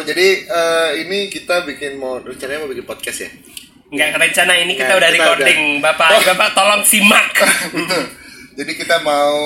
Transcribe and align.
halo. 0.00 0.08
Jadi 0.08 0.26
eh, 0.42 0.90
ini 0.98 1.28
kita 1.28 1.68
bikin 1.68 2.00
mau 2.00 2.16
rencananya 2.16 2.64
mau 2.64 2.70
bikin 2.72 2.88
podcast 2.88 3.18
ya. 3.20 3.30
Nggak 3.90 4.16
rencana 4.16 4.52
ini 4.56 4.72
kita 4.72 4.86
Nggak, 4.88 4.96
udah 4.96 5.10
kita 5.10 5.20
recording. 5.20 5.60
Bapak, 5.84 6.08
bapak 6.24 6.48
tolong 6.56 6.82
simak. 6.88 7.28
Betul. 7.74 8.04
Jadi 8.50 8.72
kita 8.76 8.96
mau 9.00 9.36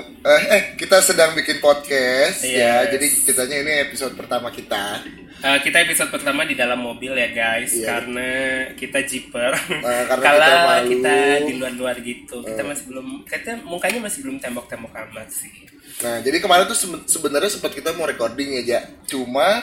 eh, 0.00 0.42
eh 0.50 0.62
kita 0.76 1.00
sedang 1.00 1.36
bikin 1.36 1.60
podcast 1.60 2.44
ya. 2.44 2.84
Yes. 2.88 2.96
Jadi 2.96 3.06
ceritanya 3.28 3.56
ini 3.60 3.72
episode 3.84 4.16
pertama 4.16 4.48
kita. 4.48 5.04
Eh, 5.44 5.58
kita 5.60 5.84
episode 5.84 6.08
pertama 6.08 6.48
di 6.48 6.56
dalam 6.56 6.80
mobil 6.80 7.12
ya 7.12 7.28
guys, 7.28 7.76
Iya. 7.76 7.84
karena 7.84 8.28
kita 8.80 9.04
jiper. 9.04 9.52
Nah, 9.52 10.08
karena 10.08 10.24
Kalau 10.24 10.40
kita 10.40 10.56
malu. 10.64 10.88
kita 10.88 11.14
di 11.44 11.52
luar-luar 11.60 11.96
gitu, 12.00 12.36
kita 12.40 12.64
Eh. 12.64 12.66
masih 12.66 12.84
belum, 12.88 13.06
kita 13.28 13.52
mukanya 13.60 14.00
masih 14.00 14.24
belum 14.24 14.40
tembok-tembok 14.40 14.92
amat 15.04 15.28
sih. 15.28 15.52
Nah, 16.00 16.24
jadi 16.24 16.40
kemarin 16.40 16.64
tuh 16.64 16.72
sebe- 16.74 17.04
sebenarnya 17.04 17.52
sempat 17.52 17.70
kita 17.70 17.92
mau 17.92 18.08
recording 18.08 18.56
ya, 18.56 18.62
Ja. 18.66 18.80
Cuma 19.04 19.60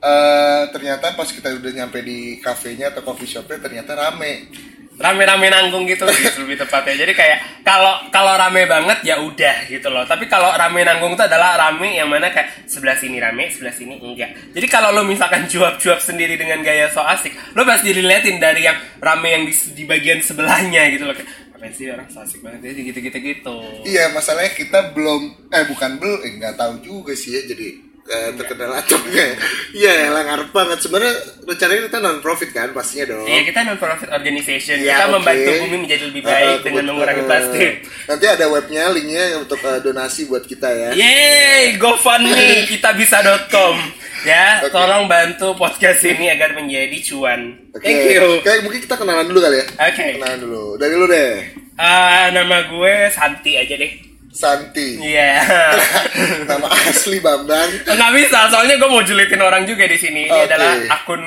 eh, 0.00 0.62
ternyata 0.72 1.12
pas 1.16 1.28
kita 1.28 1.52
udah 1.56 1.72
nyampe 1.72 2.00
di 2.04 2.38
kafenya 2.42 2.92
atau 2.92 3.02
coffee 3.04 3.28
shopnya 3.28 3.60
ternyata 3.60 3.96
rame. 3.96 4.48
Rame-rame 4.96 5.52
nanggung 5.52 5.84
gitu 5.84 6.08
lebih 6.40 6.56
tepatnya. 6.56 7.04
Jadi 7.04 7.12
kayak 7.12 7.38
kalau 7.60 8.08
kalau 8.08 8.32
rame 8.32 8.64
banget 8.64 9.04
ya 9.04 9.20
udah 9.20 9.68
gitu 9.68 9.92
loh. 9.92 10.08
Tapi 10.08 10.24
kalau 10.24 10.48
rame 10.56 10.88
nanggung 10.88 11.12
itu 11.12 11.24
adalah 11.24 11.60
rame 11.68 12.00
yang 12.00 12.08
mana 12.08 12.32
kayak 12.32 12.64
sebelah 12.64 12.96
sini 12.96 13.20
rame, 13.20 13.52
sebelah 13.52 13.76
sini 13.76 14.00
enggak. 14.00 14.56
Jadi 14.56 14.66
kalau 14.72 14.96
lo 14.96 15.04
misalkan 15.04 15.44
cuap-cuap 15.52 16.00
sendiri 16.00 16.40
dengan 16.40 16.64
gaya 16.64 16.88
so 16.88 17.04
asik, 17.04 17.36
lo 17.52 17.68
pasti 17.68 17.92
diliatin 17.92 18.40
dari 18.40 18.64
yang 18.64 18.80
rame 19.04 19.28
yang 19.36 19.44
di, 19.44 19.52
di 19.76 19.84
bagian 19.84 20.24
sebelahnya 20.24 20.88
gitu 20.88 21.04
loh. 21.04 21.12
Kayak, 21.12 21.28
apa 21.56 21.72
sih 21.72 21.88
orang 21.88 22.08
so 22.08 22.20
asik 22.24 22.40
banget 22.40 22.68
ya 22.68 22.72
gitu-gitu 22.80 23.18
gitu. 23.20 23.56
Iya, 23.84 24.12
masalahnya 24.16 24.52
kita 24.56 24.96
belum 24.96 25.52
eh 25.52 25.64
bukan 25.68 26.00
belum 26.00 26.20
eh 26.24 26.32
nggak 26.40 26.56
tahu 26.56 26.80
juga 26.80 27.12
sih 27.12 27.36
ya 27.36 27.44
jadi 27.44 27.85
eh, 28.06 28.30
terkenal 28.38 28.70
atau 28.78 28.98
enggak. 29.02 29.34
Iya, 29.76 30.08
lah 30.08 30.22
ngarep 30.24 30.50
banget. 30.56 30.78
Sebenarnya 30.80 31.14
rencananya 31.44 31.82
kita 31.92 31.98
non 32.00 32.18
profit 32.24 32.50
kan 32.56 32.72
pastinya 32.72 33.12
dong. 33.12 33.28
Iya 33.28 33.40
kita 33.44 33.60
non 33.66 33.76
profit 33.76 34.08
organization. 34.08 34.76
Ya, 34.80 34.96
kita 34.96 35.04
oke. 35.04 35.14
membantu 35.20 35.50
bumi 35.66 35.76
menjadi 35.84 36.04
lebih 36.08 36.22
baik 36.24 36.58
eh, 36.60 36.64
dengan 36.64 36.84
mengurangi 36.94 37.24
plastik. 37.28 37.72
Nanti 38.08 38.24
ada 38.24 38.44
webnya, 38.48 38.88
linknya 38.88 39.24
untuk 39.36 39.60
eh, 39.60 39.80
donasi 39.84 40.30
buat 40.32 40.48
kita 40.48 40.68
ya. 40.72 40.88
Yeay, 40.96 41.76
GoFundMe 41.76 42.64
kitabisa.com 42.72 43.76
ya. 44.26 44.64
Oke. 44.64 44.72
Tolong 44.72 45.04
bantu 45.06 45.54
podcast 45.54 46.00
ini 46.02 46.32
agar 46.32 46.56
menjadi 46.56 46.98
cuan. 47.12 47.70
Oke. 47.76 47.84
Thank 47.84 48.16
you. 48.16 48.26
Kayak 48.42 48.64
mungkin 48.64 48.80
kita 48.82 48.96
kenalan 48.96 49.26
dulu 49.28 49.40
kali 49.44 49.60
ya. 49.60 49.66
Oke. 49.76 50.06
Kenalan 50.16 50.38
dulu. 50.40 50.64
Dari 50.80 50.94
lu 50.96 51.06
deh. 51.06 51.34
Ah, 51.76 52.32
nama 52.32 52.64
gue 52.72 53.12
Santi 53.12 53.60
aja 53.60 53.76
deh. 53.76 54.05
Santi. 54.36 55.00
Iya. 55.00 55.40
Nama 56.52 56.68
asli 56.68 57.24
Bambang. 57.24 57.88
Nggak 57.88 58.12
bisa, 58.12 58.52
soalnya 58.52 58.76
gue 58.76 58.88
mau 58.92 59.00
julitin 59.00 59.40
orang 59.40 59.64
juga 59.64 59.88
di 59.88 59.96
sini. 59.96 60.28
Ini 60.28 60.36
Oke. 60.36 60.44
adalah 60.52 60.72
akun 60.92 61.22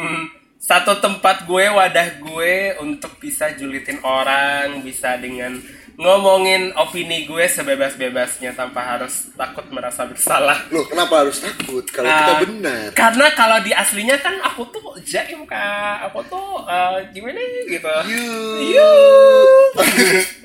satu 0.62 1.02
tempat 1.02 1.50
gue, 1.50 1.66
wadah 1.66 2.22
gue 2.22 2.78
untuk 2.86 3.18
bisa 3.18 3.50
julitin 3.58 3.98
orang, 4.06 4.86
bisa 4.86 5.18
dengan 5.18 5.58
ngomongin 6.00 6.72
opini 6.74 7.28
gue 7.28 7.44
sebebas-bebasnya 7.44 8.56
tanpa 8.56 8.96
harus 8.96 9.28
takut 9.36 9.68
merasa 9.68 10.08
bersalah. 10.08 10.56
Loh, 10.72 10.88
kenapa 10.88 11.28
harus 11.28 11.38
takut 11.38 11.84
kalau 11.86 12.08
kita 12.08 12.32
Ah, 12.32 12.40
benar? 12.40 12.88
Karena 12.96 13.28
kalau 13.36 13.60
di 13.60 13.76
aslinya 13.76 14.16
kan 14.16 14.40
aku 14.40 14.64
tuh 14.70 14.80
jaim 15.04 15.44
kak, 15.44 16.08
aku 16.08 16.24
tuh 16.26 16.64
eh, 16.64 17.04
gimana 17.12 17.36
gitu. 17.68 17.92
You. 18.08 18.32
Yu. 18.72 18.92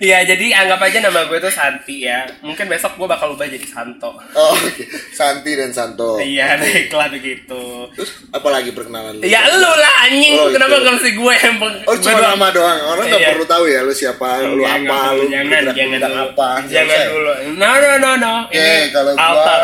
Iya 0.00 0.24
jadi 0.24 0.56
anggap 0.56 0.80
aja 0.80 1.04
nama 1.04 1.28
gue 1.28 1.36
tuh 1.36 1.52
Santi 1.52 2.08
ya. 2.08 2.24
Mungkin 2.40 2.72
besok 2.72 2.96
gue 2.96 3.04
bakal 3.04 3.36
ubah 3.36 3.44
jadi 3.44 3.68
Santo. 3.68 4.16
Oh, 4.32 4.56
oke. 4.56 4.80
Santi 5.12 5.52
dan 5.52 5.76
Santo. 5.76 6.16
Iya 6.16 6.56
baiklah 6.56 7.12
begitu. 7.12 7.84
Terus 7.92 8.24
apalagi 8.32 8.72
perkenalan 8.72 9.20
lu? 9.20 9.28
Ya 9.28 9.44
lu 9.52 9.68
lah 9.68 10.08
anjing, 10.08 10.40
Oh, 10.40 10.48
kenapa 10.48 10.72
gitu. 10.72 10.80
nggak 10.80 10.94
mesti 10.96 11.10
gue 11.12 11.34
yang 11.36 11.56
Oh, 11.84 11.96
cuma 12.00 12.16
nama 12.16 12.48
doang. 12.48 12.78
Orang 12.88 13.04
nggak 13.12 13.20
Iya. 13.20 13.28
perlu 13.28 13.44
tahu 13.44 13.64
ya 13.68 13.80
lu 13.84 13.92
siapa, 13.92 14.28
lu 14.40 14.64
Iya, 14.64 14.80
apa, 14.92 15.08
lu 15.12 15.24
jangan 15.26 15.62
jangan 15.70 16.00
apa. 16.02 16.48
Jangan 16.64 16.98
Selesai. 16.98 17.06
dulu. 17.08 17.32
No 17.54 17.70
no 17.72 17.90
no 17.96 18.10
no. 18.16 18.34
Oke, 18.46 18.68
kalau 18.90 19.12
gua 19.14 19.54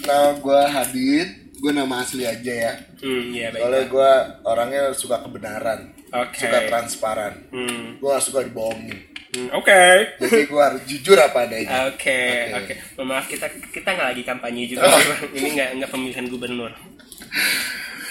nama 0.00 0.26
gua 0.38 0.60
Hadid, 0.66 1.28
gua 1.56 1.72
nama 1.72 1.94
asli 2.00 2.24
aja 2.24 2.52
ya. 2.52 2.72
Hmm, 2.98 3.30
iya 3.30 3.48
Soalnya 3.50 3.82
baik. 3.82 3.90
gua 3.90 4.10
orangnya 4.42 4.82
suka 4.92 5.20
kebenaran, 5.20 5.80
Oke. 6.10 6.40
suka 6.40 6.58
transparan. 6.64 7.34
Hmm, 7.48 7.96
Gua 7.98 8.16
gak 8.16 8.24
suka 8.24 8.40
dibohongin. 8.42 8.96
hmm, 9.32 9.48
Oke. 9.52 9.82
Jadi 10.18 10.44
gua 10.46 10.62
harus 10.68 10.82
jujur 10.84 11.16
apa 11.16 11.44
adanya. 11.44 11.88
Oke, 11.88 12.20
Oke. 12.50 12.72
oke. 12.72 12.74
Mohon 12.96 13.06
Maaf 13.10 13.26
kita 13.26 13.46
kita 13.68 13.88
nggak 13.90 14.08
lagi 14.10 14.22
kampanye 14.22 14.62
juga. 14.66 14.86
Oh. 14.86 15.00
Ini 15.36 15.48
nggak 15.52 15.70
nggak 15.78 15.90
pemilihan 15.90 16.26
gubernur. 16.28 16.72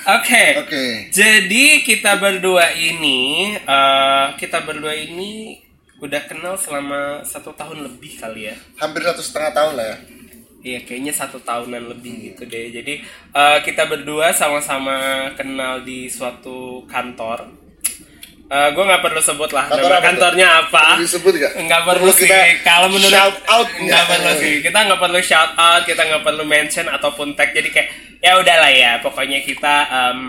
Oke. 0.03 0.43
Oke. 0.59 0.85
Jadi 1.09 1.79
kita 1.81 2.19
berdua 2.19 2.75
ini, 2.75 3.53
eh, 3.55 4.25
kita 4.35 4.59
berdua 4.61 4.91
ini 4.91 5.62
udah 6.03 6.21
kenal 6.27 6.59
selama 6.59 7.23
satu 7.23 7.55
tahun 7.55 7.87
lebih 7.87 8.19
kali 8.19 8.51
ya. 8.51 8.55
Hampir 8.75 9.07
satu 9.07 9.23
setengah 9.23 9.51
tahun 9.55 9.73
lah 9.79 9.87
ya. 9.87 9.97
Iya, 10.63 10.79
kayaknya 10.87 11.11
satu 11.15 11.43
tahunan 11.43 11.91
lebih 11.91 12.31
gitu 12.31 12.47
deh. 12.47 12.71
Jadi 12.71 13.03
eh, 13.35 13.57
kita 13.63 13.87
berdua 13.87 14.31
sama-sama 14.35 15.27
kenal 15.35 15.83
di 15.83 16.07
suatu 16.11 16.83
kantor. 16.87 17.63
Eh 18.53 18.69
gue 18.75 18.83
nggak 18.83 19.01
perlu 19.01 19.17
sebut 19.23 19.49
lah 19.49 19.65
Kantor 19.65 19.87
nama 19.87 19.97
apa 19.97 20.07
kantornya 20.07 20.47
apa. 20.63 20.83
Perlu 20.95 21.03
disebut 21.07 21.33
nggak? 21.39 21.53
Nggak 21.67 21.81
perlu 21.87 22.09
sih. 22.11 22.27
Kalau 22.63 22.87
menurut 22.91 23.11
shout 23.15 23.37
out 23.47 23.67
nggak 23.71 24.03
perlu 24.07 24.31
sih. 24.39 24.53
Kita 24.59 24.77
nggak 24.87 24.99
perlu 24.99 25.19
shout 25.23 25.51
out, 25.55 25.81
kita 25.87 26.01
nggak 26.03 26.23
perlu 26.23 26.43
mention 26.43 26.87
ataupun 26.91 27.27
tag. 27.35 27.51
Jadi 27.55 27.69
kayak 27.71 27.89
ya 28.19 28.39
udahlah 28.39 28.71
ya. 28.71 28.91
Pokoknya 28.99 29.39
kita 29.43 29.75
em, 29.87 30.19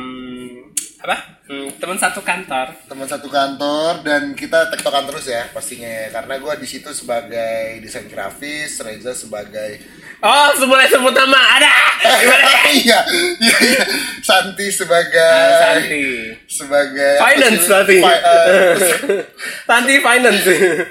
apa? 1.04 1.16
Hmm, 1.44 1.68
teman 1.76 1.94
satu 1.94 2.18
kantor. 2.18 2.72
teman 2.88 3.04
satu 3.04 3.28
kantor 3.28 4.00
dan 4.00 4.32
kita 4.32 4.72
tektokan 4.72 5.04
terus 5.04 5.28
ya 5.28 5.44
pastinya 5.46 5.84
ya 5.84 6.08
karena 6.10 6.40
gue 6.40 6.54
di 6.56 6.64
situ 6.64 6.88
sebagai 6.90 7.76
desain 7.78 8.08
grafis 8.08 8.80
Reza 8.80 9.12
sebagai 9.12 9.84
Oh, 10.18 10.48
sebelum 10.54 10.80
sebut 10.82 11.12
nama 11.12 11.36
ada. 11.36 11.68
Iya 12.74 13.04
iya 13.36 13.56
iya 13.60 13.84
Santi 14.18 14.66
sebagai 14.66 15.20
Ah, 15.20 15.76
Santi. 15.76 16.32
sebagai 16.48 17.12
Finance? 17.18 17.60
Santi. 17.62 17.96
Fi- 18.00 18.24
eh, 18.24 18.74
Santi 19.68 19.94
Finance. 20.00 20.42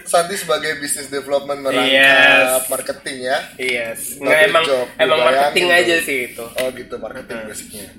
Santi 0.06 0.36
sebagai 0.36 0.78
business 0.78 1.10
development 1.10 1.60
merangkap 1.60 1.90
Yes. 1.90 2.70
marketing 2.70 3.18
ya 3.24 3.38
Yes. 3.58 4.00
Nggak 4.16 4.40
emang 4.46 4.64
job, 4.64 4.86
emang 4.96 5.20
marketing 5.24 5.68
aja 5.72 5.96
sih 6.00 6.30
itu. 6.30 6.46
oh 6.46 6.70
gitu 6.70 6.96
marketing 6.96 7.40
basicnya 7.44 7.90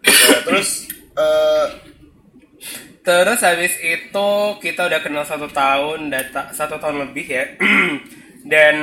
Nah, 0.00 0.40
terus 0.42 0.88
eh, 1.20 1.66
Terus 3.00 3.40
habis 3.40 3.74
itu 3.80 4.30
kita 4.60 4.86
udah 4.86 5.00
kenal 5.00 5.24
satu 5.24 5.48
tahun, 5.48 6.12
data 6.12 6.52
satu 6.52 6.76
tahun 6.76 7.08
lebih 7.08 7.26
ya. 7.26 7.44
Dan 8.52 8.76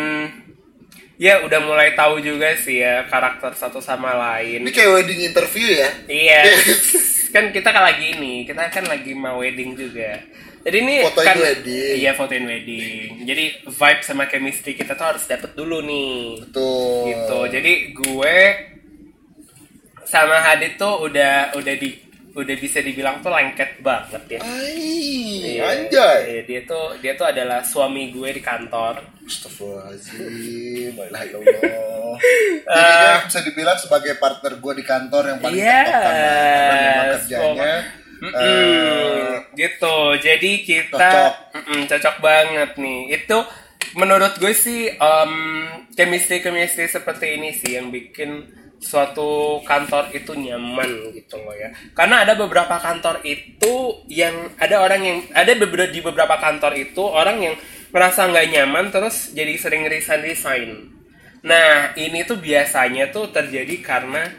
ya 1.21 1.45
udah 1.45 1.59
mulai 1.61 1.93
tahu 1.97 2.21
juga 2.21 2.53
sih 2.57 2.81
ya 2.81 3.05
karakter 3.09 3.53
satu 3.57 3.81
sama 3.81 4.13
lain. 4.13 4.61
ini 4.61 4.69
kayak 4.69 5.01
wedding 5.01 5.21
interview 5.33 5.65
ya 5.65 5.89
Iya. 6.05 6.41
kan 7.33 7.49
kita 7.49 7.69
kan 7.73 7.83
lagi 7.85 8.17
ini, 8.17 8.45
kita 8.45 8.69
kan 8.69 8.85
lagi 8.85 9.13
mau 9.17 9.41
wedding 9.41 9.73
juga. 9.77 10.17
Jadi 10.65 10.77
ini 10.83 10.95
Fotoin 11.05 11.27
kan 11.27 11.37
wedding. 11.37 11.93
Iya, 12.01 12.11
fotoin 12.17 12.45
wedding. 12.45 13.09
Jadi 13.23 13.45
vibe 13.69 14.01
sama 14.03 14.25
chemistry 14.27 14.73
kita 14.75 14.97
tuh 14.97 15.13
harus 15.13 15.23
dapet 15.29 15.53
dulu 15.53 15.79
nih. 15.85 16.41
tuh 16.51 17.07
Gitu. 17.07 17.39
Jadi 17.53 17.73
gue 17.93 18.37
sama 20.07 20.39
Hadid 20.39 20.79
tuh 20.79 21.07
udah 21.07 21.51
udah 21.55 21.75
di 21.75 22.06
udah 22.37 22.55
bisa 22.55 22.79
dibilang 22.79 23.17
tuh 23.19 23.33
lengket 23.33 23.81
banget 23.81 24.37
ya. 24.37 24.39
Ai, 24.45 25.57
Iya, 25.57 25.63
anjay 25.65 26.19
iya, 26.29 26.41
dia 26.45 26.61
tuh 26.63 26.93
dia 27.01 27.17
tuh 27.17 27.25
adalah 27.25 27.65
suami 27.65 28.13
gue 28.13 28.29
di 28.29 28.41
kantor. 28.41 29.01
Astagfirullahaladzim, 29.25 30.93
la 30.93 31.05
ilaha 31.09 31.23
illallah. 31.25 31.61
Ah. 32.67 32.77
Jadi 32.77 32.93
dia 32.93 33.17
bisa 33.25 33.39
dibilang 33.41 33.77
sebagai 33.77 34.13
partner 34.15 34.53
gue 34.55 34.73
di 34.75 34.85
kantor 34.85 35.23
yang 35.27 35.37
paling 35.41 35.57
Yes. 35.57 35.85
tektokan 35.87 36.13
lah. 36.13 36.29
Karena 36.37 36.77
memang 36.77 37.07
kerjanya 37.11 37.73
eh, 38.17 39.29
gitu. 39.53 39.97
Jadi 40.17 40.51
kita 40.61 40.97
Cocok. 40.97 41.33
Cocok 41.89 42.15
banget 42.19 42.71
nih. 42.77 42.99
Itu 43.13 43.37
menurut 43.93 44.37
gue 44.37 44.53
sih 44.53 44.93
um, 44.93 45.33
chemistry 45.93 46.41
chemistry 46.41 46.85
seperti 46.85 47.37
ini 47.37 47.49
sih 47.51 47.77
yang 47.77 47.89
bikin 47.89 48.45
suatu 48.77 49.59
kantor 49.65 50.13
itu 50.13 50.37
nyaman 50.37 51.11
gitu 51.13 51.37
loh 51.41 51.53
ya. 51.53 51.73
Karena 51.97 52.23
ada 52.23 52.37
beberapa 52.37 52.77
kantor 52.77 53.25
itu 53.25 54.05
yang 54.09 54.53
ada 54.61 54.81
orang 54.81 55.01
yang 55.01 55.17
ada 55.33 55.51
beberapa 55.57 55.89
di 55.89 55.99
beberapa 56.01 56.35
kantor 56.37 56.77
itu 56.77 57.01
orang 57.01 57.37
yang 57.41 57.55
merasa 57.89 58.29
nggak 58.29 58.47
nyaman 58.53 58.85
terus 58.93 59.33
jadi 59.33 59.53
sering 59.57 59.89
resign 59.89 60.21
resign. 60.21 60.69
Nah 61.41 61.97
ini 61.97 62.25
tuh 62.27 62.37
biasanya 62.37 63.09
tuh 63.09 63.33
terjadi 63.33 63.81
karena 63.81 64.29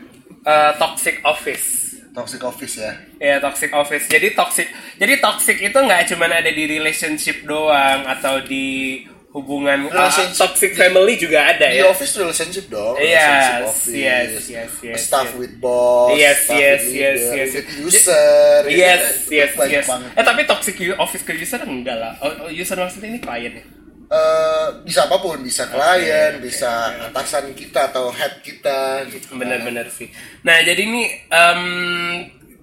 uh, 0.46 0.72
toxic 0.78 1.22
office. 1.26 1.86
toxic 2.14 2.42
office 2.42 2.82
ya. 2.82 2.92
Ya 3.22 3.36
toxic 3.38 3.70
office. 3.70 4.10
Jadi 4.10 4.34
toxic. 4.34 4.66
Jadi 4.98 5.22
toxic 5.22 5.58
itu 5.62 5.78
nggak 5.78 6.10
cuma 6.10 6.26
ada 6.26 6.50
di 6.50 6.64
relationship 6.66 7.46
doang 7.46 8.02
atau 8.10 8.42
di 8.42 9.06
hubungan 9.28 9.86
uh, 9.86 9.92
Relationship 9.92 10.40
toxic 10.40 10.72
family 10.72 11.20
juga 11.20 11.52
ada 11.52 11.68
di 11.68 11.76
ya 11.76 11.92
office 11.92 12.16
relationship 12.16 12.64
dong 12.72 12.96
Yes, 12.96 13.12
relationship 13.12 13.68
office 13.68 13.92
yes, 13.92 14.28
yes, 14.48 14.70
yes, 14.80 14.98
staff 15.04 15.28
yes. 15.28 15.36
with 15.36 15.52
boss 15.60 16.16
Yes, 16.16 16.36
staff 16.48 16.56
yes, 16.56 16.80
with 16.80 16.96
yes, 16.96 17.16
leader, 17.20 17.36
yes. 17.36 17.50
with 17.52 17.68
user 17.76 18.58
gitu 18.64 18.80
Yes, 18.80 19.00
kan. 19.04 19.36
yes, 19.36 19.50
Banyak 19.52 19.82
yes. 19.84 19.86
banget. 19.86 20.10
Eh 20.16 20.24
tapi 20.24 20.40
toxic 20.48 20.74
office 20.96 21.24
ke 21.28 21.32
user 21.36 21.60
enggak 21.60 21.96
lah. 22.00 22.12
Oh, 22.24 22.48
oh, 22.48 22.50
user 22.50 22.76
maksudnya 22.80 23.12
ini 23.12 23.20
klien 23.20 23.52
ya? 23.60 23.64
Eh, 24.08 24.68
bisa 24.88 25.04
apa 25.04 25.20
pun 25.20 25.36
bisa 25.44 25.68
klien 25.68 26.40
oke, 26.40 26.48
bisa 26.48 26.96
atasan 27.12 27.52
kita 27.52 27.92
atau 27.92 28.08
head 28.08 28.40
kita 28.40 29.04
gitu 29.12 29.36
Benar-benar 29.36 29.84
sih. 29.92 30.08
Nah 30.48 30.64
jadi 30.64 30.80
ini 30.88 31.04
em, 31.28 31.62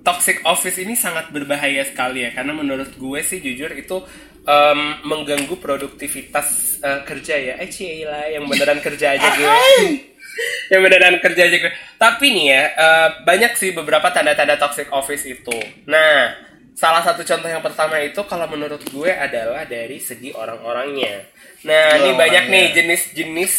toxic 0.05 0.45
office 0.45 0.77
ini 0.77 0.93
sangat 0.93 1.33
berbahaya 1.33 1.81
sekali 1.81 2.21
ya 2.21 2.31
karena 2.31 2.53
menurut 2.53 2.93
gue 2.93 3.19
sih 3.25 3.41
jujur 3.41 3.73
itu 3.73 4.05
em, 4.45 4.79
mengganggu 5.01 5.57
produktivitas 5.57 6.79
eh, 6.85 7.01
kerja 7.03 7.35
ya. 7.35 7.53
Eh 7.57 7.69
lah 8.05 8.29
yang 8.29 8.45
beneran 8.45 8.79
kerja 8.79 9.17
aja 9.17 9.27
gue. 9.33 9.49
yang 10.71 10.81
beneran 10.85 11.17
kerja 11.19 11.49
aja 11.49 11.57
gue. 11.57 11.73
Tapi 11.97 12.25
nih 12.31 12.45
ya 12.53 12.63
eh, 12.77 13.09
banyak 13.25 13.57
sih 13.57 13.73
beberapa 13.73 14.13
tanda-tanda 14.13 14.61
toxic 14.61 14.87
office 14.93 15.25
itu. 15.25 15.57
Nah 15.89 16.37
salah 16.77 17.01
satu 17.01 17.25
contoh 17.25 17.49
yang 17.49 17.65
pertama 17.65 17.97
itu 18.03 18.21
kalau 18.29 18.45
menurut 18.45 18.85
gue 18.85 19.09
adalah 19.09 19.65
dari 19.65 19.97
segi 19.97 20.29
orang-orangnya. 20.31 21.25
Nah 21.65 21.97
ini 21.97 22.13
Oh, 22.13 22.15
banyak 22.15 22.45
nih 22.53 22.65
jenis-jenis 22.77 23.53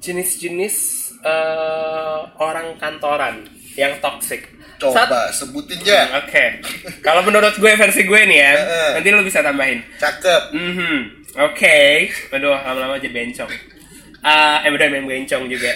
jenis-jenis 0.00 0.76
eh, 1.20 2.20
orang 2.40 2.80
kantoran 2.80 3.61
yang 3.74 3.96
toxic. 3.98 4.48
Sat- 4.82 5.06
coba 5.06 5.30
sebutin 5.30 5.78
ya 5.78 6.10
Oke. 6.18 6.58
Kalau 7.00 7.22
menurut 7.22 7.54
gue 7.54 7.72
versi 7.72 8.02
gue 8.02 8.20
nih 8.24 8.38
ya, 8.40 8.52
nanti 8.94 9.08
lu 9.08 9.22
bisa 9.22 9.38
tambahin. 9.38 9.78
cakep 9.94 10.50
Mhm. 10.50 10.94
Oke. 11.40 12.10
Aduh, 12.30 12.50
lama-lama 12.50 12.98
jadi 12.98 13.14
bencong. 13.14 13.46
Ah, 14.20 14.58
eh 14.60 14.70
bener 14.70 14.90
main 14.92 15.02
bencong 15.04 15.46
juga. 15.46 15.70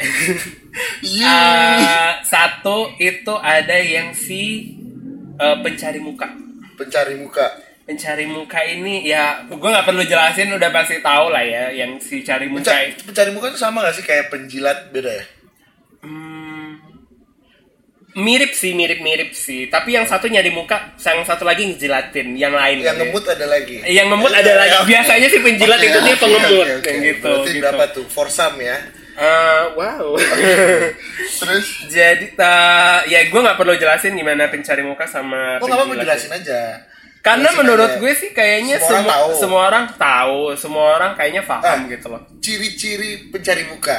iya 1.03 1.39
Ah, 1.79 2.13
satu 2.21 2.93
itu 2.97 3.33
ada 3.33 3.75
yang 3.75 4.11
si 4.11 4.75
eh, 5.35 5.57
pencari 5.61 5.99
muka. 5.99 6.27
pencari 6.75 7.15
muka 7.15 7.47
Pencari 7.83 8.27
muka 8.27 8.59
ini 8.61 9.07
ya, 9.07 9.47
gue 9.47 9.55
nggak 9.55 9.87
perlu 9.87 10.03
jelasin, 10.03 10.51
udah 10.51 10.75
pasti 10.75 10.99
tahu 10.99 11.31
lah 11.31 11.39
ya, 11.41 11.71
yang 11.71 11.95
si 11.97 12.19
cari 12.21 12.51
muka. 12.51 12.67
pencari, 12.67 12.91
pencari 12.99 13.31
muka 13.31 13.47
itu 13.49 13.61
sama 13.63 13.81
gak 13.81 13.95
sih 13.95 14.03
kayak 14.03 14.27
penjilat 14.27 14.91
beda 14.91 15.07
ya 15.09 15.23
Hmm, 15.23 15.36
mirip 18.17 18.51
sih, 18.51 18.73
mirip-mirip 18.73 19.31
sih. 19.31 19.69
Tapi 19.69 19.93
yang 19.93 20.05
satu 20.05 20.25
nyari 20.25 20.49
muka, 20.49 20.97
yang 20.97 21.21
satu 21.23 21.45
lagi 21.45 21.67
ngejilatin, 21.67 22.33
yang 22.33 22.51
lain. 22.51 22.81
yang 22.81 22.97
ngemut 22.97 23.23
ada 23.23 23.45
lagi 23.45 23.85
Yang 23.85 24.07
ngemut 24.09 24.33
ada 24.33 24.53
lagi. 24.57 24.77
Biasanya 24.91 25.29
sih 25.29 25.39
penjilat 25.39 25.77
itu 25.79 25.99
dia 26.01 26.17
pengemut, 26.17 26.67
gitu. 26.81 27.21
berarti 27.23 27.51
gitu. 27.53 27.61
berapa 27.61 27.85
tuh 27.93 28.05
forsam 28.07 28.57
ya 28.59 28.77
Eh, 29.17 29.65
wow. 29.75 30.13
terus 31.41 31.67
Jadi, 31.87 32.33
ta- 32.33 33.01
ya 33.05 33.25
gue 33.25 33.37
nggak 33.39 33.57
perlu 33.57 33.73
jelasin 33.73 34.13
gimana 34.13 34.45
pencari 34.47 34.83
muka 34.83 35.05
sama 35.05 35.57
oh 35.57 35.65
nggak 35.65 35.89
penjilat. 35.89 36.05
jelasin 36.05 36.33
aja 36.35 36.61
Karena 37.19 37.49
Jelasin 37.49 37.59
menurut 37.59 37.91
aja. 37.91 37.99
gue 37.99 38.13
sih 38.15 38.31
kayaknya 38.31 38.77
Semua 38.77 38.93
orang 38.93 39.01
semua 39.01 39.17
tahu. 39.17 39.33
semua 39.35 39.61
orang 39.63 39.85
tahu, 39.97 40.39
semua 40.55 40.85
orang 40.95 41.13
kayaknya 41.15 41.43
paham 41.43 41.65
Ah. 41.65 41.89
gitu 41.89 42.07
loh. 42.07 42.23
ciri-ciri 42.39 43.11
pencari 43.29 43.65
muka 43.65 43.99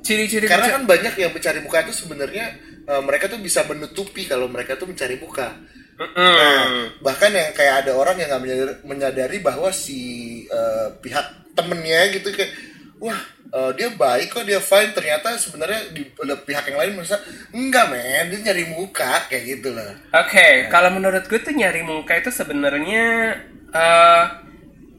Ciri-ciri 0.00 0.46
karena 0.46 0.66
kan 0.72 0.82
banyak 0.84 1.14
yang 1.14 1.30
mencari 1.30 1.58
muka 1.60 1.78
itu 1.82 1.92
sebenarnya 1.94 2.46
eh, 2.86 3.02
mereka 3.02 3.26
tuh 3.26 3.40
bisa 3.42 3.62
menutupi 3.66 4.24
kalau 4.26 4.46
mereka 4.48 4.78
tuh 4.78 4.86
mencari 4.90 5.16
muka. 5.18 5.48
Nah, 5.96 6.92
bahkan 7.00 7.32
yang 7.32 7.56
kayak 7.56 7.88
ada 7.88 7.96
orang 7.96 8.20
yang 8.20 8.28
nggak 8.28 8.42
menyadari, 8.44 8.74
menyadari 8.84 9.38
bahwa 9.40 9.72
si 9.72 10.00
eh, 10.44 10.88
pihak 11.00 11.56
temennya 11.56 12.12
gitu 12.12 12.28
kayak 12.36 12.52
wah 13.00 13.16
eh, 13.52 13.70
dia 13.80 13.88
baik 13.92 14.28
kok 14.28 14.44
dia 14.44 14.60
fine 14.60 14.92
ternyata 14.92 15.40
sebenarnya 15.40 15.88
di 15.96 16.04
pihak 16.16 16.64
yang 16.68 16.78
lain 16.80 16.92
merasa 17.00 17.16
enggak 17.48 17.88
men 17.88 18.28
dia 18.28 18.40
nyari 18.44 18.64
muka 18.68 19.24
kayak 19.28 19.44
gitu 19.56 19.72
loh 19.72 19.88
Oke, 20.12 20.68
kalau 20.68 20.92
menurut 20.92 21.24
gue 21.24 21.40
tuh 21.40 21.56
nyari 21.56 21.80
muka 21.80 22.12
itu 22.20 22.28
sebenarnya 22.28 23.04
eh 23.72 24.24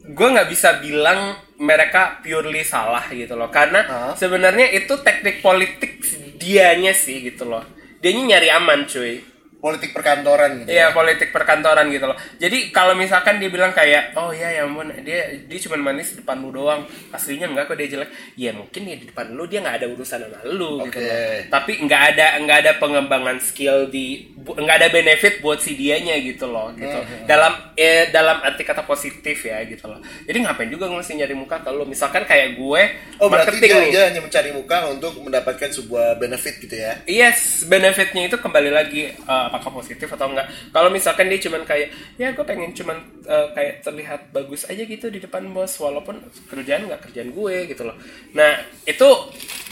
gue 0.07 0.27
nggak 0.33 0.49
bisa 0.49 0.79
bilang 0.79 1.35
mereka 1.59 2.21
purely 2.23 2.61
salah 2.63 3.05
gitu 3.11 3.33
loh, 3.33 3.49
karena 3.49 3.81
Hah? 3.85 4.13
sebenarnya 4.13 4.71
itu 4.77 4.93
teknik 5.01 5.41
politik 5.41 5.99
dianya 6.37 6.93
sih 6.93 7.17
gitu 7.27 7.49
loh. 7.49 7.65
Dianya 8.01 8.23
nyari 8.37 8.49
aman 8.53 8.85
cuy. 8.85 9.36
Politik 9.57 9.89
perkantoran 9.89 10.61
gitu 10.61 10.69
Iya 10.69 10.93
politik 10.93 11.33
perkantoran 11.33 11.89
gitu 11.89 12.05
loh. 12.05 12.17
Jadi 12.37 12.69
kalau 12.69 12.93
misalkan 12.93 13.41
dia 13.41 13.49
bilang 13.49 13.73
kayak, 13.73 14.13
oh 14.13 14.29
ya 14.29 14.53
ya 14.53 14.69
ampun 14.69 14.93
dia 15.01 15.33
dia 15.49 15.59
cuma 15.65 15.81
manis 15.81 16.13
di 16.13 16.21
depan 16.21 16.37
lu 16.37 16.53
doang, 16.53 16.85
aslinya 17.09 17.49
enggak 17.49 17.65
kok 17.65 17.77
dia 17.81 17.89
jelek. 17.89 18.09
Ya 18.37 18.53
mungkin 18.53 18.85
ya 18.85 18.95
di 19.01 19.09
depan 19.09 19.33
lu 19.33 19.49
dia 19.49 19.65
nggak 19.65 19.81
ada 19.81 19.87
urusan 19.89 20.19
sama 20.29 20.39
lu 20.45 20.85
gitu 20.85 21.01
Oke. 21.01 21.09
loh. 21.09 21.17
Tapi 21.49 21.71
nggak 21.83 22.03
ada 22.13 22.25
nggak 22.45 22.57
ada 22.61 22.71
pengembangan 22.77 23.37
skill 23.41 23.89
di 23.89 24.29
bu- 24.37 24.57
nggak 24.57 24.77
ada 24.77 24.89
benefit 24.93 25.41
buat 25.41 25.57
si 25.57 25.73
dianya 25.73 26.13
gitu 26.21 26.45
loh 26.45 26.69
gitu. 26.77 26.97
Dalam 27.25 27.73
eh, 27.73 28.13
dalam 28.13 28.37
arti 28.45 28.61
kata 28.61 28.85
positif 28.85 29.41
ya 29.41 29.57
gitu 29.65 29.89
loh. 29.89 29.97
Jadi 30.23 30.37
ngapain 30.37 30.69
juga 30.69 30.85
mesti 30.87 31.17
nyari 31.17 31.33
muka 31.33 31.59
kalau 31.61 31.83
misalkan 31.83 32.23
kayak 32.23 32.57
gue 32.57 32.81
oh 33.17 33.27
berarti 33.27 33.57
marketing 33.57 33.71
dia, 33.71 33.81
nih. 33.81 33.91
dia 33.91 34.03
hanya 34.11 34.21
mencari 34.21 34.49
muka 34.53 34.77
untuk 34.89 35.13
mendapatkan 35.19 35.69
sebuah 35.73 36.17
benefit 36.17 36.61
gitu 36.61 36.75
ya 36.75 36.93
Yes, 37.07 37.63
benefitnya 37.65 38.27
itu 38.27 38.37
kembali 38.37 38.69
lagi 38.69 39.13
uh, 39.25 39.46
apakah 39.47 39.71
positif 39.71 40.11
atau 40.11 40.27
enggak. 40.27 40.47
Kalau 40.69 40.91
misalkan 40.91 41.31
dia 41.31 41.39
cuman 41.39 41.63
kayak 41.63 41.89
ya 42.19 42.35
gue 42.35 42.45
pengen 42.45 42.75
cuman 42.75 42.97
uh, 43.25 43.47
kayak 43.55 43.81
terlihat 43.81 44.21
bagus 44.35 44.67
aja 44.67 44.83
gitu 44.83 45.07
di 45.07 45.23
depan 45.23 45.47
bos 45.49 45.73
walaupun 45.79 46.19
kerjaan 46.51 46.85
nggak 46.91 47.07
kerjaan 47.09 47.31
gue 47.31 47.55
gitu 47.71 47.87
loh. 47.87 47.95
Nah 48.35 48.59
itu 48.83 49.09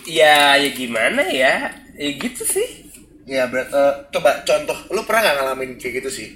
ya 0.07 0.55
ya 0.55 0.69
gimana 0.71 1.27
ya? 1.27 1.69
Ya 1.95 2.09
gitu 2.15 2.43
sih. 2.47 2.87
ya 3.25 3.49
berat 3.49 3.73
eh, 3.73 3.93
coba 4.13 4.45
contoh 4.45 4.77
lu 4.93 5.01
pernah 5.01 5.25
nggak 5.25 5.35
ngalamin 5.41 5.69
kayak 5.81 5.93
gitu 5.97 6.09
sih 6.13 6.27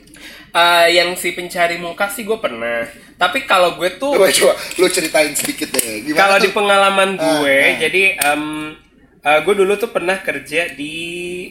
Uh, 0.49 0.89
yang 0.89 1.13
si 1.13 1.37
pencari 1.37 1.77
muka 1.77 2.09
sih 2.09 2.25
gue 2.25 2.33
pernah. 2.41 2.81
Tapi 3.21 3.45
kalau 3.45 3.77
gue 3.77 4.01
tuh 4.01 4.17
coba 4.17 4.33
coba 4.33 4.57
lu 4.81 4.89
ceritain 4.89 5.29
sedikit 5.37 5.69
deh 5.69 6.01
kalau 6.17 6.41
di 6.41 6.49
pengalaman 6.49 7.13
gue, 7.13 7.53
Ah, 7.53 7.69
ah. 7.69 7.73
jadi 7.77 8.03
em, 8.17 8.73
uh, 9.21 9.39
gue 9.39 9.53
dulu 9.55 9.73
tuh 9.75 9.89
pernah 9.89 10.19
kerja 10.19 10.71
di 10.71 10.95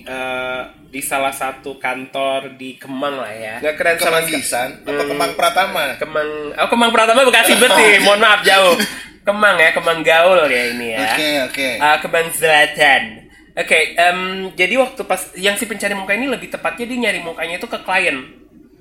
uh, 0.03 0.63
di 0.85 1.01
salah 1.01 1.31
satu 1.31 1.77
kantor 1.77 2.57
di 2.57 2.77
Kemang 2.77 3.17
lah 3.17 3.31
ya. 3.31 3.55
Nggak 3.61 3.75
keren 3.75 3.97
sama 3.99 4.21
apa 4.21 4.29
Hmm. 4.29 5.09
Kemang 5.09 5.33
Pratama 5.35 5.85
Kemang, 5.97 6.29
oh 6.55 6.69
Kemang 6.69 6.91
Pratama 6.91 7.21
Bekasi 7.25 7.53
berarti. 7.57 7.87
Mohon 8.05 8.21
maaf 8.21 8.41
jauh. 8.43 8.77
Kemang 9.23 9.57
ya, 9.57 9.71
Kemang 9.73 10.01
Gaul 10.01 10.49
ya 10.49 10.63
ini 10.73 10.87
ya. 10.97 11.01
Oke, 11.05 11.29
oke. 11.45 11.69
Ah, 11.79 11.97
Kemang 12.01 12.33
Selatan. 12.33 13.29
Oke, 13.53 13.79
em, 13.93 14.19
jadi 14.55 14.79
waktu 14.79 15.03
pas 15.03 15.35
yang 15.35 15.59
si 15.59 15.67
pencari 15.67 15.93
muka 15.93 16.15
ini 16.15 16.31
lebih 16.31 16.47
tepatnya 16.49 16.87
dia 16.87 16.99
nyari 17.03 17.21
mukanya 17.21 17.59
itu 17.59 17.67
ke 17.67 17.79
klien. 17.83 18.23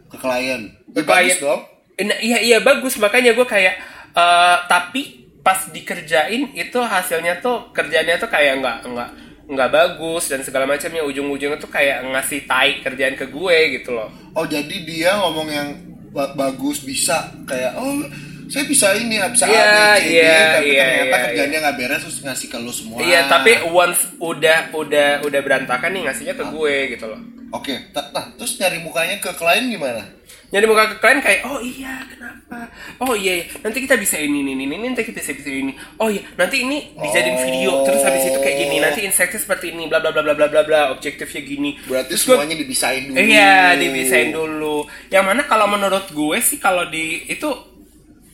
ke 0.07 0.15
klien 0.15 0.71
Ke 0.87 1.01
Ya, 1.01 1.03
bagus 1.03 1.35
klien. 1.35 1.43
dong 1.43 1.61
Nah, 1.97 2.17
iya 2.21 2.37
iya 2.39 2.57
bagus 2.61 2.95
makanya 2.95 3.33
gue 3.33 3.43
kayak 3.43 3.73
eh, 4.13 4.57
tapi 4.69 5.26
pas 5.47 5.59
dikerjain 5.71 6.51
itu 6.51 6.79
hasilnya 6.83 7.39
tuh 7.39 7.71
kerjanya 7.71 8.19
tuh 8.19 8.27
kayak 8.27 8.59
nggak 8.59 8.77
nggak 8.83 9.09
nggak 9.47 9.69
bagus 9.71 10.27
dan 10.27 10.43
segala 10.43 10.67
macamnya. 10.67 10.99
Ujung-ujungnya 11.01 11.55
tuh 11.55 11.71
kayak 11.71 12.03
ngasih 12.03 12.43
tai 12.43 12.83
kerjaan 12.83 13.15
ke 13.15 13.31
gue 13.31 13.57
gitu 13.79 13.95
loh. 13.95 14.11
oh 14.35 14.43
jadi 14.43 14.75
dia 14.83 15.15
ngomong 15.15 15.47
yang 15.47 15.69
ba- 16.11 16.35
bagus 16.35 16.83
bisa 16.83 17.15
kayak 17.47 17.79
oh 17.79 18.03
saya 18.47 18.63
bisa 18.63 18.91
ini 18.93 19.19
bisa 19.27 19.43
Iya, 19.43 19.59
A, 19.59 19.67
B, 19.67 19.79
C, 19.95 20.03
D, 20.03 20.11
iya, 20.13 20.35
tapi 20.55 20.67
iya, 20.67 20.83
ternyata 20.83 21.07
iya, 21.07 21.23
kerjanya 21.27 21.57
nggak 21.63 21.75
beres 21.77 22.01
terus 22.01 22.19
ngasih 22.21 22.47
ke 22.47 22.57
lu 22.57 22.71
semua. 22.71 22.97
Iya 22.99 23.19
tapi 23.25 23.51
once 23.65 24.01
udah 24.19 24.59
udah 24.71 25.07
udah 25.23 25.39
berantakan 25.41 25.91
nih 25.91 26.01
ngasihnya 26.05 26.35
ke 26.35 26.43
gue 26.47 26.75
gitu 26.91 27.07
loh. 27.07 27.19
oke 27.49 27.71
ta- 27.91 28.11
nah 28.11 28.27
terus 28.35 28.59
nyari 28.59 28.79
mukanya 28.79 29.23
ke 29.23 29.31
klien 29.31 29.63
gimana 29.67 30.03
Jadi 30.47 30.63
muka 30.63 30.83
ke 30.87 30.95
klien 30.97 31.19
kayak 31.19 31.41
oh 31.43 31.59
iya 31.59 32.07
kenapa? 32.07 32.71
Oh 32.97 33.11
iya, 33.11 33.43
iya. 33.43 33.45
nanti 33.59 33.83
kita 33.83 33.95
bisa 33.95 34.15
ini 34.15 34.39
ini 34.39 34.55
ini 34.55 34.79
nanti 34.79 35.03
kita 35.03 35.19
bisa 35.19 35.35
bisa 35.35 35.51
ini. 35.51 35.75
Oh 35.99 36.07
iya 36.07 36.23
nanti 36.33 36.63
ini 36.63 36.95
dijadiin 36.95 37.35
video 37.37 37.83
terus 37.83 37.99
habis 38.01 38.23
itu 38.23 38.39
kayak 38.39 38.55
gini 38.57 38.75
nanti 38.79 39.03
insight-nya 39.03 39.37
seperti 39.37 39.75
ini 39.75 39.85
bla 39.85 39.99
bla 39.99 40.09
bla 40.09 40.23
bla 40.23 40.31
bla 40.31 40.47
bla 40.47 40.61
bla 40.63 40.81
objektifnya 40.91 41.41
gini. 41.43 41.75
Berarti 41.83 42.15
Terus 42.15 42.23
gue- 42.23 42.37
semuanya 42.39 42.55
dibisain 42.55 43.03
dulu. 43.03 43.17
Iya, 43.19 43.55
dibisain 43.75 44.29
dulu. 44.31 44.77
Yang 45.07 45.25
mana 45.25 45.41
kalau 45.43 45.67
menurut 45.67 46.07
gue 46.07 46.37
sih 46.39 46.57
kalau 46.57 46.87
di 46.87 47.27
itu 47.27 47.49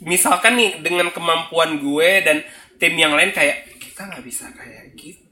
misalkan 0.01 0.53
nih 0.53 0.85
dengan 0.85 1.09
kemampuan 1.09 1.79
gue 1.79 2.09
dan 2.21 2.45
tim 2.75 2.93
yang 2.93 3.15
lain 3.15 3.31
kayak 3.31 3.65
kita 3.79 4.05
nggak 4.05 4.21
bisa 4.21 4.51
kayak 4.51 4.91
gitu 4.93 5.22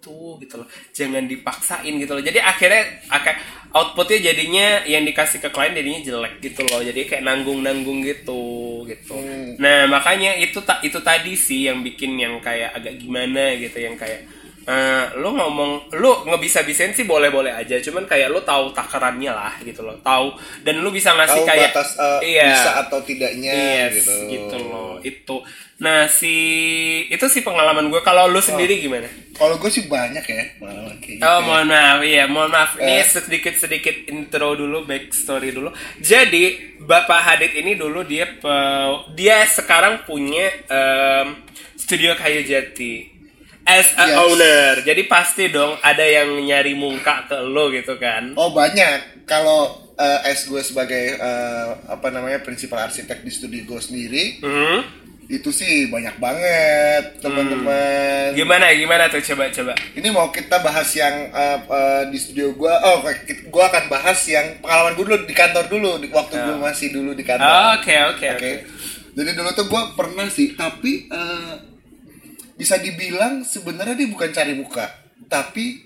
gitu 0.42 0.56
loh. 0.58 0.68
Jangan 0.90 1.30
dipaksain 1.30 1.94
gitu 2.02 2.12
loh. 2.18 2.24
Jadi 2.26 2.42
akhirnya 2.42 3.06
akan 3.14 3.36
outputnya 3.72 4.34
jadinya 4.34 4.82
yang 4.90 5.06
dikasih 5.06 5.38
ke 5.38 5.54
klien 5.54 5.78
jadinya 5.78 6.02
jelek 6.02 6.34
gitu 6.42 6.66
loh. 6.66 6.82
Jadi 6.82 7.06
kayak 7.06 7.22
nanggung-nanggung 7.22 8.02
gitu 8.02 8.42
gitu. 8.90 9.14
Hmm. 9.14 9.62
Nah, 9.62 9.86
makanya 9.86 10.34
itu 10.42 10.58
ta- 10.66 10.82
itu 10.82 10.98
tadi 11.06 11.38
sih 11.38 11.70
yang 11.70 11.86
bikin 11.86 12.18
yang 12.18 12.42
kayak 12.42 12.74
agak 12.74 12.98
gimana 12.98 13.54
gitu 13.62 13.78
yang 13.78 13.94
kayak 13.94 14.26
eh, 14.72 15.06
lu 15.20 15.36
ngomong 15.36 15.92
lu 16.00 16.24
ngebisa-bisain 16.32 16.96
sih 16.96 17.04
boleh-boleh 17.04 17.52
aja. 17.52 17.76
Cuman 17.84 18.08
kayak 18.08 18.32
lu 18.32 18.40
tahu 18.48 18.72
takarannya 18.72 19.36
lah 19.36 19.54
gitu 19.68 19.84
loh. 19.84 20.00
Tahu. 20.00 20.32
Dan 20.64 20.80
lu 20.80 20.90
bisa 20.96 21.12
ngasih 21.12 21.44
tahu 21.44 21.50
kayak 21.52 21.76
batas 21.76 21.90
eh, 22.00 22.20
iya. 22.40 22.48
bisa 22.56 22.72
atau 22.88 23.00
tidaknya 23.04 23.52
yes, 23.52 23.92
gitu. 24.00 24.14
gitu 24.32 24.58
loh. 24.72 24.96
Itu. 25.04 25.38
Nah 25.82 26.06
si 26.06 26.36
itu 27.10 27.26
sih 27.26 27.42
pengalaman 27.42 27.90
gue 27.90 28.02
kalau 28.06 28.30
lu 28.30 28.38
sendiri 28.38 28.78
gimana? 28.80 29.10
Kalau 29.34 29.58
gue 29.58 29.72
sih 29.74 29.90
banyak 29.90 30.22
ya 30.22 30.44
pengalaman 30.62 30.96
kayak 31.02 31.18
gitu. 31.18 31.26
Oh 31.26 31.40
mohon 31.42 31.68
maaf, 31.68 32.00
iya 32.06 32.24
mohon 32.30 32.54
maaf. 32.54 32.78
Ini 32.78 33.02
Eh. 33.02 33.04
sedikit 33.04 33.58
sedikit 33.58 33.96
intro 34.08 34.54
dulu, 34.54 34.86
backstory 34.86 35.50
dulu. 35.50 35.74
Jadi 35.98 36.78
Bapak 36.86 37.22
Hadid 37.26 37.58
ini 37.58 37.74
dulu 37.74 38.06
dia 38.06 38.30
dia 39.18 39.42
sekarang 39.50 40.06
punya 40.06 40.54
em, 40.70 41.28
studio 41.74 42.14
kayu 42.14 42.46
jati 42.46 43.11
as 43.64 43.88
a 43.94 44.06
Yes. 44.06 44.18
owner. 44.18 44.72
Jadi 44.82 45.02
pasti 45.06 45.48
dong 45.48 45.78
ada 45.80 46.02
yang 46.02 46.34
nyari 46.40 46.74
muka 46.74 47.26
ke 47.26 47.38
lo 47.40 47.70
gitu 47.70 47.96
kan? 47.96 48.34
Oh 48.34 48.50
banyak. 48.50 49.24
Kalau 49.24 49.70
eh, 49.94 50.28
as 50.28 50.44
gue 50.44 50.60
sebagai 50.60 51.14
eh, 51.14 51.68
apa 51.88 52.10
namanya 52.10 52.40
prinsipal 52.40 52.82
arsitek 52.82 53.22
di 53.22 53.30
studio 53.30 53.62
gue 53.66 53.80
sendiri, 53.80 54.24
Hmm? 54.40 54.82
itu 55.28 55.48
sih 55.48 55.88
banyak 55.88 56.20
banget 56.20 57.24
teman-teman. 57.24 58.34
Gimana 58.34 58.68
gimana 58.74 59.08
tuh 59.08 59.24
coba 59.24 59.48
coba. 59.48 59.72
Ini 59.94 60.08
mau 60.10 60.28
kita 60.28 60.60
bahas 60.60 60.92
yang 60.92 61.30
eh, 61.30 61.60
eh, 61.62 62.04
di 62.10 62.18
studio 62.18 62.52
gue. 62.52 62.68
Oh, 62.68 63.00
gue 63.24 63.64
akan 63.64 63.88
bahas 63.88 64.20
yang 64.26 64.60
pengalaman 64.60 64.92
gue 64.94 65.06
dulu 65.06 65.18
di 65.24 65.32
kantor 65.32 65.66
dulu, 65.68 65.92
di, 65.98 66.08
waktu 66.10 66.36
gue 66.36 66.56
masih 66.58 66.92
dulu 66.92 67.14
di 67.14 67.24
kantor. 67.24 67.80
Oke 67.80 67.96
oke 68.10 68.28
Oke. 68.36 68.52
Jadi 69.12 69.32
dulu 69.34 69.50
tuh 69.52 69.68
gue 69.68 69.84
pernah 69.94 70.28
sih, 70.28 70.52
tapi 70.52 71.08
eh, 71.08 71.52
bisa 72.62 72.78
dibilang 72.78 73.42
sebenarnya 73.42 73.98
dia 73.98 74.06
bukan 74.06 74.30
cari 74.30 74.54
muka, 74.54 74.86
tapi 75.26 75.82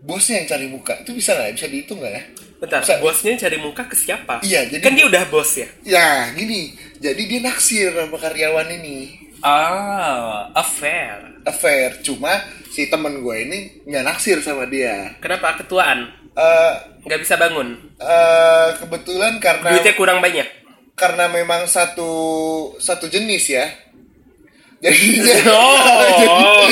bosnya 0.00 0.42
yang 0.42 0.48
cari 0.48 0.66
muka. 0.66 0.98
Itu 0.98 1.14
bisa 1.14 1.32
nggak? 1.32 1.54
Bisa 1.54 1.66
dihitung 1.66 1.98
nggak 1.98 2.10
ya? 2.12 2.22
Bentar, 2.58 2.82
Bisa- 2.82 2.98
bosnya 2.98 3.38
cari 3.38 3.56
muka 3.56 3.86
ke 3.86 3.94
siapa? 3.94 4.42
Iya, 4.42 4.66
jadi- 4.66 4.82
kan 4.82 4.92
dia 4.92 5.06
udah 5.06 5.22
bos 5.30 5.54
ya. 5.54 5.68
Ya, 5.86 6.08
gini. 6.34 6.74
Jadi 6.98 7.22
dia 7.24 7.40
naksir 7.40 7.94
sama 7.94 8.18
karyawan 8.18 8.66
ini. 8.74 9.14
Ah, 9.38 10.50
affair. 10.52 11.38
Affair. 11.46 12.02
Cuma 12.02 12.34
si 12.68 12.90
temen 12.90 13.22
gue 13.22 13.36
ini 13.38 13.58
nggak 13.86 14.02
naksir 14.04 14.42
sama 14.42 14.66
dia. 14.66 15.14
Kenapa 15.22 15.54
ketuaan? 15.56 16.10
Eh 16.34 16.74
Nggak 17.06 17.20
bisa 17.22 17.34
bangun. 17.34 17.78
eh, 17.94 18.68
kebetulan 18.76 19.38
karena 19.38 19.70
Duitnya 19.70 19.94
kurang 19.94 20.18
banyak. 20.18 20.46
karena 20.94 21.26
memang 21.26 21.62
satu 21.64 22.10
satu 22.76 23.06
jenis 23.06 23.46
ya. 23.48 23.66
Jadi 24.78 25.10
Oh, 25.42 26.62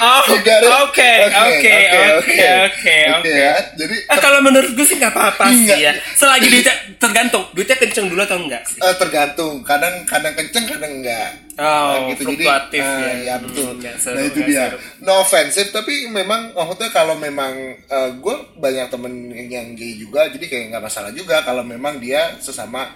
oh, 0.00 0.20
oke, 0.24 0.56
oke, 0.64 1.10
oke, 1.28 1.76
oke, 2.16 2.96
oke. 3.12 3.36
Jadi 3.76 3.96
Ah, 4.08 4.16
kalau 4.16 4.40
menurut 4.40 4.72
gue 4.72 4.86
sih 4.88 4.96
nggak 4.96 5.12
apa-apa 5.12 5.52
sih 5.52 5.68
ya. 5.68 5.92
Selagi 6.16 6.48
duitnya 6.48 6.74
tergantung, 6.96 7.44
duitnya 7.52 7.76
kenceng 7.76 8.08
dulu 8.08 8.24
atau 8.24 8.40
enggak 8.40 8.64
sih? 8.64 8.80
eh, 8.80 8.94
tergantung. 8.96 9.60
Kadang 9.60 10.08
kadang 10.08 10.32
kenceng, 10.32 10.64
kadang 10.66 10.92
enggak. 11.00 11.30
Oh, 11.60 11.68
Nah, 11.92 12.08
gitu. 12.08 12.32
Jadi 12.32 12.44
eh, 12.48 12.80
ya. 12.80 13.12
ya 13.20 13.34
betul. 13.36 13.76
Hmm, 13.76 14.14
nah 14.16 14.22
itu 14.24 14.40
dia. 14.42 14.64
No 14.98 15.20
offensive, 15.20 15.68
tapi 15.68 16.08
memang 16.08 16.56
maksudnya 16.56 16.88
kalau 16.88 17.12
memang 17.14 17.52
eh, 17.76 18.10
gue 18.16 18.36
banyak 18.56 18.88
temen 18.88 19.12
yang 19.46 19.76
gay 19.76 20.00
juga, 20.00 20.32
jadi 20.32 20.44
kayak 20.48 20.64
nggak 20.72 20.84
masalah 20.88 21.12
juga 21.12 21.44
kalau 21.44 21.60
memang 21.60 22.00
dia 22.00 22.40
sesama 22.40 22.88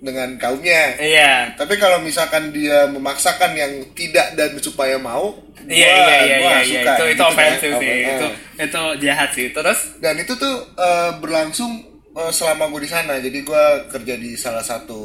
dengan 0.00 0.34
kaumnya. 0.36 0.96
Iya. 0.96 1.54
Tapi 1.54 1.76
kalau 1.76 2.00
misalkan 2.00 2.50
dia 2.50 2.88
memaksakan 2.88 3.52
yang 3.52 3.72
tidak 3.92 4.32
dan 4.32 4.56
supaya 4.58 4.96
mau, 4.96 5.36
Iya, 5.60 5.76
iya, 5.76 5.92
gua- 5.92 6.08
iya, 6.08 6.16
gua 6.16 6.24
iya, 6.24 6.36
nggak 6.40 6.64
iya. 6.64 6.72
suka, 6.72 6.90
Itu 6.90 7.04
itu 7.04 7.06
gitu 7.06 7.20
kan. 7.20 7.30
ofensif 7.30 7.70
sih. 7.70 7.94
Itu 8.02 8.26
eh. 8.26 8.64
itu 8.64 8.82
jahat 9.00 9.28
sih. 9.30 9.46
Terus 9.52 9.78
dan 10.00 10.14
itu 10.16 10.32
tuh 10.34 10.54
eh, 10.74 11.10
berlangsung 11.20 11.70
eh, 12.10 12.32
selama 12.32 12.66
gue 12.68 12.80
di 12.82 12.90
sana 12.90 13.20
jadi 13.20 13.38
gue 13.38 13.64
kerja 13.86 14.14
di 14.16 14.34
salah 14.34 14.64
satu 14.64 15.00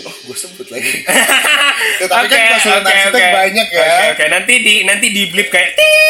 oh 0.00 0.14
gue 0.26 0.34
sebut 0.34 0.66
lagi 0.66 1.04
tapi 2.10 2.26
kan 2.26 2.40
konsulen 2.58 2.82
arsitek 2.82 3.22
banyak 3.30 3.66
ya 3.70 3.80
Oke, 3.80 4.06
oke. 4.12 4.24
Nanti 4.26 4.54
di 4.60 4.74
nanti 4.82 5.06
di 5.08 5.22
blip 5.30 5.46
kayak 5.46 5.68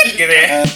gitu 0.08 0.24
ya. 0.24 0.64
Eh, 0.64 0.66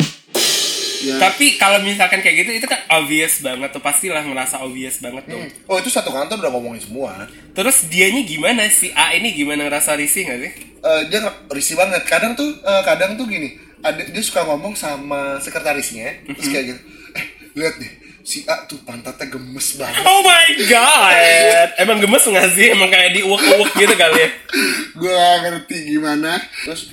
ya. 1.04 1.20
Tapi 1.20 1.60
kalau 1.60 1.84
misalkan 1.84 2.24
kayak 2.24 2.48
gitu 2.48 2.50
itu 2.56 2.66
kan 2.66 2.80
obvious 2.96 3.44
banget 3.44 3.68
tuh 3.70 3.84
pastilah 3.84 4.24
ngerasa 4.24 4.64
obvious 4.64 4.98
banget 5.04 5.28
dong. 5.28 5.44
Hmm. 5.44 5.68
oh 5.68 5.76
itu 5.76 5.92
satu 5.92 6.08
kantor 6.08 6.40
udah 6.40 6.52
ngomongin 6.56 6.80
semua 6.80 7.28
Terus 7.52 7.86
dianya 7.92 8.24
gimana 8.24 8.64
si 8.72 8.88
A 8.96 9.12
ini 9.12 9.36
gimana 9.36 9.68
ngerasa 9.68 9.94
risih 9.94 10.26
gak 10.26 10.40
sih? 10.40 10.52
Eh, 10.84 11.02
dia 11.08 11.20
nggak 11.20 11.52
risih 11.52 11.76
banget 11.76 12.02
kadang 12.04 12.32
tuh 12.34 12.48
eh, 12.48 12.82
kadang 12.84 13.16
tuh 13.16 13.24
gini 13.24 13.56
ada 13.84 14.00
dia 14.00 14.22
suka 14.24 14.44
ngomong 14.48 14.72
sama 14.72 15.36
sekretarisnya 15.40 16.24
terus 16.24 16.48
kayak 16.48 16.64
gitu 16.72 16.80
eh 17.16 17.24
lihat 17.56 17.76
deh 17.76 17.92
si 18.24 18.40
A 18.48 18.64
tuh 18.64 18.80
pantatnya 18.80 19.28
gemes 19.28 19.76
banget 19.76 20.00
Oh 20.00 20.20
my 20.24 20.48
god, 20.64 21.68
emang 21.76 22.00
gemes 22.00 22.24
gak 22.24 22.48
sih? 22.56 22.72
Emang 22.72 22.88
kayak 22.88 23.12
diuak-uak 23.20 23.70
gitu 23.76 23.94
kali 23.94 24.24
ya? 24.24 24.28
gue 25.00 25.24
ngerti 25.44 25.76
gimana 25.92 26.40
terus 26.64 26.88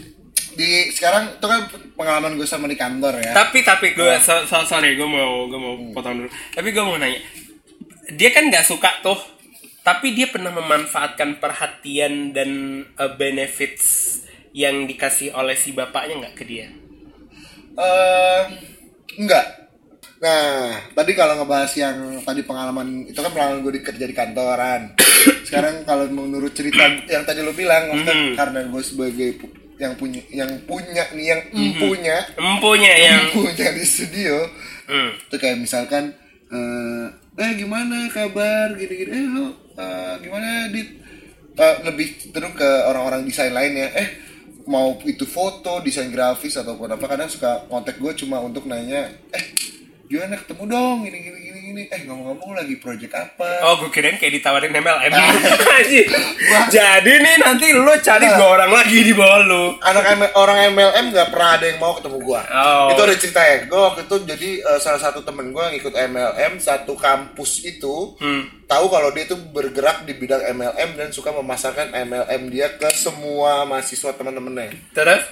di 0.51 0.69
sekarang 0.89 1.33
itu 1.33 1.45
kan 1.45 1.61
pengalaman 1.93 2.33
gue 2.33 2.43
sama 2.43 2.65
di 2.65 2.75
kantor 2.75 3.17
ya 3.17 3.31
tapi 3.31 3.61
tapi 3.61 3.91
gue 3.91 4.11
so, 4.19 4.43
so- 4.43 4.63
sorry 4.63 4.93
gue 4.93 5.05
mau 5.05 5.45
gue 5.45 5.55
mau 5.55 5.73
potong 5.91 6.17
dulu. 6.17 6.29
Tapi 6.51 6.67
gue 6.69 6.81
mau 6.81 6.95
nanya, 6.95 7.19
dia 8.11 8.29
kan 8.29 8.45
nggak 8.45 8.63
suka 8.63 8.99
tuh, 8.99 9.15
tapi 9.81 10.11
dia 10.11 10.27
pernah 10.27 10.51
memanfaatkan 10.51 11.37
perhatian 11.37 12.31
dan 12.31 12.49
uh, 12.93 13.11
benefits 13.13 14.19
yang 14.51 14.83
dikasih 14.83 15.31
oleh 15.31 15.53
si 15.53 15.71
bapaknya 15.71 16.19
nggak 16.19 16.35
ke 16.35 16.43
dia? 16.43 16.67
Eh, 17.71 18.41
enggak. 19.17 19.45
Nah, 20.19 20.75
tadi 20.91 21.11
kalau 21.13 21.33
ngebahas 21.35 21.71
yang 21.73 21.97
tadi 22.21 22.43
pengalaman 22.43 23.07
itu 23.07 23.15
kan 23.15 23.31
pengalaman 23.31 23.63
gue 23.63 23.73
di 23.73 23.81
kerja 23.81 24.05
di 24.05 24.13
kantoran. 24.13 24.93
Sekarang 25.47 25.81
kalau 25.81 26.05
menurut 26.07 26.51
cerita 26.51 26.83
yang 27.07 27.23
tadi 27.23 27.41
lo 27.41 27.51
bilang, 27.51 27.89
maksudnya 27.89 28.13
Mhm. 28.13 28.33
karena 28.35 28.59
gue 28.67 28.83
sebagai 28.83 29.29
yang 29.81 29.97
punya 29.97 30.21
yang 30.29 30.51
punya 30.63 31.09
nih 31.11 31.25
yang 31.25 31.41
empunya. 31.49 32.17
Empunya 32.37 32.93
Mhm. 32.93 33.01
yang 33.01 33.19
empunya 33.27 33.67
di 33.73 33.83
studio. 33.83 34.35
Hmm. 34.85 35.11
itu 35.17 35.35
kayak 35.35 35.57
misalkan 35.57 36.13
eh 36.51 37.05
eh 37.35 37.51
gimana 37.55 38.05
kabar 38.07 38.75
gini-gini. 38.75 39.09
Eh 39.09 39.25
lo 39.25 39.45
eh, 39.73 40.13
gimana 40.21 40.69
dit? 40.69 40.99
Eh, 41.51 41.75
lebih 41.83 42.07
cenderung 42.15 42.53
ke 42.53 42.69
orang-orang 42.85 43.25
desain 43.25 43.51
lainnya 43.51 43.89
eh 43.91 44.07
mau 44.63 44.95
itu 45.03 45.25
foto 45.25 45.81
desain 45.81 46.07
grafis 46.07 46.55
ataupun 46.55 46.87
apa 46.87 47.05
kadang 47.05 47.27
suka 47.27 47.65
kontak 47.67 47.97
gue 47.97 48.13
cuma 48.15 48.39
untuk 48.39 48.69
nanya 48.69 49.09
eh 49.31 49.45
gimana 50.11 50.35
ketemu 50.35 50.63
dong 50.67 50.97
gini 51.01 51.17
gini 51.21 51.39
gini 51.39 51.59
gini 51.63 51.81
eh 51.87 52.03
ngomong-ngomong 52.03 52.51
lagi 52.53 52.75
project 52.75 53.15
apa 53.15 53.47
Oh, 53.63 53.79
gue 53.79 53.87
kirain 53.89 54.15
kayak 54.15 54.33
ditawarin 54.35 54.75
MLM. 54.75 55.07
Anjing. 55.77 56.09
Jadi 56.67 57.11
nih 57.15 57.35
nanti 57.37 57.71
lu 57.71 57.87
cari 57.97 58.25
Nah. 58.25 58.35
dua 58.35 58.47
orang 58.53 58.71
lagi 58.73 58.99
di 58.99 59.13
bawah 59.13 59.39
lu. 59.41 59.63
anak 59.79 60.03
M- 60.13 60.35
orang 60.35 60.67
MLM 60.69 61.05
nggak 61.09 61.29
pernah 61.29 61.49
ada 61.53 61.65
yang 61.65 61.79
mau 61.79 61.95
ketemu 61.95 62.17
gua. 62.19 62.41
Oh. 62.45 62.91
Itu 62.91 63.01
ada 63.01 63.15
ceritanya. 63.15 63.57
Gue 63.65 63.79
waktu 63.81 64.01
itu 64.03 64.15
jadi 64.25 64.49
eh, 64.61 64.79
salah 64.79 64.99
satu 64.99 65.19
temen 65.21 65.49
gue 65.49 65.63
yang 65.63 65.75
ikut 65.77 65.93
MLM 65.93 66.51
satu 66.57 66.93
kampus 66.93 67.63
itu 67.63 67.95
Hmm. 68.17 68.51
tahu 68.65 68.85
kalau 68.87 69.09
dia 69.09 69.23
itu 69.23 69.39
bergerak 69.47 70.03
di 70.03 70.13
bidang 70.13 70.43
MLM 70.51 70.89
dan 70.93 71.09
suka 71.09 71.31
memasarkan 71.31 71.87
MLM 71.93 72.41
dia 72.47 72.67
ke 72.73 72.91
semua 72.91 73.63
mahasiswa 73.63 74.11
teman-temannya. 74.11 74.75
Terus? 74.91 75.23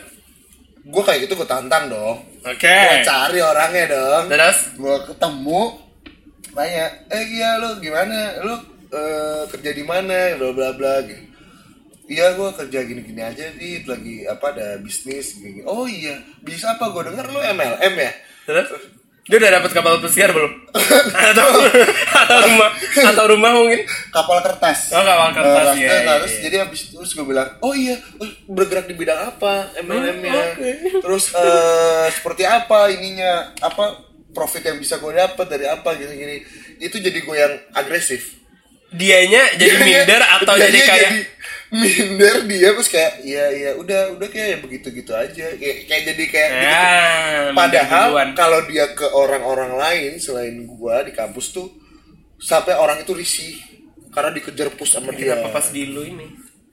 Gue 0.81 1.03
kayak 1.03 1.27
gitu 1.27 1.35
gue 1.35 1.45
tantang 1.45 1.85
dong. 1.85 2.23
Oke. 2.43 2.71
Gue 2.71 3.03
cari 3.03 3.39
orangnya 3.43 3.85
dong. 3.91 4.25
Terus? 4.31 4.57
Gue 4.79 4.97
ketemu, 5.11 5.61
tanya, 6.55 6.85
eh 7.11 7.23
iya 7.27 7.49
lu 7.59 7.69
gimana? 7.83 8.39
Lu 8.43 8.55
eh, 8.95 9.43
kerja 9.51 9.71
di 9.75 9.83
mana? 9.83 10.39
Bla 10.39 10.49
bla 10.55 10.69
bla. 10.75 10.93
Gitu. 11.03 11.23
Iya 12.09 12.33
gue 12.33 12.49
kerja 12.57 12.79
gini-gini 12.89 13.21
aja 13.21 13.53
dit 13.53 13.85
lagi 13.85 14.25
apa 14.25 14.49
ada 14.49 14.81
bisnis 14.81 15.37
gini. 15.37 15.61
Oh 15.61 15.85
iya 15.85 16.17
bisa 16.41 16.73
apa 16.73 16.89
gue 16.89 17.05
denger 17.05 17.25
lu 17.29 17.37
MLM 17.37 17.93
ya? 18.01 18.11
Terus? 18.49 18.67
Dia 19.29 19.37
udah 19.37 19.51
dapat 19.61 19.71
kapal 19.77 20.01
pesiar 20.01 20.33
belum? 20.33 20.49
atau 21.29 21.47
atau 22.21 22.37
rumah 22.41 22.69
atau 23.05 23.23
rumah 23.27 23.51
mungkin? 23.53 23.79
Kapal 24.09 24.37
kertas. 24.41 24.91
Oh, 24.91 25.01
kapal 25.01 25.29
kertas, 25.31 25.65
Eh, 25.69 25.75
iya, 25.77 25.89
iya, 25.95 26.13
terus 26.15 26.31
iya. 26.31 26.41
jadi 26.41 26.55
habis 26.61 26.79
itu 26.83 26.95
terus 26.95 27.11
gue 27.11 27.25
bilang, 27.25 27.49
oh 27.59 27.71
iya 27.71 27.95
eh, 27.95 28.31
bergerak 28.45 28.85
di 28.85 28.93
bidang 28.93 29.19
apa 29.29 29.53
MLM-nya? 29.77 30.31
Hmm, 30.31 30.43
oke. 30.53 30.69
Terus 30.99 31.23
eh, 31.31 32.05
seperti 32.11 32.43
apa 32.43 32.89
ininya? 32.89 33.31
Apa 33.57 33.99
profit 34.29 34.61
yang 34.63 34.77
bisa 34.77 34.95
gue 34.95 35.11
dapat 35.11 35.45
dari 35.45 35.65
apa 35.65 35.89
gini-gini? 35.93 36.43
Itu 36.77 36.97
jadi 36.97 37.17
gue 37.17 37.35
yang 37.35 37.53
agresif. 37.73 38.37
Dianya 38.89 39.53
jadi 39.53 39.69
Dianya- 39.69 39.85
minder 40.01 40.21
atau 40.23 40.53
dianya 40.53 40.65
jadi 40.65 40.79
kayak 40.81 41.11
jadi 41.13 41.21
minder 41.69 42.35
dia 42.49 42.69
terus 42.73 42.89
kayak 42.89 43.13
iya 43.21 43.45
iya 43.53 43.71
udah 43.77 44.17
udah 44.17 44.25
kayak 44.25 44.65
begitu 44.65 44.89
gitu 44.89 45.13
aja 45.13 45.45
kayak, 45.53 45.77
kayak 45.85 46.03
jadi 46.09 46.23
kayak 46.25 46.49
ya, 46.49 46.81
gitu. 47.45 47.53
padahal 47.53 48.07
kalau 48.33 48.65
dia 48.65 48.89
ke 48.89 49.05
orang-orang 49.05 49.77
lain 49.77 50.17
selain 50.17 50.65
gua 50.65 51.05
di 51.05 51.13
kampus 51.13 51.53
tuh 51.53 51.69
sampai 52.39 52.73
orang 52.75 53.03
itu 53.03 53.11
risih 53.13 53.59
karena 54.09 54.33
dikejar 54.33 54.73
push 54.73 54.97
sama 54.97 55.13
dia 55.13 55.37
Kenapa 55.37 55.61
pas 55.61 55.67
di 55.69 55.85
lu 55.85 56.01
ini? 56.01 56.27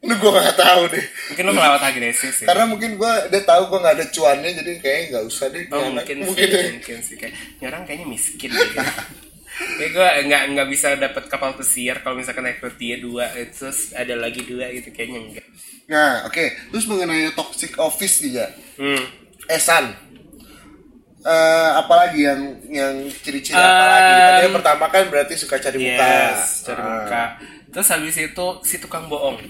Lu 0.07 0.15
gue 0.15 0.31
gak 0.31 0.57
tahu 0.57 0.83
deh. 0.93 1.05
Mungkin 1.35 1.45
lo 1.51 1.53
kelewat 1.59 1.83
agresif 1.83 2.31
sih. 2.31 2.47
Karena 2.47 2.65
mungkin 2.65 2.95
gue 2.95 3.13
dia 3.29 3.43
tahu 3.43 3.63
gue 3.75 3.79
gak 3.83 3.95
ada 3.99 4.07
cuannya 4.09 4.51
jadi 4.63 4.73
kayaknya 4.79 5.05
nggak 5.11 5.25
usah 5.27 5.47
deh. 5.51 5.65
Oh 5.75 5.91
mungkin, 5.91 6.17
mungkin 6.23 6.47
sih, 6.47 6.55
deh. 6.55 6.65
mungkin 6.79 6.99
sih 7.03 7.17
kayak 7.19 7.35
orang 7.67 7.83
kayaknya 7.85 8.07
miskin 8.07 8.51
deh. 8.55 8.71
Kayak 9.57 9.91
gue 9.97 10.09
nggak 10.29 10.43
nggak 10.53 10.69
bisa 10.69 11.01
dapat 11.01 11.33
kapal 11.33 11.57
pesiar 11.57 12.05
kalau 12.05 12.21
misalkan 12.21 12.45
rekrut 12.45 12.77
dia 12.77 13.01
dua 13.01 13.33
terus 13.33 13.97
ada 13.97 14.13
lagi 14.13 14.45
dua 14.45 14.69
gitu 14.69 14.93
kayaknya 14.93 15.21
enggak. 15.33 15.47
Nah, 15.89 16.29
oke. 16.29 16.45
Terus 16.77 16.85
mengenai 16.85 17.33
toxic 17.33 17.73
office 17.81 18.21
nih 18.21 18.33
ya. 18.43 18.47
Hmm. 18.77 19.05
Esan. 19.49 19.97
Eh, 21.27 21.71
apalagi 21.75 22.23
yang 22.23 22.39
yang 22.71 22.95
ciri-ciri 23.11 23.59
apa 23.59 23.67
Um, 23.67 23.91
lagi? 23.91 24.13
Tadi 24.15 24.43
yang 24.47 24.55
pertama 24.55 24.85
kan 24.87 25.03
berarti 25.11 25.35
suka 25.35 25.59
cari 25.59 25.75
muka. 25.77 26.07
Yes, 26.07 26.63
cari 26.63 26.79
Ah, 26.79 26.87
muka. 26.87 27.23
Terus 27.67 27.89
habis 27.91 28.15
itu 28.15 28.47
si 28.63 28.77
tukang 28.79 29.11
bohong. 29.11 29.43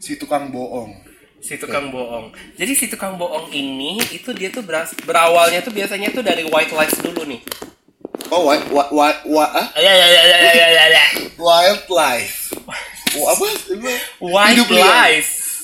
Si 0.00 0.16
tukang 0.16 0.48
bohong. 0.48 0.96
Si 1.38 1.60
tukang 1.60 1.92
bohong. 1.92 2.32
Jadi 2.56 2.72
si 2.72 2.88
tukang 2.88 3.20
bohong 3.20 3.52
ini 3.52 4.00
itu 4.10 4.32
dia 4.32 4.48
tuh 4.48 4.64
beras- 4.64 4.96
berawalnya 5.04 5.60
tuh 5.60 5.76
biasanya 5.76 6.08
tuh 6.08 6.24
dari 6.24 6.48
white 6.48 6.72
lies 6.72 6.96
dulu 6.96 7.28
nih. 7.28 7.44
Oh, 8.32 8.48
wa 8.48 8.56
wa 8.72 8.84
wa, 8.88 9.06
wa 9.28 9.46
ah? 9.46 9.68
Ya 9.76 9.92
ya 9.92 10.06
ya 10.08 10.22
ya 10.24 10.38
ya 10.40 10.66
ya 10.66 10.84
ya. 10.88 11.04
wildlife. 11.36 12.56
Oh, 13.14 13.28
apa? 13.28 13.44
White 14.18 14.56
Hidup 14.56 14.68
liar. 14.72 14.88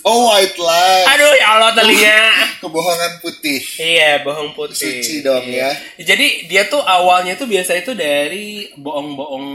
Oh, 0.00 0.32
white 0.32 0.56
life. 0.56 1.06
Aduh 1.06 1.32
ya 1.36 1.46
Allah 1.54 1.70
telinga. 1.72 2.20
Kebohongan 2.64 3.12
putih. 3.20 3.60
Iya, 3.76 4.20
bohong 4.20 4.52
putih. 4.52 5.00
Suci 5.00 5.20
dong 5.20 5.44
Iya. 5.44 5.68
ya. 5.98 6.04
Jadi 6.06 6.48
dia 6.48 6.64
tuh 6.66 6.80
awalnya 6.80 7.36
tuh 7.36 7.44
biasa 7.44 7.76
itu 7.76 7.92
dari 7.92 8.68
bohong-bohong 8.74 9.46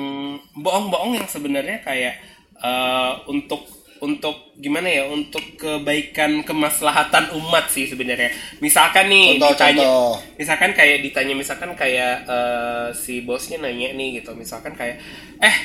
bohong-bohong 0.55 1.17
yang 1.17 1.25
sebenarnya 1.25 1.81
kayak 1.81 2.13
eh, 2.55 3.11
untuk 3.25 3.65
untuk 3.95 4.53
gimana 4.59 4.85
ya 4.85 5.07
untuk 5.07 5.41
kebaikan 5.55 6.43
kemaslahatan 6.43 7.33
umat 7.33 7.65
sih 7.67 7.89
sebenarnya. 7.89 8.29
Misalkan 8.59 9.07
nih 9.07 9.39
Contoh, 9.39 9.49
ditanya 9.49 9.81
contoh. 9.81 10.13
misalkan 10.37 10.71
kayak 10.73 10.97
ditanya 11.01 11.33
misalkan 11.33 11.71
kayak 11.73 12.21
eh, 12.21 12.87
si 12.93 13.25
bosnya 13.25 13.57
nanya 13.59 13.93
nih 13.93 14.21
gitu. 14.21 14.37
Misalkan 14.37 14.77
kayak 14.77 15.01
eh 15.41 15.55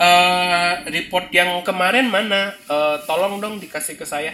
eh, 0.00 0.72
report 0.88 1.28
yang 1.30 1.60
kemarin 1.60 2.08
mana? 2.08 2.56
Eh, 2.66 2.96
tolong 3.04 3.38
dong 3.38 3.60
dikasih 3.60 3.94
ke 4.00 4.06
saya. 4.08 4.32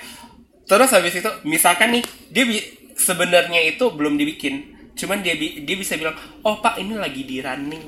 Terus 0.66 0.90
habis 0.90 1.14
itu 1.14 1.30
misalkan 1.46 1.94
nih 1.94 2.02
dia 2.30 2.44
bi- 2.46 2.66
sebenarnya 2.99 3.61
itu 3.66 3.90
belum 3.94 4.18
dibikin, 4.18 4.54
cuman 4.99 5.23
dia 5.23 5.35
bi- 5.38 5.62
dia 5.62 5.76
bisa 5.78 5.94
bilang, 6.00 6.16
"Oh, 6.42 6.58
Pak, 6.58 6.78
ini 6.78 6.94
lagi 6.99 7.23
di 7.23 7.38
running." 7.38 7.87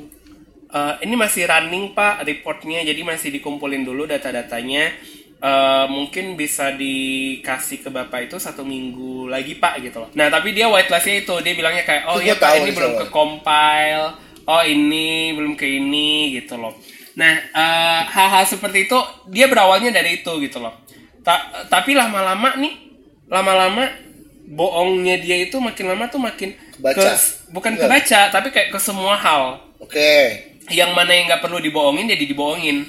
Eh, 0.68 0.94
ini 1.08 1.14
masih 1.16 1.48
running, 1.48 1.96
Pak, 1.96 2.28
reportnya. 2.28 2.84
Jadi 2.84 3.00
masih 3.00 3.32
dikumpulin 3.32 3.82
dulu 3.88 4.04
data-datanya. 4.04 4.84
Eh, 5.38 5.86
mungkin 5.88 6.34
bisa 6.34 6.74
dikasih 6.74 7.86
ke 7.86 7.90
Bapak 7.94 8.26
itu 8.26 8.36
satu 8.42 8.66
minggu 8.66 9.30
lagi, 9.30 9.54
Pak, 9.56 9.78
gitu 9.80 10.02
loh. 10.02 10.10
Nah, 10.18 10.26
tapi 10.28 10.50
dia 10.52 10.66
white 10.66 10.90
list-nya 10.90 11.22
itu, 11.22 11.34
dia 11.46 11.54
bilangnya 11.54 11.84
kayak, 11.86 12.04
"Oh 12.10 12.18
iya, 12.18 12.34
Pak, 12.36 12.50
ini 12.58 12.70
belum 12.74 12.92
ke 12.98 13.06
compile. 13.08 14.06
Oh, 14.44 14.62
ini 14.66 15.08
belum 15.38 15.54
ke 15.54 15.66
ini 15.68 16.34
gitu 16.36 16.58
loh." 16.58 16.74
Nah, 17.18 17.32
eh, 17.34 18.00
hal-hal 18.06 18.46
seperti 18.46 18.86
itu 18.86 18.98
dia 19.26 19.44
berawalnya 19.44 19.90
dari 19.90 20.18
itu 20.18 20.30
gitu 20.38 20.58
loh. 20.58 20.70
Ta- 21.20 21.66
tapi 21.66 21.92
lama-lama 21.92 22.54
nih, 22.54 22.72
lama-lama 23.26 23.90
bohongnya 24.46 25.18
dia 25.18 25.42
itu 25.42 25.58
makin 25.58 25.90
lama 25.90 26.06
tuh 26.06 26.16
makin 26.18 26.54
Kebaca. 26.72 26.94
ke- 27.10 27.50
bukan 27.50 27.74
Iya. 27.74 27.80
kebaca, 27.82 28.20
tapi 28.30 28.48
kayak 28.48 28.70
ke 28.70 28.78
semua 28.78 29.12
hal. 29.12 29.58
Oke. 29.76 30.46
Yang 30.70 30.90
mana 30.94 31.10
yang 31.10 31.26
nggak 31.26 31.42
perlu 31.42 31.58
dibohongin 31.58 32.06
jadi 32.06 32.24
dibohongin. 32.24 32.86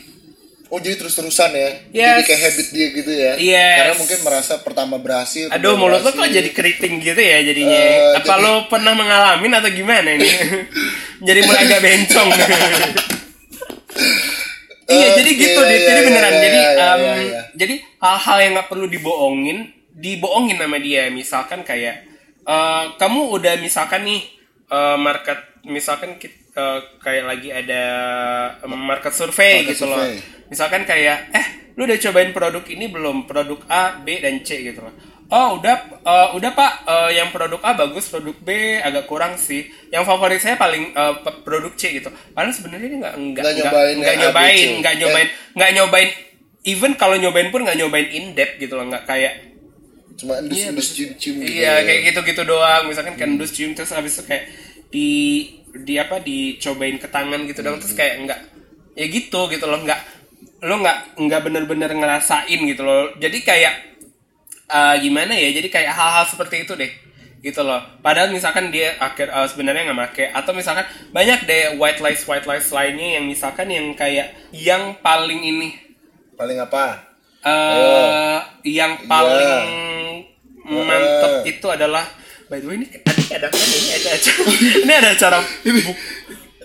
Oh 0.70 0.78
jadi 0.78 0.96
terus-terusan 0.96 1.50
ya? 1.50 1.70
Yes. 1.90 2.08
Jadi 2.14 2.24
kayak 2.24 2.42
habit 2.46 2.68
dia 2.70 2.88
gitu 2.94 3.10
ya? 3.12 3.34
Yes. 3.36 3.78
Karena 3.82 3.96
mungkin 3.98 4.20
merasa 4.22 4.54
pertama 4.62 4.96
berhasil. 4.96 5.50
Aduh, 5.50 5.74
mulut 5.74 6.00
lo 6.00 6.14
kok 6.14 6.30
jadi 6.30 6.46
keriting 6.48 7.02
gitu 7.02 7.18
ya 7.18 7.42
jadinya. 7.42 7.74
Eh, 7.74 8.14
Apa 8.16 8.38
jadi- 8.38 8.44
lo 8.46 8.70
pernah 8.70 8.94
mengalami 8.94 9.50
atau 9.50 9.72
gimana 9.74 10.10
ini? 10.14 10.30
jadi 11.28 11.40
mulai 11.42 11.66
agak 11.66 11.82
bencong. 11.82 12.30
iya, 14.90 15.08
Oke, 15.08 15.18
jadi 15.22 15.32
gitu 15.38 15.60
iya, 15.62 15.70
deh. 15.70 15.80
Jadi 15.80 16.00
iya, 16.02 16.08
beneran. 16.10 16.34
iya, 16.34 16.42
jadi 16.42 16.60
iya, 16.60 16.72
iya, 16.74 16.88
em, 16.90 17.02
iya. 17.30 17.42
jadi 17.56 17.76
hal-hal 18.02 18.38
yang 18.42 18.52
nggak 18.58 18.70
perlu 18.70 18.86
dibohongin, 18.90 19.58
dibohongin 19.94 20.58
sama 20.58 20.78
dia. 20.82 21.04
Misalkan 21.10 21.62
kayak 21.64 21.96
eh, 22.44 22.84
kamu 22.98 23.22
udah 23.38 23.54
misalkan 23.62 24.02
nih 24.04 24.22
eh, 24.68 24.98
market, 24.98 25.40
misalkan 25.66 26.18
kit- 26.18 26.50
eh, 26.54 26.80
kayak 27.00 27.26
lagi 27.30 27.50
ada 27.54 27.82
market 28.66 29.14
survey 29.14 29.64
Market 29.64 29.70
gitu 29.76 29.86
loh. 29.90 29.98
survey. 30.02 30.18
Misalkan 30.50 30.82
kayak, 30.84 31.30
eh, 31.30 31.46
lu 31.78 31.86
udah 31.86 31.98
cobain 32.02 32.32
produk 32.34 32.64
ini 32.66 32.86
belum? 32.90 33.30
Produk 33.30 33.62
A, 33.70 34.02
B, 34.02 34.18
dan 34.18 34.42
C 34.42 34.66
gitu 34.66 34.82
loh. 34.82 34.94
Oh, 35.30 35.62
udah, 35.62 35.76
eh, 35.94 36.28
udah 36.34 36.52
pak. 36.58 36.74
Eh, 36.90 37.10
yang 37.22 37.30
produk 37.30 37.62
A 37.62 37.78
bagus, 37.78 38.10
produk 38.10 38.34
B 38.42 38.50
agak 38.82 39.06
kurang 39.06 39.38
sih. 39.38 39.70
Yang 39.94 40.04
favorit 40.10 40.42
saya 40.42 40.58
paling 40.58 40.90
pe- 40.94 41.40
produk 41.46 41.70
C 41.78 42.02
gitu. 42.02 42.10
Padahal 42.34 42.50
sebenarnya 42.50 42.88
dia 42.90 42.98
nggak 42.98 43.16
nggak 43.16 43.44
Nggak 43.46 43.54
nggak 43.54 43.68
nyobain 43.70 43.96
nggak 43.96 44.16
nyobain, 44.18 44.70
nggak 44.82 44.96
nyobain, 44.98 45.28
nggak 45.54 45.72
nyobain. 45.78 46.10
Even 46.66 46.92
kalau 46.98 47.16
nyobain 47.16 47.54
pun 47.54 47.62
nggak 47.62 47.78
nyobain 47.78 48.10
in 48.10 48.34
depth 48.34 48.58
gitu 48.58 48.74
loh, 48.74 48.90
nggak 48.90 49.06
kayak 49.06 49.34
Cuma 50.20 50.36
endus 50.36 50.60
Iya, 50.60 50.66
endus 50.76 50.88
cium 50.92 51.12
cium 51.16 51.36
gitu. 51.40 51.64
Iya 51.64 51.74
kayak 51.88 52.02
gitu-gitu 52.12 52.42
doang. 52.44 52.84
Misalkan 52.90 53.16
kan 53.16 53.30
dus 53.40 53.56
cium 53.56 53.72
terus 53.72 53.94
habis 53.96 54.20
itu 54.20 54.24
kayak 54.28 54.44
di 54.90 55.08
di 55.70 55.96
apa 55.96 56.20
dicobain 56.20 56.98
ke 56.98 57.08
tangan 57.08 57.46
gitu 57.46 57.62
doang 57.62 57.78
terus 57.78 57.94
kayak 57.94 58.20
enggak 58.26 58.40
ya 58.98 59.06
gitu 59.06 59.46
gitu 59.48 59.64
loh 59.70 59.80
enggak 59.80 60.02
lo 60.60 60.76
nggak 60.82 61.22
nggak 61.22 61.42
bener-bener 61.46 61.88
ngerasain 61.94 62.60
gitu 62.60 62.82
loh. 62.84 63.16
Jadi 63.16 63.38
kayak 63.46 63.74
eh, 64.70 64.96
gimana 65.00 65.34
ya? 65.34 65.50
Jadi 65.52 65.68
kayak 65.68 65.92
hal-hal 65.92 66.26
seperti 66.26 66.64
itu 66.64 66.74
deh 66.74 66.92
gitu 67.40 67.62
loh. 67.62 67.80
Padahal 68.00 68.30
misalkan 68.30 68.68
dia 68.68 68.94
akhir 68.98 69.28
eh, 69.28 69.48
sebenarnya 69.48 69.88
nggak 69.88 69.98
make 69.98 70.26
atau 70.30 70.52
misalkan 70.52 70.84
banyak 71.10 71.44
deh 71.44 71.76
white 71.76 72.00
lies 72.00 72.24
white 72.24 72.44
lies 72.44 72.70
lainnya 72.70 73.18
yang 73.18 73.26
misalkan 73.26 73.68
yang 73.68 73.92
kayak 73.94 74.32
yang 74.52 74.96
paling 75.00 75.40
ini 75.40 75.76
Paling 76.36 76.56
apa? 76.58 77.08
eh 77.40 78.38
yang 78.66 79.08
paling 79.08 80.28
Iya. 80.70 80.84
mantep 80.86 81.32
Eh. 81.42 81.56
itu 81.56 81.66
adalah 81.66 82.04
by 82.46 82.60
the 82.60 82.68
way 82.68 82.76
ini 82.76 82.86
tadi 82.94 83.24
ada 83.32 83.48
ini 83.80 83.90
ada 83.96 84.10
acara 84.12 84.42
ini 84.76 84.94
ada 84.94 85.10
acara 85.10 85.40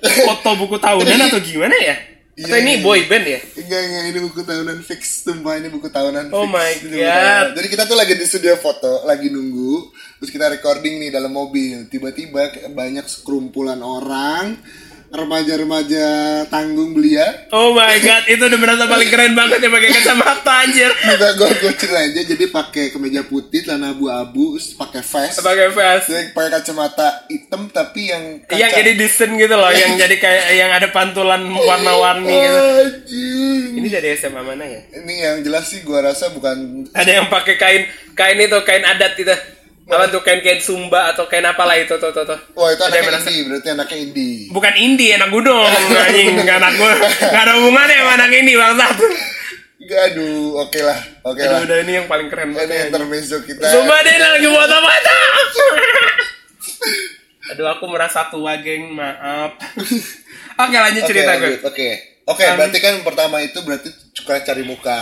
foto 0.03 0.51
buku 0.57 0.77
tahunan 0.77 1.19
atau 1.25 1.41
gimana 1.41 1.73
ya 1.79 1.97
atau 2.37 2.51
Iya, 2.51 2.57
ini 2.61 2.73
iya. 2.73 2.83
boy 2.83 3.01
band 3.05 3.27
ya 3.27 3.41
Enggak, 3.55 3.81
enggak, 3.81 4.05
ini 4.05 4.19
buku 4.21 4.41
tahunan 4.43 4.79
fix 4.81 5.01
Sumpah 5.23 5.55
ini 5.55 5.69
buku 5.69 5.87
tahunan 5.87 6.25
Oh 6.31 6.45
fix. 6.45 6.51
my 6.51 6.71
Ini 6.73 6.83
buku 6.85 6.99
God. 6.99 7.15
tahunan. 7.15 7.47
Jadi 7.55 7.67
kita 7.71 7.83
tuh 7.85 7.95
lagi 7.95 8.13
di 8.13 8.25
studio 8.25 8.55
foto 8.57 8.93
Lagi 9.03 9.29
nunggu 9.29 9.75
Terus 10.19 10.31
kita 10.31 10.47
recording 10.49 10.99
nih 10.99 11.11
dalam 11.11 11.31
mobil 11.31 11.87
Tiba-tiba 11.87 12.43
banyak 12.69 13.07
sekerumpulan 13.07 13.79
orang 13.79 14.59
Remaja-remaja 15.15 16.07
tanggung 16.51 16.91
belia. 16.91 17.47
Oh 17.55 17.71
my 17.71 18.03
god 18.03 18.27
itu 18.27 18.43
udah 18.43 18.59
berasa 18.59 18.85
paling 18.91 19.07
keren 19.07 19.39
banget 19.39 19.63
ya 19.63 19.71
pakai 19.71 19.91
kacamata 19.95 20.53
anjir. 20.67 20.91
Minta 21.07 21.29
gue 21.39 21.51
gocir 21.63 21.91
aja 21.95 22.21
Jadi 22.27 22.45
pakai 22.51 22.91
kemeja 22.91 23.23
putih, 23.23 23.63
celana 23.63 23.95
abu-abu 23.95 24.59
pakai 24.75 25.07
vest. 25.07 25.39
Pakai 25.39 25.71
vest. 25.71 26.11
Pakai 26.35 26.51
kacamata 26.51 27.31
hitam 27.31 27.71
Tapi 27.71 28.11
yang 28.11 28.43
kaca. 28.43 28.59
Yang 28.59 28.71
jadi 28.75 28.91
desain 28.99 29.31
gitu 29.39 29.55
loh 29.55 29.71
yang 29.71 29.95
jadi 29.95 30.17
kayak 30.19 30.47
yang 30.51 30.71
ada 30.75 30.91
pantulan 30.91 31.47
warna-warni 31.47 32.35
gitu. 32.35 32.59
Anjing. 32.59 33.71
ini 33.79 33.87
dari 33.87 34.19
SMA 34.19 34.43
mana 34.43 34.67
ya? 34.67 34.81
Ini 34.99 35.15
yang 35.15 35.37
jelas 35.47 35.71
sih 35.71 35.87
gua 35.87 36.11
rasa 36.11 36.35
bukan 36.35 36.91
ada 36.91 37.11
yang 37.11 37.31
pakai 37.31 37.55
kain 37.55 37.83
kain 38.19 38.39
itu 38.43 38.59
kain 38.67 38.83
adat 38.83 39.15
itu 39.15 39.35
apa 39.85 40.09
tuh 40.09 40.25
kain 40.25 40.41
kain 40.41 40.65
sumba 40.65 41.13
atau 41.13 41.29
kain 41.29 41.45
apalah 41.45 41.77
itu 41.77 41.93
tuh 42.01 42.09
tuh 42.09 42.25
tuh. 42.25 42.41
Wah 42.57 42.73
itu 42.73 42.81
Ada 42.81 43.05
yang 43.05 43.13
anaknya 43.13 43.37
indie, 43.37 43.45
berarti 43.45 43.69
anaknya 43.69 43.99
indie. 44.01 44.49
Bukan 44.49 44.73
indie 44.81 45.13
anak 45.13 45.29
gunung 45.29 45.69
anjing. 45.69 46.33
Nggak 46.41 46.57
anak 46.57 46.73
gue 46.81 46.93
nggak 47.05 47.43
ada 47.45 47.53
hubungannya 47.61 47.97
sama 48.01 48.13
anak 48.17 48.31
ini 48.33 48.53
bangsat. 48.57 48.97
Gak, 49.85 50.17
aduh, 50.17 50.65
oke 50.65 50.81
lah, 50.81 50.97
oke 51.29 51.45
aduh 51.45 51.61
lah. 51.61 51.67
udah 51.69 51.77
ini 51.85 51.93
yang 52.01 52.09
paling 52.09 52.33
keren 52.33 52.49
Ini 52.49 52.57
banget 52.57 52.73
ya. 52.73 52.85
intermezzo 52.89 53.37
kita. 53.45 53.69
Sumpah 53.69 54.01
deh 54.01 54.13
ini 54.17 54.27
lagi 54.33 54.49
buat 54.49 54.71
apa 54.73 54.89
aduh 57.53 57.67
aku 57.69 57.85
merasa 57.93 58.25
tua 58.33 58.57
geng 58.65 58.97
maaf. 58.97 59.61
Oke 60.65 60.77
lanjut 60.79 61.03
Oke, 61.05 61.11
cerita 61.13 61.37
lanjut, 61.37 61.61
gue 61.61 61.69
Oke, 61.69 61.89
oke, 62.25 62.41
Um, 62.43 62.57
berarti 62.57 62.79
kan 62.79 62.91
yang 62.93 63.05
pertama 63.05 63.37
itu 63.39 63.59
berarti 63.61 63.89
tukang 64.13 64.41
cari 64.41 64.63
muka 64.63 65.01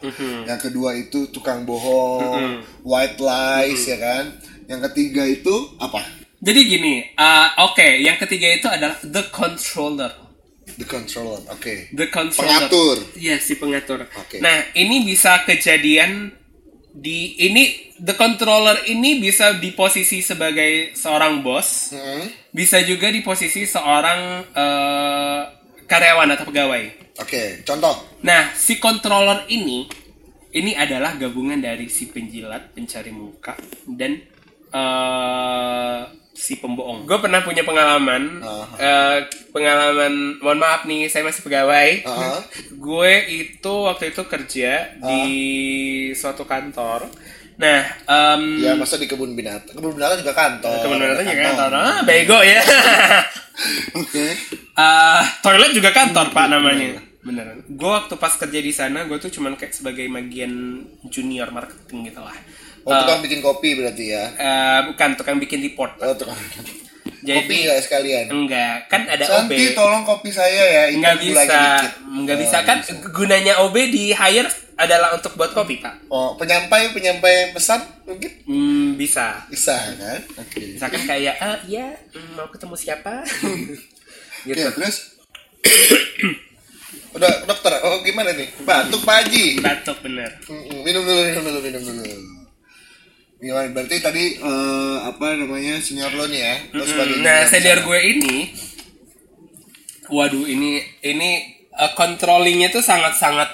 Mhm. 0.00 0.44
Yang 0.44 0.60
kedua 0.62 0.90
itu 0.94 1.28
tukang 1.28 1.62
bohong 1.62 2.58
White 2.82 3.18
lies, 3.18 3.80
Mhm. 3.80 3.88
ya 3.88 3.98
kan 3.98 4.24
Yang 4.64 4.80
ketiga 4.90 5.22
itu 5.24 5.54
apa? 5.76 6.00
jadi 6.38 6.60
gini 6.60 6.94
uh, 7.14 7.48
oke 7.64 7.88
yang 7.98 8.16
ketiga 8.16 8.48
itu 8.50 8.66
adalah 8.66 8.96
the 9.02 9.24
controller 9.30 10.12
The 10.64 10.84
controller, 10.84 11.38
oke 11.46 11.74
The 11.92 12.08
controller. 12.08 12.50
Pengatur. 12.66 12.96
Iya, 13.14 13.36
si 13.38 13.54
pengatur. 13.54 14.08
Oke. 14.10 14.40
Nah, 14.40 14.72
ini 14.74 15.04
bisa 15.04 15.44
kejadian 15.44 16.32
di 16.90 17.36
ini 17.38 17.64
the 17.96 18.14
controller 18.14 18.82
ini 18.84 19.20
bisa 19.20 19.54
di 19.54 19.70
posisi 19.70 20.18
sebagai 20.18 20.90
seorang 20.92 21.42
bos, 21.42 21.92
Hmm, 21.92 22.26
bisa 22.50 22.80
juga 22.80 23.06
di 23.08 23.20
posisi 23.20 23.62
seorang 23.64 24.20
eh, 24.50 25.40
karyawan 25.84 26.28
atau 26.30 26.44
pegawai. 26.44 26.84
Oke, 27.16 27.62
contoh 27.62 27.94
Nah, 28.20 28.50
si 28.52 28.76
controller 28.76 29.46
ini 29.48 29.86
ini 30.50 30.72
adalah 30.72 31.14
gabungan 31.14 31.58
dari 31.58 31.86
si 31.86 32.08
penjilat 32.08 32.72
pencari 32.72 33.10
muka 33.10 33.54
dan 33.86 34.18
eh 34.70 36.00
si 36.34 36.58
pembohong 36.58 37.06
gue 37.06 37.14
pernah 37.16 37.38
punya 37.40 37.62
pengalaman 37.62 38.42
Ah. 38.42 38.66
eh, 38.76 39.18
pengalaman 39.50 40.12
mohon 40.38 40.58
maaf 40.58 40.82
nih 40.82 41.06
saya 41.06 41.22
masih 41.22 41.42
pegawai 41.42 42.02
Ah. 42.04 42.42
gue 42.72 43.12
itu 43.28 43.74
waktu 43.80 44.10
itu 44.10 44.22
kerja 44.24 44.70
di 44.96 45.22
suatu 46.12 46.42
kantor 46.42 47.06
nah 47.54 47.80
em, 48.04 48.42
Ya 48.58 48.74
masa 48.74 48.96
di 48.96 49.04
kebun 49.04 49.32
binatang. 49.32 49.72
Kebun 49.72 49.94
binatang 49.94 50.18
juga 50.18 50.34
kantor. 50.34 50.74
temen 50.80 50.98
temen 50.98 51.22
juga 51.22 51.44
Kantor. 51.44 51.70
ah 51.72 51.98
bego 52.02 52.38
ya 52.40 52.60
Oke. 53.94 54.26
Ah, 54.74 55.22
toilet 55.38 55.70
juga 55.70 55.94
kantor 55.94 56.34
pak 56.34 56.50
namanya 56.50 56.98
beneran 57.22 57.62
gue 57.64 57.86
waktu 57.88 58.18
pas 58.18 58.34
kerja 58.34 58.58
di 58.58 58.68
sana 58.68 59.06
gue 59.06 59.14
tuh 59.16 59.30
cuman 59.30 59.54
kayak 59.54 59.70
sebagai 59.70 60.02
bagian 60.04 60.82
junior 61.06 61.46
marketing 61.48 62.10
gitu 62.10 62.18
lah 62.18 62.34
Oh, 62.82 62.92
tukang 62.92 63.22
bikin 63.22 63.40
kopi 63.40 63.72
berarti 63.72 64.12
ya. 64.12 64.24
Eh, 64.34 64.80
bukan 64.90 65.16
tukang 65.16 65.38
bikin 65.38 65.62
report 65.62 65.96
Oh, 66.02 66.12
tukang. 66.12 66.36
Jadi 67.24 67.40
kopi 67.40 67.56
nggak 67.64 67.80
sekalian? 67.80 68.24
enggak 68.28 68.76
kan 68.86 69.02
ada 69.04 69.24
Santi, 69.24 69.56
OB 69.56 69.72
tolong 69.72 70.04
kopi 70.04 70.28
saya 70.28 70.62
ya. 70.62 70.82
Nggak 70.92 71.16
bisa 71.18 71.42
nggak 72.04 72.36
Oh, 72.36 72.40
bisa 72.40 72.58
kan 72.62 72.78
gunanya 73.10 73.54
OB 73.60 73.76
di 73.88 74.12
hire 74.12 74.46
adalah 74.74 75.14
untuk 75.14 75.32
buat 75.34 75.50
kopi 75.50 75.78
pak 75.78 76.04
Oh, 76.06 76.34
penyampai 76.34 76.90
penyampai 76.90 77.50
pesan 77.50 77.78
mungkin 78.04 78.30
hmm, 78.44 78.86
bisa 78.94 79.40
bisa 79.46 79.72
kan? 79.72 80.20
Oke. 80.36 80.74
misalkan 80.74 81.02
kayak 81.04 81.34
ah 81.38 81.56
iya 81.64 81.94
mm, 82.10 82.34
mau 82.34 82.46
ketemu 82.46 82.74
siapa 82.74 83.22
gitu 84.44 84.54
Ya, 84.54 84.68
terus 84.70 85.16
Udah 87.14 87.46
dokter, 87.46 87.70
oh 87.80 88.02
gimana 88.02 88.34
nih? 88.34 88.50
Batuk 88.60 89.06
Pak 89.06 89.22
Haji. 89.22 89.62
batuk 89.62 90.02
bener 90.02 90.26
Minum 90.82 91.06
dulu, 91.06 91.20
minum 91.22 91.42
dulu, 91.46 91.58
minum 91.62 91.82
dulu. 91.86 92.02
Gimana? 93.44 93.68
Berarti 93.76 93.96
tadi 94.00 94.24
eh, 94.40 94.96
apa 95.04 95.36
namanya 95.36 95.76
senior 95.84 96.08
lo 96.16 96.24
nih 96.24 96.40
ya? 96.40 96.54
Lo 96.72 96.82
sebagai 96.88 97.20
Nah, 97.20 97.44
junior 97.44 97.44
di 97.44 97.52
senior 97.52 97.78
gue 97.84 98.00
ini, 98.00 98.36
waduh, 100.08 100.44
ini 100.48 100.80
ini 101.04 101.30
uh, 101.76 101.92
controllingnya 101.92 102.72
tuh 102.72 102.80
sangat-sangat 102.80 103.52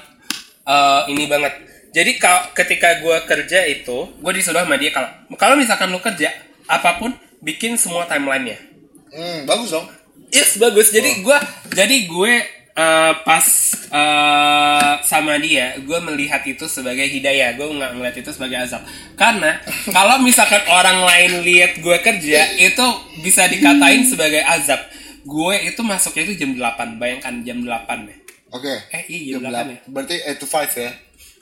uh, 0.63 1.11
ini 1.11 1.27
banget. 1.27 1.59
Jadi 1.91 2.23
kalau 2.23 2.47
ketika 2.55 3.03
gue 3.03 3.19
kerja 3.27 3.67
itu, 3.67 4.15
gue 4.15 4.33
disuruh 4.39 4.63
sama 4.63 4.79
dia 4.79 4.95
kalau 4.95 5.11
kalau 5.35 5.59
misalkan 5.59 5.91
lu 5.91 5.99
kerja 5.99 6.31
apa 6.71 7.03
pun, 7.03 7.11
bikin 7.43 7.75
semua 7.75 8.07
timelinenya. 8.07 8.63
Hmm, 9.11 9.43
bagus 9.43 9.75
dong. 9.75 9.91
Yes, 10.31 10.55
bagus. 10.63 10.95
Jadi 10.95 11.27
gue 11.27 11.39
jadi 11.75 11.97
gue 12.07 12.33
uh, 12.77 13.13
pas 13.27 13.47
uh, 13.91 14.93
sama 15.03 15.39
dia, 15.43 15.79
gue 15.81 15.99
melihat 16.03 16.43
itu 16.47 16.67
sebagai 16.71 17.07
hidayah. 17.07 17.55
Gue 17.59 17.71
nggak 17.71 17.93
ngeliat 17.97 18.17
itu 18.19 18.31
sebagai 18.31 18.59
azab. 18.61 18.83
Karena 19.19 19.59
kalau 19.91 20.23
misalkan 20.23 20.63
orang 20.71 21.03
lain 21.07 21.33
lihat 21.47 21.79
gue 21.81 21.97
kerja, 22.03 22.41
itu 22.59 22.87
bisa 23.23 23.47
dikatain 23.51 24.07
sebagai 24.07 24.43
azab. 24.47 24.81
Gue 25.27 25.69
itu 25.69 25.81
masuknya 25.85 26.33
itu 26.33 26.35
jam 26.41 26.57
8. 26.57 26.97
Bayangkan 26.97 27.35
jam 27.45 27.59
8 27.63 28.09
deh. 28.09 28.19
Oke. 28.51 28.73
Eh, 28.91 29.03
iya, 29.09 29.37
jam 29.39 29.47
8 29.47 29.75
ya? 29.75 29.79
Berarti 29.87 30.17
8 30.25 30.41
to 30.41 30.47
5 30.49 30.75
ya? 30.81 30.93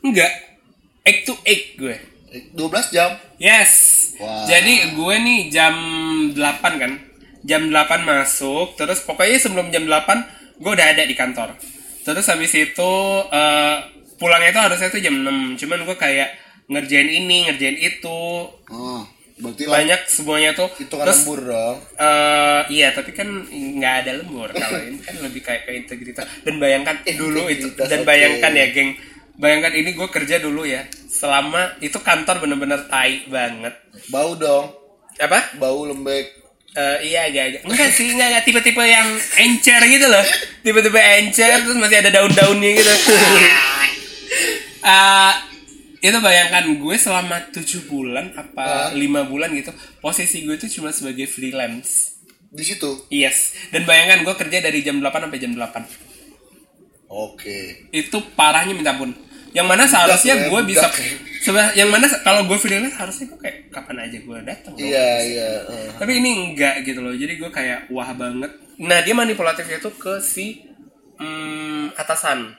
Enggak. 0.03 0.33
8 1.07 1.27
to 1.27 1.35
8 1.47 1.79
gue. 1.79 1.97
12 2.53 2.93
jam. 2.93 3.17
Yes. 3.41 3.73
Wah. 4.21 4.45
Jadi 4.45 4.93
gue 4.93 5.15
nih 5.23 5.41
jam 5.49 5.75
8 6.35 6.83
kan. 6.83 6.93
Jam 7.47 7.71
8 7.71 8.03
masuk, 8.05 8.77
terus 8.77 9.01
pokoknya 9.07 9.39
sebelum 9.41 9.71
jam 9.71 9.87
8 9.87 10.38
gue 10.59 10.71
udah 10.71 10.87
ada 10.91 11.03
di 11.03 11.15
kantor. 11.15 11.55
Terus 12.03 12.27
habis 12.27 12.53
itu 12.53 12.93
eh, 13.29 13.77
pulangnya 14.15 14.51
itu 14.51 14.61
harusnya 14.61 14.89
tuh 14.89 14.99
jam 14.99 15.15
6. 15.17 15.57
Cuman 15.57 15.85
gue 15.85 15.97
kayak 15.97 16.29
ngerjain 16.67 17.09
ini, 17.09 17.47
ngerjain 17.47 17.77
itu. 17.77 18.21
Oh, 18.69 19.03
berarti 19.39 19.65
lah 19.65 19.79
Banyak 19.79 20.01
semuanya 20.05 20.51
tuh. 20.53 20.67
itu 20.77 20.91
kan 20.91 21.05
terus 21.07 21.23
lembur 21.23 21.41
dong. 21.47 21.77
eh, 21.97 22.61
iya, 22.71 22.91
tapi 22.91 23.11
kan 23.13 23.29
nggak 23.49 23.95
ada 24.03 24.13
lembur. 24.19 24.49
Kalau 24.51 24.81
ini 24.81 24.99
kan 24.99 25.15
lebih 25.19 25.41
kayak 25.41 25.63
ke 25.65 25.73
integritas. 25.77 26.27
Dan 26.43 26.59
bayangkan 26.59 26.97
dulu 27.07 27.47
itu 27.47 27.71
dan 27.75 28.03
bayangkan 28.03 28.53
ya, 28.53 28.67
geng. 28.71 28.93
Bayangkan 29.39 29.71
ini 29.71 29.95
gue 29.95 30.09
kerja 30.09 30.43
dulu 30.43 30.67
ya. 30.67 30.83
Selama 31.09 31.79
itu 31.79 31.95
kantor 31.99 32.43
bener-bener 32.43 32.91
tai 32.91 33.23
banget. 33.27 33.71
Bau 34.09 34.35
dong. 34.35 34.75
Apa? 35.17 35.55
Bau 35.57 35.87
lembek. 35.87 36.48
Eh, 36.79 37.11
iya 37.11 37.27
iya 37.27 37.45
iya. 37.51 37.59
Enggak 37.67 37.91
sih, 37.91 38.15
enggak, 38.15 38.31
enggak 38.31 38.45
tipe-tipe 38.47 38.85
yang 38.87 39.09
encer 39.35 39.83
gitu 39.83 40.07
loh. 40.07 40.23
Tipe-tipe 40.63 41.01
encer 41.01 41.67
terus 41.67 41.75
masih 41.75 41.99
ada 41.99 42.11
daun-daunnya 42.15 42.71
gitu. 42.79 42.93
Eh, 44.79 45.33
itu 45.99 46.19
bayangkan 46.23 46.65
gue 46.79 46.95
selama 46.95 47.51
7 47.51 47.91
bulan 47.91 48.31
apa 48.39 48.95
5 48.95 49.27
bulan 49.27 49.51
gitu, 49.59 49.75
posisi 49.99 50.47
gue 50.47 50.55
itu 50.55 50.79
cuma 50.79 50.95
sebagai 50.95 51.27
freelance. 51.27 52.15
Di 52.49 52.63
situ. 52.63 53.11
Yes. 53.11 53.59
Dan 53.75 53.83
bayangkan 53.83 54.23
gue 54.23 54.35
kerja 54.39 54.63
dari 54.63 54.81
jam 54.87 55.03
8 55.03 55.27
sampai 55.27 55.41
jam 55.43 55.53
8. 55.59 55.83
Oke. 57.11 57.91
Itu 57.91 58.23
parahnya 58.39 58.73
minta 58.79 58.95
ampun. 58.95 59.13
Yang 59.53 59.67
mana 59.67 59.85
seharusnya 59.89 60.35
ya, 60.37 60.47
gue 60.53 60.61
bisa 60.69 60.87
seba- 61.41 61.73
yang 61.73 61.89
mana 61.89 62.05
kalau 62.21 62.45
gue 62.45 62.59
freelance 62.61 62.97
harusnya 62.99 63.33
gue 63.33 63.39
kayak 63.41 63.57
kapan 63.73 63.97
aja 64.05 64.19
gue 64.21 64.39
datang. 64.45 64.73
Iya, 64.77 65.11
iya. 65.25 65.49
eh. 65.65 65.89
Tapi 65.97 66.13
ini 66.21 66.31
enggak 66.53 66.85
gitu 66.85 67.01
loh. 67.01 67.15
Jadi 67.15 67.41
gue 67.41 67.51
kayak 67.51 67.89
wah 67.89 68.11
banget. 68.13 68.53
Nah 68.79 68.99
dia 69.03 69.15
manipulatifnya 69.17 69.81
tuh 69.81 69.95
ke 69.97 70.21
si 70.21 70.63
mm, 71.19 71.97
atasan. 71.97 72.55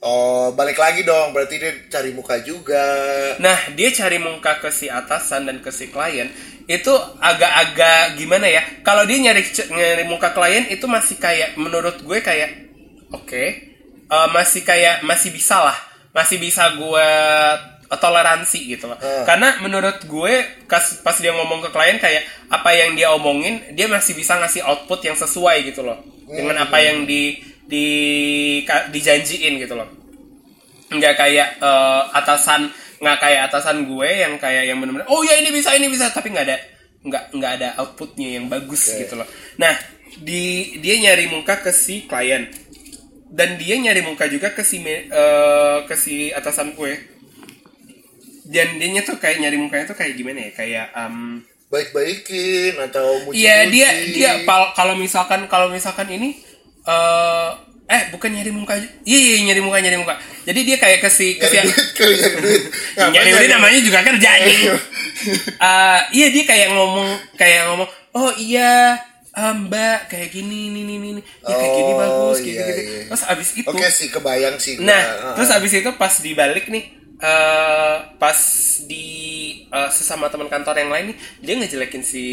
Oh, 0.00 0.56
balik 0.56 0.80
lagi 0.80 1.04
dong. 1.04 1.36
Berarti 1.36 1.60
dia 1.60 1.72
cari 1.92 2.16
muka 2.16 2.40
juga. 2.40 2.80
Nah 3.36 3.68
dia 3.76 3.92
cari 3.92 4.16
muka 4.16 4.56
ke 4.58 4.72
si 4.72 4.88
atasan 4.88 5.44
dan 5.44 5.60
ke 5.60 5.68
si 5.68 5.92
klien 5.92 6.32
itu 6.64 6.94
agak-agak 7.20 8.14
gimana 8.16 8.46
ya? 8.46 8.62
Kalau 8.86 9.02
dia 9.04 9.18
nyari 9.18 9.42
nyari 9.44 10.04
muka 10.06 10.30
klien 10.32 10.70
itu 10.70 10.86
masih 10.86 11.18
kayak 11.18 11.58
menurut 11.58 11.98
gue 12.00 12.18
kayak 12.22 12.70
oke 13.10 13.44
eh, 14.06 14.28
masih 14.30 14.62
kayak 14.62 15.02
masih 15.02 15.34
bisa 15.34 15.58
lah, 15.58 15.74
masih 16.10 16.38
bisa 16.38 16.74
gue 16.74 17.08
toleransi 17.90 18.70
gitu 18.70 18.86
loh. 18.86 18.98
Hmm. 18.98 19.26
Karena 19.26 19.58
menurut 19.62 19.98
gue 20.06 20.32
kas- 20.70 21.02
pas 21.02 21.16
dia 21.18 21.34
ngomong 21.34 21.66
ke 21.66 21.74
klien 21.74 21.98
kayak 21.98 22.22
apa 22.46 22.70
yang 22.70 22.94
dia 22.94 23.10
omongin 23.10 23.58
dia 23.74 23.90
masih 23.90 24.14
bisa 24.14 24.38
ngasih 24.38 24.62
output 24.62 25.02
yang 25.02 25.18
sesuai 25.18 25.66
gitu 25.66 25.82
loh 25.82 25.98
dengan 26.30 26.62
apa 26.62 26.78
yang 26.78 27.02
di 27.02 27.42
di 27.66 27.86
ka- 28.62 28.90
dijanjiin 28.90 29.58
gitu 29.58 29.74
loh 29.74 29.86
nggak 30.90 31.14
kayak 31.18 31.58
eh, 31.58 32.02
atasan 32.14 32.70
nggak 32.98 33.18
kayak 33.18 33.40
atasan 33.50 33.86
gue 33.86 34.06
yang 34.06 34.34
kayak 34.38 34.70
yang 34.70 34.78
benar-benar 34.78 35.06
oh 35.10 35.22
ya 35.22 35.38
ini 35.38 35.50
bisa 35.50 35.74
ini 35.74 35.86
bisa 35.86 36.10
tapi 36.10 36.30
nggak 36.30 36.46
ada 36.46 36.58
nggak 37.06 37.24
nggak 37.34 37.52
ada 37.58 37.68
outputnya 37.78 38.38
yang 38.38 38.46
bagus 38.46 38.90
Oke. 38.94 39.06
gitu 39.06 39.14
loh 39.18 39.26
nah 39.58 39.74
di 40.18 40.74
dia 40.82 40.98
nyari 40.98 41.30
muka 41.30 41.62
ke 41.62 41.70
si 41.70 42.06
klien 42.06 42.50
dan 43.30 43.54
dia 43.56 43.78
nyari 43.78 44.02
muka 44.02 44.26
juga 44.26 44.50
ke 44.50 44.66
si 44.66 44.82
eh, 44.82 45.78
ke 45.86 45.94
si 45.94 46.34
atasan 46.34 46.74
gue 46.74 46.98
dan 48.50 48.82
dia 48.82 49.02
tuh 49.06 49.14
kayak 49.22 49.38
nyari 49.38 49.54
mukanya 49.54 49.86
tuh 49.86 49.94
kayak 49.94 50.18
gimana 50.18 50.50
ya? 50.50 50.50
Kayak 50.58 50.86
em, 50.98 51.46
Baik-baikin 51.70 52.74
atau 52.82 53.30
Iya 53.30 53.70
dia 53.70 53.88
dia 54.10 54.30
kalau 54.74 54.98
misalkan 54.98 55.46
kalau 55.46 55.70
misalkan 55.70 56.10
ini 56.10 56.34
eh 56.82 57.50
eh 57.90 58.02
bukan 58.10 58.30
nyari 58.34 58.50
muka 58.50 58.74
iya 59.06 59.18
iya 59.18 59.38
nyari 59.46 59.62
muka 59.62 59.78
nyari 59.78 60.02
muka. 60.02 60.18
Jadi 60.42 60.60
dia 60.66 60.76
kayak 60.82 60.98
ke 60.98 61.10
si 61.10 61.38
ke 61.38 61.46
si 61.46 61.62
Nyari 61.62 61.70
duit 61.70 62.18
nyari 62.18 62.38
duit. 62.42 62.62
Nyari 63.14 63.30
duit 63.38 63.50
namanya 63.54 63.78
juga 63.78 63.98
kerja 64.02 64.30
Iya. 64.42 64.74
Eh, 65.60 66.00
iya 66.16 66.26
dia 66.32 66.44
kayak 66.48 66.72
ngomong 66.72 67.12
kayak 67.36 67.68
ngomong 67.68 67.84
oh 68.16 68.32
iya 68.40 68.96
ah, 69.32 69.52
mbak 69.52 70.08
kayak 70.08 70.28
gini 70.30 70.68
ini 70.68 70.80
ini 70.84 70.94
ini 70.98 71.22
ya 71.40 71.54
kayak 71.54 71.72
gini 71.72 71.92
Oh, 71.92 71.98
bagus 71.98 72.38
kayak 72.40 72.50
iya, 72.50 72.64
gitu, 72.66 72.82
iya. 72.82 73.02
terus 73.06 73.22
abis 73.24 73.48
itu 73.54 73.68
Oke 73.68 73.86
sih, 73.88 74.08
kebayang 74.08 74.56
sih. 74.56 74.72
gua. 74.74 74.84
Nah, 74.84 75.02
Ah, 75.02 75.34
terus 75.34 75.50
abis 75.50 75.72
itu 75.72 75.90
pas 75.94 76.14
dibalik 76.16 76.66
nih, 76.66 76.84
eh 77.20 77.96
pas 78.16 78.38
di 78.84 79.06
eh, 79.68 79.90
sesama 79.92 80.26
teman 80.26 80.48
kantor 80.48 80.74
yang 80.76 80.90
lain 80.90 81.12
nih, 81.12 81.16
dia 81.40 81.54
ngejelekin 81.56 82.00
si 82.00 82.24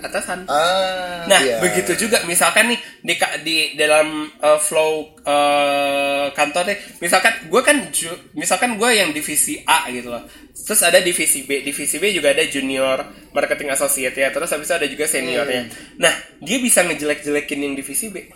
atasan. 0.00 0.48
Ah, 0.48 1.28
Nah, 1.28 1.40
iya. 1.42 1.60
begitu 1.60 2.08
juga 2.08 2.24
misalkan 2.24 2.72
nih 2.72 2.80
di 3.02 3.14
di 3.44 3.56
dalam 3.76 4.26
eh, 4.32 4.58
flow 4.58 5.20
eh, 5.20 6.26
kantor 6.32 6.64
nih, 6.72 6.78
misalkan 6.98 7.32
gue 7.46 7.60
kan 7.60 7.76
ju- 7.92 8.20
misalkan 8.32 8.74
gue 8.76 8.90
yang 8.90 9.12
divisi 9.12 9.60
A 9.62 9.86
gitu 9.92 10.08
loh. 10.08 10.24
Terus 10.56 10.82
ada 10.82 10.98
divisi 10.98 11.46
B, 11.46 11.62
divisi 11.62 12.00
B 12.00 12.10
juga 12.10 12.34
ada 12.34 12.42
junior 12.42 13.04
marketing 13.30 13.70
associate 13.70 14.16
ya. 14.16 14.34
Terus 14.34 14.50
habis 14.50 14.66
itu 14.66 14.74
ada 14.74 14.86
juga 14.88 15.04
seniornya. 15.06 15.62
Hmm. 15.62 16.02
Nah, 16.02 16.10
dia 16.42 16.58
bisa 16.58 16.82
ngejelek-jelekin 16.82 17.60
yang 17.60 17.74
divisi 17.76 18.10
B 18.10 18.26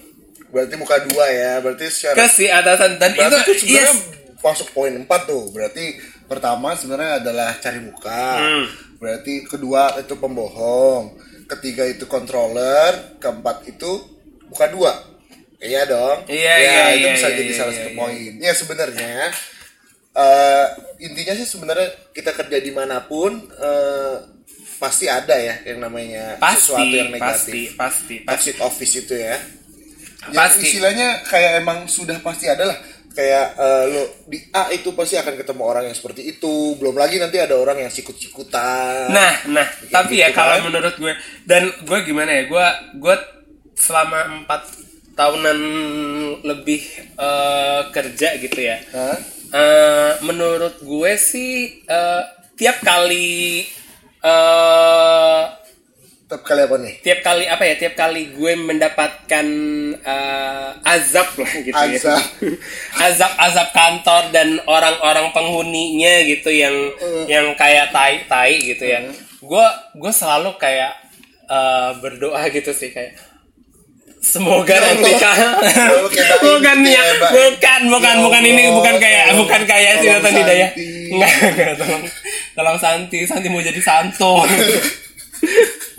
Berarti 0.50 0.74
muka 0.78 0.98
dua 1.06 1.26
ya. 1.30 1.52
Berarti 1.58 1.86
secara 1.90 2.14
ke 2.14 2.26
si 2.26 2.46
atasan 2.46 2.98
dan 2.98 3.14
itu 3.14 3.22
itu 3.22 3.52
sebenarnya 3.66 3.82
yes, 3.82 3.98
masuk 4.42 4.68
poin 4.74 4.92
4 4.92 5.06
tuh. 5.24 5.52
Berarti 5.52 5.96
pertama 6.26 6.74
sebenarnya 6.76 7.20
adalah 7.24 7.50
cari 7.60 7.80
muka. 7.80 8.24
Hmm. 8.40 8.64
Berarti 9.00 9.44
kedua 9.48 9.96
itu 10.00 10.14
pembohong. 10.16 11.16
Ketiga 11.48 11.84
itu 11.88 12.04
controller. 12.08 13.16
Keempat 13.20 13.68
itu 13.68 13.90
buka 14.48 14.66
dua. 14.72 14.92
Iya 15.60 15.84
dong. 15.84 16.24
Iya, 16.24 16.54
Ya, 16.56 16.56
iya, 16.56 16.84
itu 16.96 17.04
iya, 17.04 17.12
bisa 17.16 17.28
iya, 17.28 17.36
jadi 17.36 17.50
iya, 17.52 17.58
salah 17.58 17.72
iya, 17.72 17.78
satu 17.80 17.90
iya. 17.92 17.98
poin. 18.00 18.32
Ya 18.40 18.52
sebenarnya 18.56 19.12
eh, 20.10 20.66
intinya 21.04 21.34
sih 21.38 21.46
sebenarnya 21.46 21.88
kita 22.10 22.34
kerja 22.34 22.58
di 22.58 22.72
mana 22.74 23.06
pun 23.06 23.38
eh, 23.46 24.16
pasti 24.80 25.06
ada 25.06 25.36
ya 25.36 25.60
yang 25.68 25.84
namanya 25.84 26.40
pasti 26.40 26.72
sesuatu 26.72 26.94
yang 26.96 27.12
pasti 27.12 27.20
negatif 27.20 27.68
pasti 27.76 28.14
pasti 28.24 28.24
toxic 28.24 28.56
office 28.64 28.94
itu 29.04 29.14
ya 29.16 29.36
Ya, 30.28 30.44
Pasti. 30.44 30.68
istilahnya 30.68 31.24
kayak 31.24 31.64
emang 31.64 31.88
sudah 31.88 32.20
pasti 32.20 32.44
ada 32.44 32.68
lah 32.68 32.76
kayak 33.10 33.46
eh, 33.58 33.84
lo 33.90 34.02
di 34.24 34.38
A 34.54 34.70
itu 34.70 34.94
pasti 34.94 35.18
akan 35.18 35.34
ketemu 35.34 35.62
orang 35.66 35.84
yang 35.90 35.96
seperti 35.98 36.22
itu 36.30 36.78
belum 36.78 36.94
lagi 36.94 37.18
nanti 37.18 37.42
ada 37.42 37.58
orang 37.58 37.82
yang 37.82 37.90
sikut-sikutan 37.90 39.10
Nah, 39.10 39.34
nah, 39.50 39.66
tapi 39.90 40.22
ya 40.22 40.30
gitu 40.30 40.38
kalau 40.38 40.56
kan. 40.56 40.64
menurut 40.70 40.94
gue 40.94 41.12
dan 41.42 41.66
gue 41.82 41.98
gimana 42.06 42.30
ya, 42.30 42.42
gue 42.46 42.66
gue 42.96 43.16
selama 43.74 44.42
empat 44.42 44.62
tahunan 45.12 45.58
lebih 46.42 46.80
eh, 47.18 47.82
kerja 47.90 48.28
gitu 48.38 48.58
ya. 48.58 48.78
Hah? 48.94 49.18
Eh, 49.50 50.12
menurut 50.22 50.78
gue 50.78 51.12
sih 51.18 51.82
eh, 51.82 52.22
tiap 52.54 52.78
kali 52.80 53.66
eh 54.20 55.42
Tetap 56.30 56.46
kali 56.46 56.62
apa 56.62 56.76
nih? 56.78 56.94
Tiap 57.02 57.20
kali 57.20 57.44
apa 57.44 57.62
ya? 57.64 57.74
Tiap 57.74 57.94
kali 57.96 58.22
gue 58.30 58.52
mendapatkan 58.54 59.46
eh, 59.98 60.70
azab 60.86 61.26
lah 61.34 61.52
gitu 61.58 61.74
Azab. 61.74 62.06
ya. 62.06 62.22
Azab. 63.10 63.32
Azab 63.34 63.68
kantor 63.70 64.22
dan 64.30 64.48
orang-orang 64.64 65.34
penghuninya 65.34 66.22
gitu 66.22 66.54
yang 66.54 66.70
Eh. 67.02 67.26
yang 67.28 67.50
kayak 67.54 67.90
tai 67.90 68.22
tai 68.24 68.62
gitu 68.62 68.86
ya. 68.86 69.02
Gue 69.40 69.66
gue 69.98 70.12
selalu 70.14 70.54
kayak 70.54 70.94
eh, 71.44 71.90
berdoa 71.98 72.46
gitu 72.48 72.70
sih 72.70 72.94
kayak 72.94 73.18
semoga 74.22 74.70
Ya 74.70 74.80
nanti 74.86 75.10
kan 75.16 75.34
Mbak 75.34 76.42
bukan 76.46 76.78
ya 76.84 76.92
ya, 76.94 77.04
bukan 77.26 77.80
bukan 77.88 78.14
Ya 78.14 78.22
bukan 78.22 78.42
ini 78.44 78.64
bukan 78.68 78.94
kayak 79.00 79.32
bukan 79.32 79.62
kayak 79.64 79.98
sinetron 79.98 80.36
hidayah 80.36 80.70
Santi. 80.70 81.08
enggak 81.10 81.32
enggak 81.42 81.74
tolong 81.74 82.02
tolong 82.52 82.76
Santi 82.78 83.18
Santi 83.24 83.48
mau 83.48 83.58
jadi 83.58 83.80
santo 83.80 84.44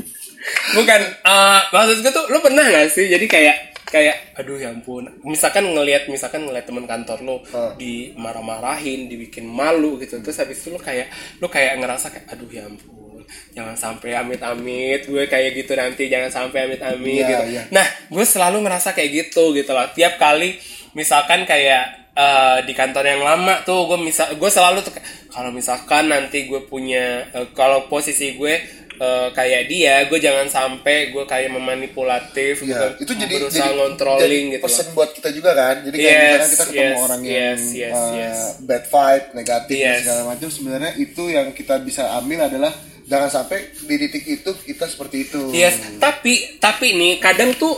bukan 0.74 1.02
eh, 1.22 1.62
maksud 1.68 1.98
gue 2.00 2.12
tuh 2.12 2.26
lu 2.28 2.40
pernah 2.40 2.64
gak 2.64 2.88
sih? 2.88 3.08
Jadi 3.08 3.26
kayak 3.26 3.58
kayak 3.86 4.36
aduh 4.36 4.56
ya 4.56 4.72
ampun. 4.72 5.04
Misalkan 5.22 5.68
ngelihat 5.68 6.08
misalkan 6.08 6.44
ngelihat 6.44 6.64
teman 6.64 6.86
kantor 6.86 7.20
lu 7.20 7.36
Hmm. 7.44 7.76
dimarah-marahin 7.76 9.08
dibikin 9.08 9.44
malu 9.44 9.98
gitu. 9.98 10.20
Terus 10.20 10.38
habis 10.38 10.60
itu 10.60 10.70
lu 10.70 10.80
kayak 10.80 11.12
lu 11.38 11.48
kayak 11.48 11.76
ngerasa 11.76 12.08
kayak 12.10 12.26
aduh 12.30 12.48
ya 12.48 12.64
ampun. 12.64 13.20
Jangan 13.52 13.76
sampai 13.76 14.12
amit-amit 14.14 15.04
gue 15.04 15.24
kayak 15.26 15.56
gitu 15.56 15.74
nanti. 15.74 16.08
Jangan 16.08 16.30
sampai 16.30 16.68
amit-amit 16.68 17.20
Iya, 17.20 17.28
gitu. 17.30 17.44
iya. 17.52 17.62
nah 17.70 17.84
gue 18.08 18.26
selalu 18.26 18.62
ngerasa 18.62 18.92
kayak 18.92 19.12
gitu 19.12 19.52
gitu 19.52 19.72
loh. 19.72 19.88
Tiap 19.90 20.16
kali 20.16 20.56
misalkan 20.92 21.44
kayak 21.44 21.84
eh, 22.12 22.58
di 22.64 22.72
kantor 22.72 23.04
yang 23.06 23.22
lama 23.22 23.60
tuh 23.62 23.88
gue 23.88 24.00
misal 24.02 24.36
gue 24.36 24.50
selalu 24.50 24.84
tuh 24.84 24.92
kalau 25.28 25.48
misalkan 25.48 26.08
nanti 26.08 26.44
gue 26.44 26.64
punya 26.64 27.24
eh, 27.30 27.48
kalau 27.52 27.88
posisi 27.88 28.36
gue 28.36 28.56
eh, 29.02 29.28
kayak 29.34 29.62
dia 29.66 30.06
gue 30.06 30.20
jangan 30.22 30.46
sampai 30.46 31.10
gue 31.10 31.26
kayak 31.26 31.50
memanipulatif 31.50 32.62
Ya, 32.62 32.94
gue 32.94 33.02
itu 33.02 33.14
jadi 33.18 33.34
berusaha 33.34 33.66
jadi, 33.66 33.78
ngontrolling 33.82 34.22
jadi 34.48 34.54
gitu 34.54 34.62
loh. 34.62 34.66
pesan 34.70 34.88
buat 34.94 35.10
kita 35.12 35.30
juga 35.34 35.52
kan. 35.52 35.76
Jadi 35.82 35.96
kayak 35.98 36.14
Yes, 36.14 36.22
misalkan 36.22 36.48
kita 36.48 36.64
ketemu 36.70 36.86
yes, 36.86 37.02
orang 37.02 37.22
yang 37.22 37.34
yes, 37.34 37.62
yes, 37.74 37.96
uh, 37.98 38.12
yes. 38.14 38.38
bad 38.62 38.86
vibe, 38.86 39.26
negatif 39.34 39.76
dan 39.76 39.90
Yes. 39.90 40.00
segala 40.06 40.22
macam, 40.24 40.48
sebenarnya 40.48 40.92
itu 40.96 41.24
yang 41.28 41.48
kita 41.52 41.76
bisa 41.82 42.04
ambil 42.16 42.40
adalah 42.46 42.72
jangan 43.04 43.28
sampai 43.28 43.60
di 43.76 43.96
titik 43.98 44.24
itu 44.24 44.52
kita 44.62 44.86
seperti 44.86 45.18
itu. 45.26 45.42
Yes, 45.52 45.76
tapi 45.98 46.62
tapi 46.62 46.94
nih 46.94 47.18
kadang 47.18 47.58
tuh 47.58 47.74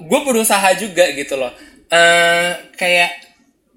gue 0.00 0.20
berusaha 0.24 0.72
juga 0.74 1.04
gitu 1.12 1.36
loh. 1.36 1.52
Eh 1.86 2.48
kayak 2.74 3.27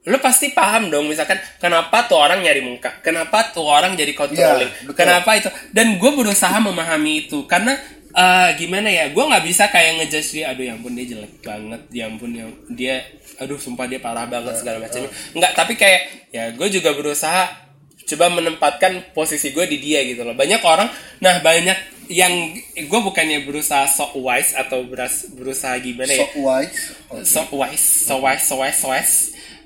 lu 0.01 0.17
pasti 0.17 0.49
paham 0.49 0.89
dong 0.89 1.05
misalkan 1.05 1.37
kenapa 1.57 2.09
tuh 2.09 2.17
orang 2.17 2.41
nyari 2.41 2.59
muka, 2.59 2.89
kenapa 2.99 3.53
tuh 3.53 3.61
orang 3.61 3.93
jadi 3.93 4.11
controlling, 4.11 4.65
Iya, 4.65 4.85
betul. 4.89 4.97
kenapa 4.97 5.29
itu. 5.37 5.49
Dan 5.69 6.01
gue 6.01 6.11
berusaha 6.11 6.57
memahami 6.57 7.25
itu 7.25 7.45
karena 7.45 7.77
eh, 8.11 8.49
gimana 8.57 8.89
ya, 8.89 9.13
gue 9.13 9.21
nggak 9.21 9.45
bisa 9.45 9.69
kayak 9.69 10.01
ngejudge 10.01 10.29
dia, 10.35 10.49
aduh 10.49 10.65
ya 10.65 10.73
ampun 10.73 10.97
dia 10.97 11.05
jelek 11.07 11.33
banget, 11.39 11.81
ya 11.93 12.03
ampun 12.09 12.31
ya 12.33 12.45
dia, 12.67 12.95
aduh 13.37 13.55
sumpah 13.55 13.85
dia 13.85 14.01
parah 14.01 14.25
banget 14.25 14.57
segala 14.57 14.81
macamnya. 14.81 15.13
Enggak, 15.31 15.51
tapi 15.53 15.73
kayak 15.77 16.01
ya 16.33 16.49
gue 16.49 16.67
juga 16.67 16.91
berusaha 16.91 17.69
coba 18.01 18.27
menempatkan 18.27 19.13
posisi 19.13 19.53
gue 19.53 19.63
di 19.65 19.79
dia 19.79 20.03
gitu 20.03 20.27
loh 20.27 20.35
banyak 20.35 20.59
orang 20.65 20.89
nah 21.23 21.39
banyak 21.39 21.77
yang 22.11 22.51
gue 22.75 22.99
bukannya 22.99 23.47
berusaha 23.47 23.87
sok 23.87 24.19
wise 24.19 24.51
atau 24.51 24.83
beras, 24.83 25.31
berusaha 25.31 25.79
gimana 25.79 26.11
So 26.11 26.19
ya 26.19 26.27
wise. 26.35 26.75
sok 27.23 27.49
wise 27.55 27.85
so 28.03 28.15
wise 28.19 28.43
so 28.43 28.55
wise 28.59 28.75
so 28.75 28.87
wise 28.91 29.15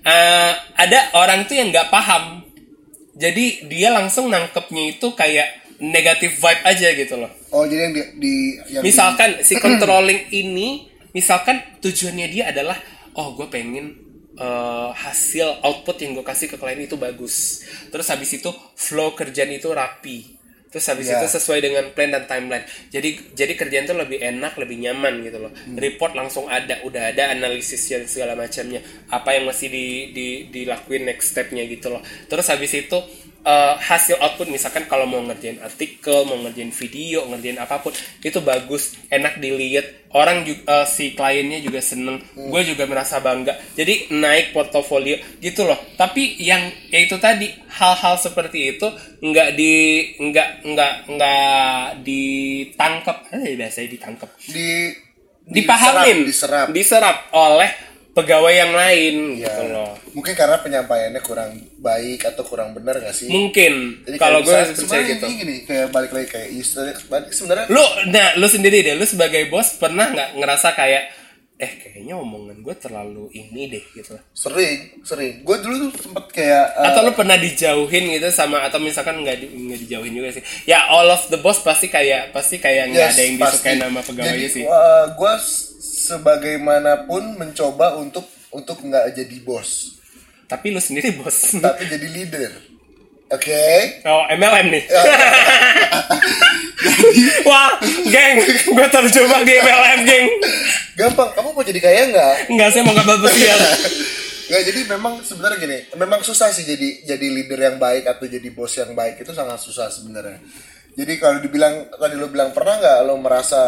Eh, 0.05 0.53
ada 0.77 0.99
orang 1.17 1.49
tuh 1.49 1.57
yang 1.57 1.73
nggak 1.73 1.89
paham. 1.89 2.45
Jadi 3.17 3.65
dia 3.71 3.89
langsung 3.89 4.29
nangkepnya 4.29 4.93
itu 4.93 5.07
kayak 5.17 5.65
negatif 5.81 6.37
vibe 6.37 6.61
aja 6.61 6.87
gitu 6.93 7.15
loh. 7.17 7.31
Oh 7.49 7.65
jadi 7.65 7.89
yang 7.89 7.93
di, 7.95 8.01
di 8.21 8.33
yang 8.69 8.81
di- 8.83 8.87
misalkan 8.91 9.41
si 9.41 9.57
controlling 9.63 10.29
ini 10.29 10.85
misalkan 11.11 11.63
tujuannya 11.81 12.27
dia 12.29 12.51
adalah 12.51 12.75
oh 13.15 13.33
gue 13.33 13.47
pengen 13.49 13.97
eh, 14.35 14.89
hasil 14.93 15.63
output 15.63 15.97
yang 16.05 16.13
gue 16.13 16.25
kasih 16.27 16.53
ke 16.53 16.59
klien 16.59 16.79
itu 16.79 16.99
bagus. 17.01 17.65
Terus 17.89 18.05
habis 18.05 18.29
itu 18.29 18.51
flow 18.77 19.15
kerjaan 19.17 19.51
itu 19.51 19.73
rapi 19.73 20.35
terus 20.75 20.91
habis 20.91 21.07
Ya. 21.07 21.23
itu 21.23 21.31
sesuai 21.31 21.63
dengan 21.63 21.87
plan 21.95 22.11
dan 22.11 22.27
timeline. 22.27 22.67
Jadi 22.91 23.31
jadi 23.31 23.55
kerjaan 23.55 23.87
itu 23.87 23.95
lebih 23.95 24.19
enak 24.19 24.59
lebih 24.59 24.75
nyaman 24.83 25.23
gitu 25.23 25.39
loh. 25.39 25.55
Report 25.79 26.11
langsung 26.11 26.51
ada 26.51 26.83
udah 26.83 27.15
ada 27.15 27.31
analisis 27.31 27.79
dan 27.87 28.03
segala 28.11 28.35
macamnya. 28.35 28.83
Apa 29.07 29.39
yang 29.39 29.47
masih 29.47 29.71
di, 29.71 30.11
di 30.11 30.27
dilakuin 30.51 31.07
next 31.07 31.31
stepnya 31.31 31.63
gitu 31.63 31.87
loh. 31.87 32.03
Terus 32.27 32.43
habis 32.51 32.75
itu 32.75 32.99
eh, 33.45 33.75
hasil 33.77 34.17
output 34.17 34.49
misalkan 34.49 34.89
kalau 34.89 35.05
mau 35.05 35.21
ngerjain 35.21 35.61
artikel 35.61 36.25
mau 36.25 36.41
ngerjain 36.41 36.73
video 36.73 37.29
ngerjain 37.29 37.61
apa 37.61 37.79
pun 37.79 37.93
itu 38.25 38.41
bagus 38.41 38.97
enak 39.13 39.37
dilihat. 39.37 40.09
Orang 40.15 40.47
juga 40.47 40.87
si 40.87 41.11
kliennya 41.11 41.59
juga 41.59 41.83
seneng 41.83 42.23
gue 42.33 42.61
juga 42.63 42.87
merasa 42.87 43.19
bangga. 43.19 43.51
Jadi 43.75 44.15
naik 44.15 44.55
portofolio 44.55 45.19
gitu 45.43 45.67
loh. 45.67 45.75
Tapi 45.99 46.39
yang 46.39 46.71
ya 46.87 47.03
itu 47.03 47.19
tadi 47.19 47.51
hal-hal 47.75 48.15
seperti 48.15 48.79
itu 48.79 48.87
nggak 49.19 49.49
di 49.59 49.73
nggak 50.15 50.49
nggak 50.63 50.93
nggak 51.11 51.83
ditangkap 52.07 53.17
eh 53.35 53.59
biasanya 53.59 53.89
ditangkap 53.91 54.29
di 54.47 54.95
dipahamin 55.45 56.25
diserap, 56.25 56.71
diserap. 56.71 56.73
diserap 56.73 57.17
oleh 57.35 57.69
pegawai 58.15 58.53
yang 58.55 58.71
lain 58.71 59.15
Ya. 59.35 59.51
gitu 59.51 59.63
loh. 59.69 59.91
Mungkin 60.11 60.33
karena 60.33 60.55
penyampaiannya 60.57 61.19
kurang 61.19 61.51
baik 61.77 62.23
atau 62.23 62.41
kurang 62.41 62.71
benar 62.71 62.95
gak 62.97 63.11
sih? 63.11 63.27
mungkin. 63.27 64.01
Jadi 64.07 64.15
kalau 64.15 64.39
gue 64.39 64.55
percaya 64.71 65.03
gitu. 65.03 65.27
ini 65.27 65.35
gini, 65.35 65.55
kayak 65.63 65.91
balik 65.91 66.09
lagi 66.09 66.27
kayak 66.31 66.49
sebenarnya 67.29 67.67
lu 67.67 67.83
nah 68.07 68.39
lu 68.39 68.47
sendiri 68.47 68.79
deh 68.81 68.95
lu 68.95 69.03
sebagai 69.03 69.45
bos 69.45 69.75
pernah 69.75 70.07
nggak 70.07 70.39
ngerasa 70.39 70.71
kayak 70.71 71.03
eh 71.55 71.71
kayaknya 71.79 72.19
omongan 72.19 72.59
gue 72.59 72.75
terlalu 72.75 73.31
ini 73.31 73.71
deh 73.71 73.83
gitu. 73.91 74.15
Sering 74.31 74.99
sering. 75.03 75.39
Gue 75.43 75.55
dulu 75.59 75.87
tuh 75.87 76.03
sempet 76.03 76.27
kayak 76.31 76.67
uh, 76.75 76.87
atau 76.91 77.07
lu 77.07 77.11
pernah 77.11 77.35
dijauhin 77.35 78.11
gitu 78.11 78.27
sama 78.27 78.63
atau 78.63 78.75
misalkan 78.75 79.23
nggak 79.23 79.39
di, 79.39 79.47
nggak 79.47 79.79
dijauhin 79.87 80.11
juga 80.11 80.35
sih. 80.35 80.43
Ya 80.67 80.83
all 80.87 81.07
of 81.07 81.27
the 81.27 81.39
boss 81.39 81.59
pasti 81.59 81.87
kayak 81.87 82.31
pasti 82.31 82.59
kayak 82.59 82.91
nggak 82.91 83.07
Yes, 83.07 83.15
ada 83.15 83.23
yang 83.23 83.35
disukai 83.39 83.75
nama 83.75 83.99
pegawainya 83.99 84.49
sih. 84.51 84.63
gue 85.15 85.33
sebagaimanapun 85.95 87.39
mencoba 87.39 87.95
untuk 87.95 88.27
untuk 88.51 88.83
nggak 88.83 89.15
jadi 89.15 89.37
bos, 89.47 89.95
tapi 90.51 90.75
lu 90.75 90.83
sendiri 90.83 91.15
bos 91.15 91.55
tapi 91.63 91.87
jadi 91.87 92.07
leader. 92.11 92.75
Oke. 93.25 93.65
oh 94.05 94.21
MLM 94.37 94.69
nih 94.69 94.85
Ya. 94.85 95.01
wah 97.49 97.73
geng 98.05 98.37
gue 98.69 98.87
terjebak 98.93 99.41
di 99.41 99.53
MLM 99.57 99.99
geng 100.05 100.25
Gampang. 100.95 101.33
Kamu 101.33 101.51
mau 101.51 101.65
jadi 101.65 101.81
kaya 101.81 102.13
nggak? 102.13 102.53
nggak 102.53 102.69
saya 102.69 102.85
mau 102.85 102.93
kabar 102.93 103.17
pesiar 103.25 103.59
Nggak, 104.45 104.61
jadi 104.61 104.79
memang 104.93 105.25
sebenarnya 105.25 105.57
gini, 105.57 105.77
memang 105.97 106.21
susah 106.21 106.53
sih 106.53 106.69
jadi 106.69 107.01
jadi 107.01 107.27
leader 107.33 107.57
yang 107.57 107.81
baik 107.81 108.05
atau 108.05 108.29
jadi 108.29 108.45
bos 108.53 108.77
yang 108.77 108.93
baik 108.93 109.25
itu 109.25 109.33
sangat 109.33 109.57
susah 109.57 109.89
sebenarnya. 109.89 110.37
Jadi 110.95 111.13
kalau 111.15 111.37
dibilang 111.37 111.91
tadi 111.91 112.15
lo 112.15 112.27
bilang 112.27 112.49
pernah 112.49 112.75
nggak 112.75 112.99
lo 113.03 113.15
merasa 113.17 113.59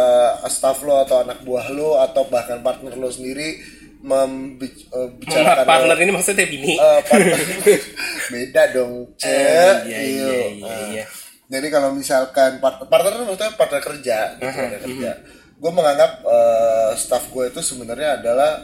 staff 0.47 0.79
lo 0.81 0.99
atau 0.99 1.21
anak 1.21 1.43
buah 1.43 1.67
lo 1.69 1.99
atau 1.99 2.23
bahkan 2.25 2.59
partner 2.59 2.95
lo 2.95 3.07
sendiri 3.07 3.59
membicarakan 3.99 5.65
partner 5.69 5.97
ini 5.97 6.11
maksudnya 6.11 6.45
bini 6.45 6.73
Eh, 6.73 6.99
partner 7.03 7.37
beda 8.33 8.63
dong 8.71 8.93
Eh, 9.19 9.73
iya, 9.83 9.99
Iyo. 9.99 10.27
iya, 10.29 10.47
iya, 10.53 10.65
Ah. 10.65 10.87
iya. 10.89 11.05
jadi 11.47 11.67
kalau 11.67 11.91
misalkan 11.91 12.59
partner 12.59 12.85
partner 12.85 13.11
itu 13.13 13.23
maksudnya 13.25 13.53
partner 13.53 13.81
kerja 13.81 14.17
gitu, 14.33 14.47
partner 14.47 14.81
kerja 14.81 15.11
gue 15.57 15.71
menganggap 15.73 16.11
eh, 16.21 16.91
staff 16.95 17.27
gue 17.27 17.43
itu 17.47 17.59
sebenarnya 17.59 18.09
adalah 18.17 18.63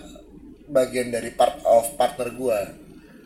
bagian 0.66 1.10
dari 1.10 1.32
part 1.32 1.60
of 1.64 1.96
partner 1.96 2.32
gue 2.32 2.60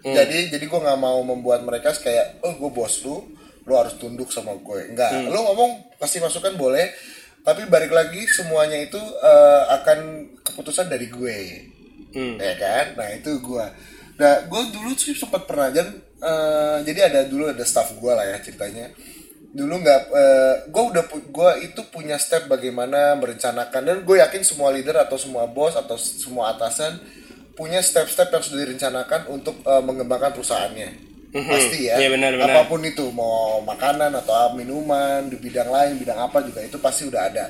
jadi 0.04 0.50
jadi 0.50 0.64
gue 0.64 0.80
nggak 0.80 0.98
mau 0.98 1.20
membuat 1.20 1.62
mereka 1.62 1.92
kayak 1.94 2.40
oh 2.42 2.56
gue 2.56 2.72
bos 2.72 3.04
lu 3.04 3.22
lu 3.68 3.74
harus 3.76 4.00
tunduk 4.00 4.32
sama 4.32 4.56
gue. 4.58 4.96
Enggak 4.96 5.12
lu 5.28 5.36
ngomong 5.36 6.00
kasih 6.00 6.24
masukan 6.24 6.56
boleh 6.56 6.88
tapi 7.44 7.64
balik 7.68 7.92
lagi 7.92 8.28
semuanya 8.28 8.80
itu 8.80 9.00
eh, 9.24 9.64
akan 9.80 10.00
keputusan 10.44 10.88
dari 10.88 11.08
gue. 11.12 11.38
Hmm. 12.08 12.40
ya 12.40 12.56
kan? 12.56 12.96
Nah 12.96 13.08
itu 13.14 13.38
gua. 13.44 13.68
Nah 14.18 14.48
gue 14.48 14.62
dulu 14.72 14.96
sih 14.96 15.14
sempat 15.14 15.44
pernah 15.44 15.70
dan 15.70 15.92
eh, 16.24 16.78
jadi 16.88 17.12
ada 17.12 17.20
dulu 17.28 17.52
ada 17.52 17.64
staff 17.68 17.92
gue 17.96 18.12
lah 18.16 18.24
ya 18.24 18.40
ceritanya. 18.40 18.90
Dulu 19.48 19.74
nggak 19.80 20.02
gue 20.70 20.84
udah 20.96 21.04
gue 21.08 21.52
itu 21.64 21.82
punya 21.92 22.20
step 22.20 22.48
bagaimana 22.52 23.16
merencanakan 23.16 23.82
dan 23.84 23.98
gue 24.04 24.16
yakin 24.20 24.44
semua 24.44 24.72
leader 24.72 25.00
atau 25.00 25.16
semua 25.20 25.48
bos 25.48 25.74
atau 25.76 25.96
semua 25.96 26.56
atasan 26.56 27.00
punya 27.58 27.82
step-step 27.82 28.30
yang 28.30 28.44
sudah 28.46 28.60
direncanakan 28.70 29.34
untuk 29.34 29.58
eh, 29.66 29.82
mengembangkan 29.82 30.32
perusahaannya 30.38 31.17
pasti 31.46 31.92
ya. 31.92 31.96
Iya, 32.02 32.10
benar, 32.14 32.32
benar. 32.40 32.56
apa 32.56 32.62
pun 32.72 32.82
itu 32.82 33.06
mau 33.14 33.62
makanan 33.62 34.10
atau 34.24 34.58
minuman 34.58 35.28
di 35.30 35.38
bidang 35.38 35.70
lain 35.70 36.02
bidang 36.02 36.18
apa 36.18 36.42
juga 36.42 36.64
itu 36.64 36.78
pasti 36.82 37.06
udah 37.06 37.22
ada. 37.28 37.46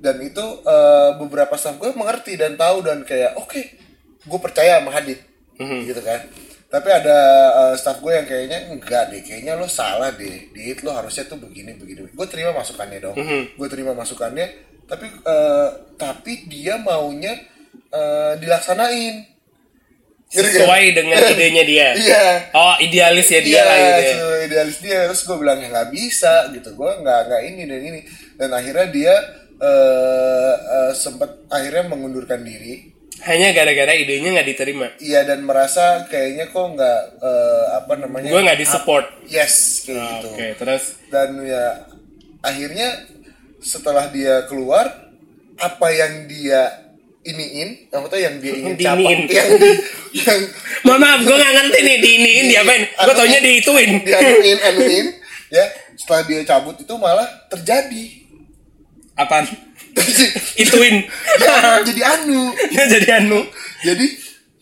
Dan 0.00 0.16
itu 0.24 0.42
eh, 0.64 1.10
beberapa 1.20 1.54
staff 1.54 1.76
gue 1.76 1.92
mengerti 1.92 2.40
dan 2.40 2.56
tahu 2.56 2.80
dan 2.82 3.04
kayak 3.04 3.36
oke 3.36 3.60
gue 4.24 4.40
percaya 4.40 4.80
sama 4.80 4.90
Hadid. 4.90 5.20
Gitu 5.84 6.00
kan. 6.00 6.24
Tapi 6.70 6.88
ada 6.88 7.18
eh, 7.52 7.74
staff 7.76 8.00
gue 8.00 8.12
yang 8.16 8.26
kayaknya 8.26 8.72
enggak 8.72 9.12
deh 9.12 9.20
kayaknya 9.20 9.54
lo 9.60 9.68
salah 9.68 10.10
deh. 10.16 10.50
Dit 10.56 10.80
lo 10.82 10.96
harusnya 10.96 11.28
tuh 11.28 11.36
begini 11.36 11.76
begini. 11.76 12.08
Gue 12.16 12.26
terima 12.26 12.56
masukannya 12.56 12.98
dong. 12.98 13.16
Gue 13.54 13.68
terima 13.68 13.92
masukannya 13.92 14.70
tapi 14.90 15.06
eh, 15.06 15.68
tapi 15.94 16.50
dia 16.50 16.74
maunya 16.82 17.38
eh, 17.94 18.34
dilaksanain 18.42 19.22
Ngerti 20.30 20.46
nggak? 20.46 20.54
sesuai 20.56 20.84
dengan 20.92 21.18
idenya 21.34 21.64
dia. 21.64 21.88
Iya. 21.92 22.24
Oh 22.52 22.74
idealis 22.78 23.26
ya 23.26 23.40
dia 23.40 23.52
Iya, 23.52 23.62
lah 23.62 23.76
gitu 23.76 23.90
ya. 24.00 24.12
sesuai 24.12 24.40
idealis 24.44 24.78
dia. 24.78 24.98
Terus 25.04 25.22
gue 25.22 25.36
bilang 25.36 25.58
ya 25.58 25.68
nggak 25.68 25.90
bisa 25.90 26.32
gitu. 26.50 26.68
Gue 26.72 26.90
nggak 26.96 27.20
nggak 27.26 27.42
ini 27.44 27.62
dan 27.64 27.80
ini. 27.84 28.00
Dan 28.34 28.50
akhirnya 28.50 28.86
dia 28.88 29.14
eh 29.60 30.54
eh, 30.56 30.92
sempat 30.94 31.30
akhirnya 31.48 31.84
mengundurkan 31.86 32.40
diri. 32.40 32.94
Hanya 33.20 33.52
gara-gara 33.52 33.92
idenya 33.92 34.32
nggak 34.32 34.48
diterima. 34.48 34.86
Iya 34.96 35.20
dan 35.24 35.42
merasa 35.42 36.06
kayaknya 36.06 36.48
kok 36.48 36.66
nggak 36.70 37.00
eh, 37.18 37.64
apa 37.76 37.92
namanya? 37.98 38.30
Gue 38.30 38.40
nggak 38.40 38.56
disupport. 38.56 39.06
Yes 39.26 39.84
kayak 39.84 39.98
Ah, 39.98 40.08
gitu. 40.14 40.28
oke 40.30 40.46
terus? 40.56 40.84
Dan 41.06 41.42
ya 41.42 41.84
akhirnya 42.40 42.88
setelah 43.58 44.08
dia 44.08 44.46
keluar 44.46 45.10
apa 45.58 45.88
yang 45.90 46.24
dia 46.24 46.88
iniin 47.20 47.92
apa 47.92 48.06
tuh 48.08 48.16
yang 48.16 48.40
dia 48.40 48.52
ingin 48.56 48.74
capai 48.80 49.28
yang 49.28 49.50
yang 50.24 50.40
mohon 50.88 51.00
maaf 51.04 51.20
gue 51.20 51.36
nggak 51.36 51.52
ngerti 51.52 51.78
nih 51.84 51.96
diiniin 52.00 52.46
diapain 52.48 52.82
gue 52.88 53.14
taunya 53.14 53.40
diituin. 53.44 53.90
Dianuin 54.06 54.58
anuin 54.64 55.06
ya. 55.52 55.64
Setelah 56.00 56.22
dia 56.24 56.40
cabut 56.48 56.76
itu 56.80 56.94
malah 56.96 57.28
terjadi. 57.52 58.04
Apaan? 59.20 59.44
Ituin. 60.64 61.04
Ya, 61.36 61.84
jadi 61.84 62.00
anu. 62.16 62.56
Ya 62.72 62.88
jadi 62.88 63.08
anu. 63.20 63.44
Jadi 63.84 64.06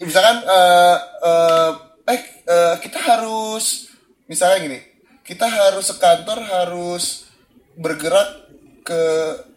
misalkan 0.02 0.42
eh 0.42 0.96
eh, 1.22 1.70
eh 2.10 2.20
eh, 2.42 2.74
kita 2.82 2.98
harus 2.98 3.86
misalnya 4.26 4.58
gini 4.66 4.78
kita 5.22 5.46
harus 5.46 5.94
sekantor 5.94 6.42
harus 6.42 7.30
bergerak 7.78 8.50
ke 8.82 9.00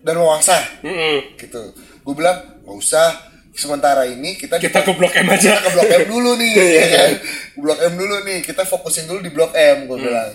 Dharma 0.05 0.37
Wangsa. 0.37 0.59
Mm-mm. 0.85 1.33
gitu 1.41 1.73
gue 2.01 2.13
bilang 2.17 2.37
nggak 2.65 2.77
usah 2.77 3.07
sementara 3.51 4.07
ini 4.07 4.39
kita 4.39 4.57
kita 4.57 4.81
ke 4.81 4.91
blok 4.95 5.13
M 5.15 5.27
aja. 5.29 5.59
Ke 5.59 5.69
blok 5.75 5.91
M 5.91 6.05
dulu 6.07 6.31
nih 6.39 6.51
ya 6.79 6.85
kan? 6.87 7.11
blok 7.59 7.79
M 7.83 7.93
dulu 7.99 8.15
nih 8.23 8.39
kita 8.41 8.63
fokusin 8.63 9.05
dulu 9.05 9.19
di 9.21 9.31
blok 9.31 9.51
M 9.53 9.85
gue 9.85 9.97
bilang. 9.99 10.31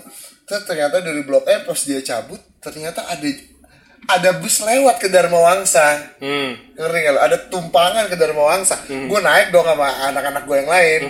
Terus 0.47 0.63
ternyata 0.69 1.01
dari 1.03 1.23
blok 1.25 1.49
M 1.49 1.61
pas 1.65 1.81
dia 1.83 2.01
cabut 2.05 2.41
ternyata 2.61 3.03
ada 3.09 3.29
ada 4.07 4.31
bus 4.39 4.63
lewat 4.63 5.03
ke 5.03 5.09
Dharma 5.11 5.39
Wangsa. 5.43 6.15
Hmm. 6.23 6.55
ngerti 6.79 6.99
nggak 7.03 7.15
lo? 7.17 7.21
ada 7.27 7.37
tumpangan 7.51 8.07
ke 8.07 8.15
Dharma 8.15 8.43
Wangsa. 8.55 8.79
Gue 8.87 9.19
naik 9.19 9.51
dong 9.51 9.67
sama 9.67 9.89
anak-anak 10.13 10.43
gue 10.47 10.57
yang 10.63 10.71
lain. 10.71 11.01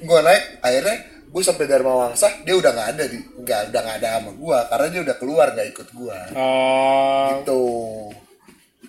Gue 0.00 0.18
naik 0.24 0.64
akhirnya 0.64 0.96
gue 1.26 1.42
sampai 1.44 1.68
Dharma 1.68 1.92
Wangsa 1.92 2.32
dia 2.48 2.56
udah 2.56 2.72
nggak 2.72 2.88
ada 2.96 3.04
di 3.12 3.18
nggak 3.20 3.60
udah 3.68 3.80
nggak 3.84 3.96
ada 4.00 4.08
sama 4.16 4.30
gue 4.32 4.58
karena 4.72 4.86
dia 4.88 5.00
udah 5.04 5.16
keluar 5.20 5.46
nggak 5.52 5.68
ikut 5.68 5.88
gue 5.92 6.18
oh. 6.32 7.26
Gitu 7.36 7.62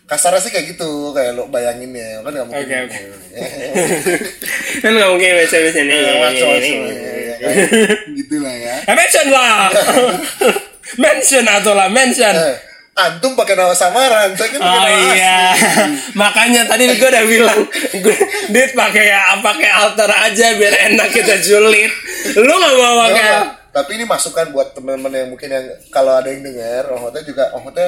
kasarnya 0.08 0.40
sih 0.40 0.50
kayak 0.50 0.72
gitu 0.72 1.12
kayak 1.12 1.36
lo 1.36 1.52
bayangin 1.52 1.92
ya 1.92 2.24
kan 2.24 2.32
nggak 2.32 2.48
mungkin 2.48 2.64
Oke, 2.64 2.78
oke. 2.88 3.00
kan 4.84 4.92
nggak 4.96 5.10
mungkin 5.12 5.30
baca 5.36 5.58
baca 5.60 5.82
nih 5.84 5.98
Ya, 6.08 6.14
macam-macam, 6.18 6.78
ya 7.38 7.52
gitu 8.16 8.36
lah 8.40 8.54
Eh, 8.88 8.96
mention 8.96 9.28
lah 9.30 9.68
mention 11.04 11.46
atau 11.46 11.74
lah 11.76 11.92
mention. 11.92 12.34
Eh, 12.34 12.56
antum 12.98 13.38
pakai 13.38 13.54
nama 13.54 13.76
samaran 13.76 14.34
saya 14.34 14.58
kan 14.58 14.60
Oh 14.64 14.90
iya, 15.14 15.54
makanya 16.16 16.66
tadi 16.66 16.90
gue 16.90 16.98
udah 16.98 17.26
bilang, 17.30 17.62
gue 17.94 18.18
dit 18.50 18.72
pakai 18.74 19.06
ya 19.06 19.38
pakai 19.38 19.70
alter 19.70 20.10
aja 20.10 20.58
biar 20.58 20.74
enak 20.90 21.14
kita 21.14 21.38
julid. 21.38 21.94
Lu 22.34 22.50
nggak 22.50 22.74
mau 22.74 23.06
pakai? 23.06 23.28
Tapi 23.70 24.02
ini 24.02 24.10
masukan 24.10 24.50
buat 24.50 24.74
teman-teman 24.74 25.14
yang 25.14 25.30
mungkin 25.30 25.46
yang 25.46 25.66
kalau 25.94 26.18
ada 26.18 26.34
yang 26.34 26.42
dengar 26.42 26.90
maksudnya 26.90 27.22
juga 27.22 27.44
maksudnya 27.54 27.88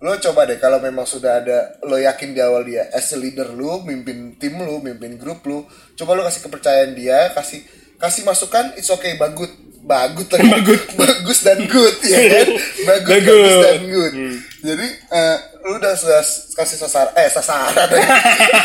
lo 0.00 0.16
coba 0.16 0.48
deh 0.48 0.56
kalau 0.56 0.80
memang 0.80 1.04
sudah 1.04 1.44
ada 1.44 1.76
lo 1.84 2.00
yakin 2.00 2.32
di 2.32 2.40
awal 2.40 2.64
dia 2.64 2.88
as 2.96 3.12
a 3.12 3.20
leader 3.20 3.52
lu 3.52 3.84
mimpin 3.84 4.32
tim 4.40 4.56
lu 4.56 4.80
mimpin 4.80 5.20
grup 5.20 5.44
lu 5.44 5.68
coba 5.92 6.16
lo 6.16 6.24
kasih 6.24 6.48
kepercayaan 6.48 6.96
dia 6.96 7.28
kasih 7.36 7.60
kasih 8.00 8.24
masukan 8.24 8.72
it's 8.80 8.88
okay 8.88 9.20
bagus 9.20 9.52
bagus 9.80 10.28
lagi. 10.28 10.44
Bagus. 10.60 10.82
bagus 10.92 11.38
dan 11.40 11.60
good 11.64 11.96
ya 12.04 12.20
kan 12.20 12.48
bagus, 12.88 13.10
Bagus. 13.16 13.32
bagus 13.32 13.56
dan 13.64 13.80
good 13.88 14.12
jadi 14.60 14.86
eh, 15.08 15.36
lu 15.64 15.72
udah 15.80 15.92
sudah 15.96 16.20
kasih 16.56 16.76
sasar 16.80 17.12
eh 17.16 17.28
sasaran 17.28 17.88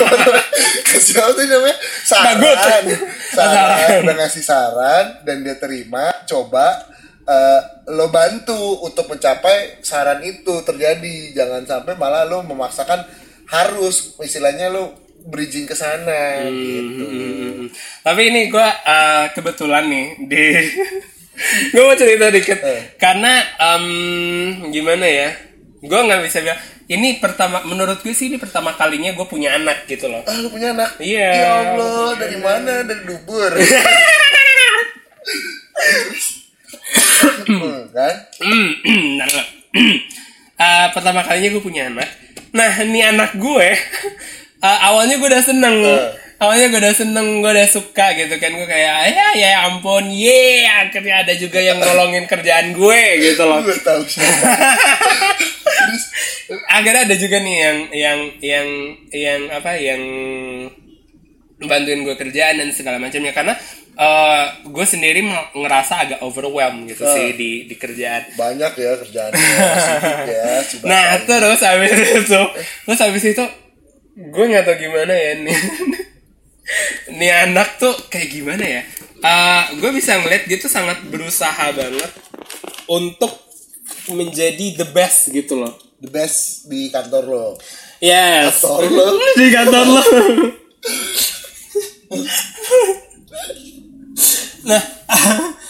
kasih 0.92 1.14
apa 1.20 1.32
tuh 1.36 1.44
namanya 1.48 1.76
saran 2.04 2.36
Bagus. 2.36 2.58
saran 2.60 2.84
Saran. 3.36 4.00
udah 4.08 4.16
ngasih 4.24 4.44
saran 4.44 5.06
dan 5.24 5.38
dia 5.44 5.56
terima 5.56 6.12
coba 6.28 6.84
eh, 7.26 7.60
lo 7.88 8.08
bantu 8.08 8.82
untuk 8.82 9.08
mencapai 9.08 9.80
saran 9.80 10.20
itu 10.22 10.60
terjadi 10.62 11.32
jangan 11.34 11.64
sampai 11.64 11.94
malah 11.94 12.24
lo 12.24 12.42
memaksakan 12.42 13.06
harus 13.46 14.12
istilahnya 14.18 14.68
lo 14.68 14.92
bridging 15.24 15.64
ke 15.64 15.74
sana 15.74 16.44
gitu 16.46 17.04
Hmm. 17.06 17.66
Tapi 18.00 18.20
ini 18.26 18.48
gue 18.48 18.62
uh, 18.62 19.24
kebetulan 19.32 19.86
nih 19.86 20.06
di 20.24 20.44
gue 21.72 21.82
mau 21.82 21.96
cerita 21.96 22.30
dikit 22.30 22.58
Eh. 22.60 22.94
karena 22.96 23.42
em, 23.58 23.84
gimana 24.70 25.04
ya? 25.04 25.30
Gue 25.80 26.00
nggak 26.00 26.22
bisa 26.22 26.40
bilang 26.40 26.58
ini 26.86 27.18
pertama 27.18 27.60
menurut 27.64 28.00
gue 28.00 28.12
sih 28.12 28.28
ini 28.28 28.36
pertama 28.36 28.72
kalinya 28.72 29.10
gue 29.12 29.24
punya 29.26 29.54
anak 29.54 29.84
gitu 29.86 30.06
loh. 30.06 30.22
ah 30.22 30.34
lo 30.36 30.48
punya 30.48 30.72
anak 30.72 30.96
Iya. 30.98 31.30
ya 31.34 31.50
allah 31.66 32.14
dari 32.16 32.38
mana 32.38 32.82
dari 32.82 33.02
dubur 33.04 33.50
Hmm, 33.50 33.66
kan 37.96 38.16
nah, 39.18 39.28
nah. 39.28 39.46
Eh, 40.56 40.88
pertama 40.96 41.20
kalinya 41.20 41.52
gue 41.52 41.64
punya 41.64 41.92
anak. 41.92 42.08
Nah, 42.56 42.72
ini 42.80 43.04
anak 43.04 43.36
gue, 43.36 43.76
eh, 44.64 44.80
awalnya 44.88 45.20
gue 45.20 45.28
udah 45.28 45.44
seneng. 45.44 45.84
Eh. 45.84 46.16
Awalnya 46.36 46.68
gue 46.72 46.80
udah 46.80 46.96
seneng, 46.96 47.28
gue 47.44 47.52
udah 47.52 47.68
suka 47.68 48.16
gitu 48.16 48.40
kan. 48.40 48.56
Gue 48.56 48.64
kayak, 48.64 49.12
ya 49.12 49.28
ya 49.36 49.68
ampun, 49.68 50.08
ye, 50.16 50.64
akhirnya 50.64 51.28
ada 51.28 51.36
juga 51.36 51.60
yang 51.60 51.76
nolongin 51.80 52.24
kerjaan 52.24 52.72
gue 52.72 53.02
gitu 53.20 53.44
loh. 53.44 53.60
gue 53.64 53.76
tahu 53.84 54.04
akhirnya 56.70 57.10
ada 57.10 57.16
juga 57.18 57.42
nih 57.42 57.56
yang 57.58 57.78
yang 57.90 58.20
yang 58.38 58.68
yang 59.10 59.42
apa 59.50 59.72
yang 59.82 60.02
bantuin 61.60 62.04
gue 62.04 62.16
kerjaan 62.20 62.60
dan 62.60 62.70
segala 62.76 63.00
macamnya. 63.00 63.32
Karena 63.32 63.54
eh, 63.96 64.46
gue 64.68 64.86
sendiri 64.86 65.24
ngerasa 65.56 65.94
agak 66.04 66.20
overwhelmed 66.22 66.92
gitu 66.92 67.08
sih 67.08 67.36
di 67.36 67.52
di 67.68 67.76
kerjaan. 67.80 68.36
Banyak 68.36 68.72
ya 68.76 68.92
sibuk 69.06 70.28
ya 70.28 70.44
Nah 70.84 71.04
terus 71.24 71.60
habis 71.64 71.92
itu 71.96 72.42
Terus 72.86 73.02
habis 73.02 73.24
itu 73.24 73.46
Gue 74.16 74.48
gak 74.48 74.64
tau 74.64 74.80
gimana 74.80 75.12
ya 75.12 75.32
nih. 75.44 75.60
Nih 77.20 77.32
anak 77.48 77.78
tuh 77.80 77.92
kayak 78.08 78.32
gimana 78.32 78.64
ya? 78.64 78.82
Eh, 79.20 79.64
Gue 79.80 79.92
bisa 79.92 80.20
ngeliat 80.20 80.48
dia 80.48 80.60
tuh 80.60 80.72
sangat 80.72 81.04
berusaha 81.08 81.72
banget 81.76 82.12
Untuk 82.88 83.44
menjadi 84.12 84.78
the 84.80 84.88
best 84.94 85.34
gitu 85.34 85.60
loh. 85.60 85.74
The 86.00 86.12
best 86.12 86.70
di 86.70 86.88
kantor 86.94 87.24
lo? 87.26 87.46
Yes. 88.00 88.62
Kantor 88.62 88.88
lo. 88.92 89.08
Di 89.40 89.48
kantor 89.52 89.86
lo 89.88 90.04
Nah 94.66 94.82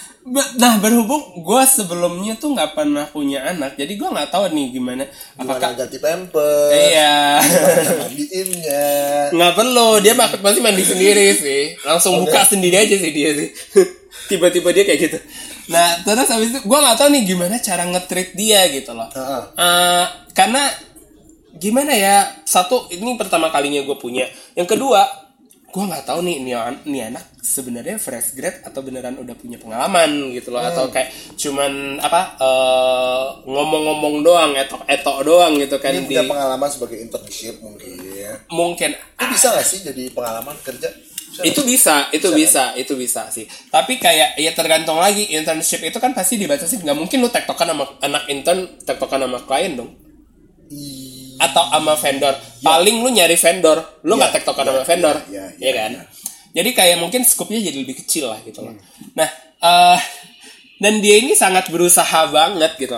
Nah 0.58 0.82
berhubung 0.82 1.46
gue 1.46 1.64
sebelumnya 1.70 2.34
tuh 2.42 2.58
nggak 2.58 2.74
pernah 2.74 3.06
punya 3.06 3.46
anak 3.46 3.78
Jadi 3.78 3.94
gue 3.94 4.10
nggak 4.10 4.34
tahu 4.34 4.50
nih 4.58 4.74
gimana. 4.74 5.06
Gimana 5.06 5.38
Apakah 5.38 5.70
ganti 5.78 6.02
pempes 6.02 6.74
Iya. 6.74 7.46
Gimana 7.46 7.92
mandiinnya? 8.02 8.88
Nggak 9.30 9.54
perlu 9.54 9.90
dia 10.02 10.14
bakal 10.18 10.42
pasti 10.42 10.60
mandi 10.66 10.82
sendiri 10.82 11.30
sih. 11.38 11.64
Langsung 11.86 12.26
buka 12.26 12.42
sendiri 12.42 12.74
aja 12.74 12.96
sih 12.98 13.12
dia 13.14 13.38
sih. 13.38 13.50
Tiba-tiba 14.34 14.74
dia 14.74 14.82
kayak 14.82 15.00
gitu. 15.06 15.18
Nah 15.70 16.02
terus 16.02 16.26
habis 16.26 16.50
itu 16.50 16.60
gue 16.66 16.80
nggak 16.82 16.98
tahu 16.98 17.10
nih 17.14 17.24
gimana 17.30 17.56
cara 17.62 17.86
nge-treat 17.86 18.34
dia 18.34 18.66
gitu 18.74 18.98
loh. 18.98 19.06
Heeh. 19.14 19.44
Eh, 19.62 20.06
karena 20.34 20.74
gimana 21.54 21.94
ya? 21.94 22.34
Satu 22.50 22.90
ini 22.90 23.14
pertama 23.14 23.54
kalinya 23.54 23.86
gue 23.86 23.98
punya. 24.02 24.26
Yang 24.58 24.74
kedua 24.74 25.06
gue 25.76 25.84
nggak 25.92 26.08
tahu 26.08 26.24
nih 26.24 26.40
nih, 26.40 26.56
an- 26.56 26.84
nih 26.88 27.12
anak 27.12 27.36
sebenarnya 27.44 28.00
fresh 28.00 28.32
grad 28.32 28.64
atau 28.64 28.80
beneran 28.80 29.20
udah 29.20 29.36
punya 29.36 29.60
pengalaman 29.60 30.32
gitu 30.32 30.56
loh. 30.56 30.64
Atau 30.64 30.88
kayak 30.88 31.12
cuman 31.36 32.00
apa 32.00 32.40
eh, 32.40 33.24
ngomong-ngomong 33.44 34.24
doang 34.24 34.56
etok 34.56 34.88
etok 34.88 35.28
doang 35.28 35.60
gitu 35.60 35.76
kan 35.84 35.92
Ini 35.92 36.08
di 36.08 36.16
punya 36.16 36.24
pengalaman 36.24 36.72
sebagai 36.72 36.96
internship 37.04 37.60
mungkin. 37.60 37.92
mungkin. 38.48 38.96
Itu 38.96 39.26
bisa 39.28 39.52
gak 39.52 39.68
sih 39.68 39.84
jadi 39.84 40.16
pengalaman 40.16 40.56
kerja? 40.64 40.88
Bisa 41.36 41.44
itu 41.44 41.62
bisa 41.68 41.96
itu 42.16 42.28
bisa 42.32 42.64
itu 42.80 42.94
bisa 42.96 43.28
sih. 43.28 43.44
Tapi 43.68 44.00
kayak 44.00 44.40
ya 44.40 44.56
tergantung 44.56 44.96
lagi 44.96 45.28
internship 45.36 45.84
itu 45.84 46.00
kan 46.00 46.16
pasti 46.16 46.40
dibatasi 46.40 46.80
nggak 46.80 46.96
mungkin 46.96 47.20
lu 47.20 47.28
tektokan 47.28 47.76
sama 47.76 47.84
anak 48.00 48.24
intern 48.32 48.80
tektokan 48.88 49.28
sama 49.28 49.44
klien 49.44 49.76
dong. 49.76 49.92
Atau 51.36 51.68
sama 51.68 52.00
vendor 52.00 52.32
paling 52.66 53.06
lu 53.06 53.10
nyari 53.14 53.38
vendor. 53.38 53.78
Lu 54.02 54.18
nggak 54.18 54.32
Iya, 54.34 54.36
tektokan 54.42 54.64
iya, 54.66 54.72
sama 54.74 54.82
vendor. 54.84 55.16
iya, 55.30 55.44
iya, 55.56 55.70
ya 55.70 55.72
kan? 55.78 55.92
iya. 55.94 56.04
jadi 56.56 56.70
kayak 56.72 56.98
mungkin 56.98 57.22
skupnya 57.22 57.60
jadi 57.62 57.78
lebih 57.86 58.02
kecil 58.02 58.32
lah 58.32 58.40
gitu 58.42 58.66
loh. 58.66 58.74
Nah 59.14 59.30
eh 59.62 60.00
dan 60.82 61.00
dia 61.00 61.22
ini 61.22 61.32
sangat 61.36 61.70
berusaha 61.70 62.28
banget 62.32 62.76
gitu. 62.76 62.96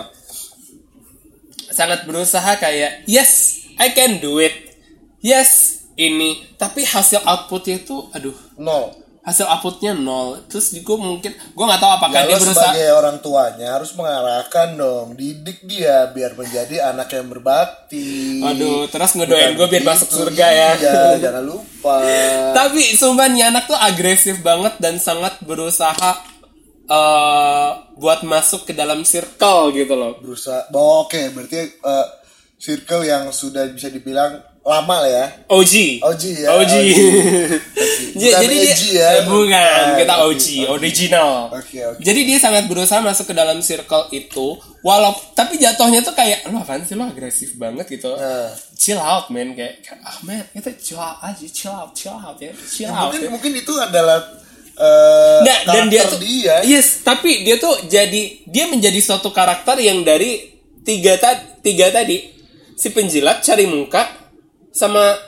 Sangat 1.70 2.08
berusaha 2.08 2.58
kayak 2.58 3.06
yes 3.06 3.62
I 3.78 3.94
can 3.94 4.18
do 4.18 4.42
it. 4.42 4.54
Yes 5.22 5.82
ini. 5.94 6.42
Tapi 6.58 6.82
hasil 6.82 7.22
outputnya 7.22 7.78
itu 7.78 8.10
aduh. 8.10 8.34
Nol. 8.58 8.97
Hasil 9.28 9.44
outputnya 9.44 9.92
nol 9.92 10.40
terus 10.48 10.72
gue 10.72 10.96
mungkin 10.96 11.36
gue 11.36 11.64
nggak 11.68 11.82
tahu 11.84 11.92
apakah 12.00 12.24
Ya, 12.24 12.32
dia 12.32 12.38
berusaha 12.40 12.56
sebagai 12.56 12.88
orang 12.96 13.16
tuanya 13.20 13.68
harus 13.76 13.90
mengarahkan 13.92 14.68
dong, 14.74 15.08
didik 15.14 15.60
dia 15.68 16.08
biar 16.08 16.32
menjadi 16.32 16.90
anak 16.90 17.08
yang 17.12 17.28
berbakti. 17.28 18.40
Aduh, 18.40 18.88
terus 18.88 19.12
ngedoain 19.12 19.52
gue 19.52 19.68
biar 19.68 19.84
masuk 19.84 20.08
surga 20.08 20.46
ya. 20.48 20.70
Iya, 20.80 21.00
jangan 21.28 21.44
lupa. 21.44 22.00
Tapi 22.58 22.80
sumpah 22.96 23.28
nih 23.28 23.52
anak 23.52 23.68
tuh 23.68 23.76
agresif 23.76 24.40
banget 24.40 24.80
dan 24.80 24.96
sangat 24.96 25.36
berusaha 25.44 26.24
eh 26.88 27.70
buat 28.00 28.24
masuk 28.24 28.64
ke 28.64 28.72
dalam 28.72 29.04
circle 29.04 29.76
gitu 29.76 29.92
loh. 29.92 30.16
Berusaha. 30.18 30.72
Oh, 30.72 31.04
Oke, 31.04 31.28
berarti 31.36 31.68
eh, 31.68 32.06
circle 32.56 33.04
yang 33.04 33.28
sudah 33.28 33.68
bisa 33.68 33.92
dibilang 33.92 34.40
lama 34.68 35.00
lah 35.00 35.08
ya. 35.08 35.26
OG. 35.48 36.04
OG 36.04 36.22
ya. 36.38 36.48
OG. 36.54 36.74
Bukan 38.18 38.34
Jadi 38.34 38.56
dia 38.58 38.74
ya. 38.90 39.10
bukan, 39.24 39.54
Ah, 39.54 39.94
kita 39.94 40.14
oke, 40.20 40.34
OG, 40.34 40.46
original. 40.68 41.30
Oke, 41.50 41.78
oke. 41.80 42.00
Jadi 42.00 42.20
dia 42.24 42.36
sangat 42.36 42.66
berusaha 42.66 42.98
masuk 42.98 43.26
ke 43.26 43.34
dalam 43.34 43.58
circle 43.60 44.10
itu, 44.10 44.46
walau 44.80 45.14
tapi 45.32 45.54
jatuhnya 45.54 46.02
tuh 46.02 46.12
kayak 46.12 46.46
lu 46.46 46.58
apaan 46.58 46.82
sih 46.82 46.92
lu 46.92 47.04
agresif 47.04 47.54
banget 47.54 47.86
gitu. 47.88 48.10
Nah. 48.12 48.50
Chill 48.74 48.96
out 48.96 49.26
man 49.28 49.54
kayak 49.54 49.78
ah 50.00 50.18
man 50.20 50.42
itu 50.50 50.66
chill 50.76 50.98
out 50.98 51.18
aja 51.20 51.46
chill 51.46 51.70
out 51.70 51.90
chill 51.92 52.12
out 52.12 52.36
ya 52.36 52.50
chill 52.60 52.86
Ya, 52.86 52.94
out. 52.96 53.10
mungkin 53.10 53.20
ya. 53.20 53.28
mungkin 53.28 53.52
itu 53.56 53.72
adalah 53.74 54.18
eh 54.74 55.38
Nggak, 55.42 55.60
dan 55.64 55.84
dia 55.86 56.02
tuh 56.04 56.20
dia. 56.20 56.56
yes 56.62 57.02
tapi 57.02 57.42
dia 57.42 57.58
tuh 57.58 57.74
jadi 57.84 58.22
dia 58.44 58.64
menjadi 58.66 58.98
suatu 58.98 59.30
karakter 59.30 59.78
yang 59.78 60.02
dari 60.02 60.54
tiga 60.80 61.14
tadi 61.16 61.42
tiga 61.60 61.90
tadi 61.90 62.30
si 62.72 62.88
penjilat 62.88 63.42
cari 63.42 63.66
muka 63.66 64.27
sama 64.78 65.18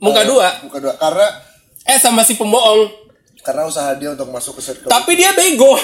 muka 0.00 0.24
Eh, 0.24 0.26
dua. 0.26 0.48
Muka 0.64 0.78
dua. 0.80 0.94
Karena 0.96 1.28
eh 1.84 2.00
sama 2.00 2.24
si 2.24 2.40
pembohong. 2.40 2.88
Karena 3.44 3.68
usaha 3.68 3.92
dia 3.96 4.16
untuk 4.16 4.32
masuk 4.32 4.56
ke 4.56 4.62
circle. 4.64 4.88
tapi 4.88 5.16
dia 5.16 5.32
bego. 5.36 5.76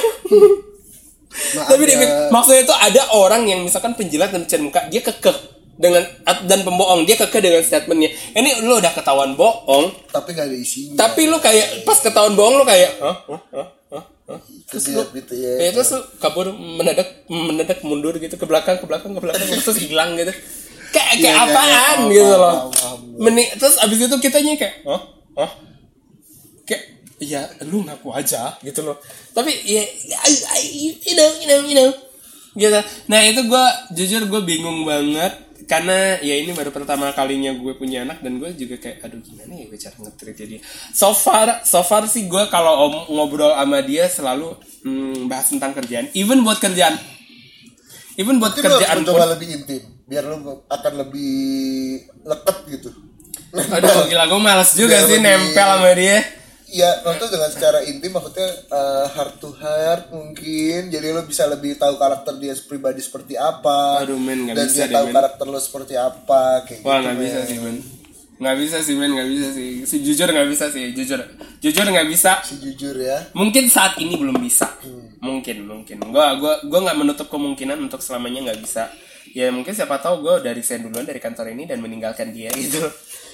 Nah, 1.56 1.64
tapi 1.72 1.84
dia 1.84 2.28
maksudnya 2.32 2.64
itu 2.64 2.74
ada 2.74 3.02
orang 3.12 3.44
yang 3.44 3.60
misalkan 3.60 3.92
penjilat 3.92 4.32
dan 4.32 4.44
cari 4.44 4.62
muka 4.64 4.88
dia 4.88 5.00
kekeh 5.00 5.36
dengan 5.76 6.04
dan 6.48 6.64
pembohong 6.64 7.04
dia 7.04 7.16
kekeh 7.16 7.40
dengan 7.40 7.60
statementnya. 7.60 8.12
Ini 8.32 8.64
lu 8.64 8.80
udah 8.80 8.92
ketahuan 8.92 9.36
bohong. 9.36 9.92
Tapi 10.12 10.32
nggak 10.32 10.46
ada 10.48 10.56
isinya. 10.56 10.96
tapi 10.96 11.28
lu 11.28 11.36
kayak 11.40 11.84
pas 11.84 12.00
ketahuan 12.00 12.36
bohong 12.36 12.60
lu 12.60 12.64
kayak 12.64 12.92
hah? 13.00 13.16
Hah? 13.24 13.40
Hah? 13.52 13.68
Hah? 13.92 14.04
Hah? 14.32 14.40
Terus 14.68 14.84
gitu 14.92 15.34
ya. 15.36 15.52
Ya 15.56 15.70
terus 15.72 15.96
lu 15.96 16.00
kabur 16.20 16.52
mendadak 16.52 17.24
mendadak 17.28 17.80
mundur 17.84 18.16
gitu 18.20 18.36
ke 18.36 18.44
belakang 18.44 18.76
ke 18.80 18.84
belakang 18.84 19.16
ke 19.16 19.20
belakang 19.20 19.48
terus 19.48 19.80
hilang 19.80 20.12
gitu. 20.16 20.32
Kayak 20.90 21.12
kayak 21.12 21.16
Iya, 21.16 21.30
iya, 21.30 21.32
iya. 21.32 21.44
apaan 21.48 21.98
Paham, 21.98 22.10
gitu 22.10 22.34
paham, 22.34 22.42
loh. 22.42 22.54
Meni- 23.16 23.52
terus 23.54 23.76
abis 23.78 23.98
itu 24.02 24.16
kitanya 24.20 24.52
kayak, 24.54 24.74
oh, 24.84 25.00
oh, 25.34 25.50
kayak 26.62 26.84
ya 27.18 27.40
lu 27.64 27.80
ngaku 27.80 28.12
aja 28.12 28.54
gitu 28.60 28.80
loh. 28.82 28.96
Tapi 29.32 29.50
ya, 29.64 29.82
I, 30.20 30.32
I, 30.52 30.60
you 31.00 31.14
know, 31.14 31.30
you 31.36 31.46
know, 31.46 31.60
you 31.64 31.74
know, 31.74 31.90
gitu. 32.54 32.80
Nah 33.06 33.20
itu 33.22 33.40
gue 33.42 33.64
jujur 33.94 34.22
gue 34.26 34.40
bingung 34.42 34.84
banget 34.84 35.32
karena 35.66 36.22
ya 36.22 36.38
ini 36.38 36.54
baru 36.54 36.70
pertama 36.70 37.10
kalinya 37.10 37.50
gue 37.50 37.74
punya 37.74 38.06
anak 38.06 38.22
dan 38.22 38.38
gue 38.38 38.54
juga 38.54 38.78
kayak 38.78 39.02
aduh 39.02 39.18
gimana 39.18 39.50
ya 39.50 39.66
gue 39.66 39.74
cara 39.74 39.96
nge-treat 39.98 40.38
dia 40.46 40.60
so 40.94 41.10
far 41.10 41.66
so 41.66 41.82
far 41.82 42.06
sih 42.06 42.30
gue 42.30 42.38
kalau 42.46 42.86
ngobrol 43.10 43.50
sama 43.50 43.82
dia 43.82 44.06
selalu 44.06 44.54
hmm, 44.86 45.26
bahas 45.26 45.50
tentang 45.50 45.74
kerjaan 45.74 46.06
even 46.14 46.46
buat 46.46 46.62
kerjaan 46.62 46.94
even 48.16 48.36
buat 48.36 48.52
Mungkin 48.52 48.64
kerjaan 48.70 48.98
pun 49.02 49.20
lebih 49.28 49.48
intim 49.52 49.82
biar 50.02 50.24
lu 50.24 50.36
akan 50.66 50.92
lebih 50.96 51.34
leket 52.22 52.56
gitu. 52.70 52.90
aduh 53.56 54.04
gila 54.06 54.24
gue 54.26 54.40
males 54.40 54.70
juga 54.72 54.96
Biar 54.96 55.04
sih 55.04 55.16
lebih- 55.16 55.26
nempel 55.26 55.68
sama 55.72 55.92
dia 55.92 56.18
Ya, 56.66 56.98
maksudnya 57.00 57.30
dengan 57.32 57.46
secara 57.48 57.78
intim 57.80 58.10
maksudnya 58.10 58.42
eh, 58.50 59.06
heart 59.08 59.38
to 59.38 59.54
heart 59.54 60.10
mungkin. 60.10 60.90
Jadi 60.90 61.06
lo 61.08 61.22
bisa 61.22 61.46
lebih 61.46 61.78
tahu 61.78 61.94
karakter 61.94 62.34
dia 62.36 62.58
pribadi 62.58 62.98
seperti 62.98 63.38
apa. 63.38 64.02
Aduh, 64.02 64.18
men, 64.18 64.50
dan 64.50 64.66
bisa 64.66 64.84
dia 64.84 64.98
tahu 64.98 65.06
men. 65.06 65.14
karakter 65.14 65.46
lo 65.46 65.60
seperti 65.62 65.94
apa 65.94 66.66
kayak 66.66 66.82
Wah 66.82 66.98
gitu. 66.98 67.02
nggak 67.06 67.16
bisa 67.22 67.38
sih 67.46 67.58
men 67.60 67.76
nggak 68.36 68.56
bisa 68.58 68.76
sih 68.80 68.94
men 68.94 69.12
nggak 69.12 69.28
bisa 69.28 69.48
sih. 69.50 69.70
Si 69.82 69.96
jujur 70.00 70.28
nggak 70.28 70.48
bisa 70.48 70.68
sih 70.68 70.92
jujur. 70.92 71.20
Jujur 71.58 71.84
nggak 71.84 72.08
bisa. 72.08 72.40
Sejujur 72.44 72.96
ya. 72.96 73.18
mungkin 73.32 73.66
saat 73.66 73.96
ini 73.96 74.14
belum 74.14 74.36
bisa. 74.38 74.68
Mungkin 75.18 75.64
mungkin. 75.64 75.96
Gua 76.06 76.36
gua 76.36 76.60
gua 76.62 76.80
nggak 76.84 76.98
menutup 76.98 77.26
kemungkinan 77.26 77.80
untuk 77.80 77.98
selamanya 77.98 78.52
nggak 78.52 78.60
bisa. 78.60 78.92
Ya 79.32 79.50
mungkin 79.50 79.74
siapa 79.74 79.98
tahu 79.98 80.22
gue 80.22 80.34
dari 80.40 80.62
resign 80.62 80.86
duluan 80.86 81.02
dari 81.02 81.18
kantor 81.18 81.50
ini 81.50 81.66
dan 81.66 81.82
meninggalkan 81.82 82.30
dia 82.30 82.48
gitu. 82.54 82.78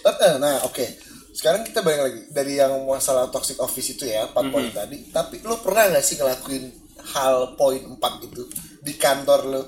Eh, 0.02 0.34
Nah, 0.40 0.64
oke. 0.64 0.82
Sekarang 1.30 1.62
kita 1.62 1.78
balik 1.78 2.00
lagi. 2.00 2.20
Dari 2.28 2.58
yang 2.58 2.74
masalah 2.82 3.28
toxic 3.28 3.60
office 3.60 3.94
itu 3.94 4.08
ya, 4.08 4.26
4 4.26 4.50
poin 4.50 4.66
Mhm. 4.66 4.74
tadi. 4.74 4.96
Tapi 5.12 5.44
lo 5.44 5.60
pernah 5.60 5.92
nggak 5.92 6.02
sih 6.02 6.16
ngelakuin 6.16 6.64
hal 7.12 7.54
poin 7.54 7.78
4 7.86 8.18
itu? 8.24 8.42
Di 8.80 8.96
kantor 8.96 9.40
lo 9.46 9.62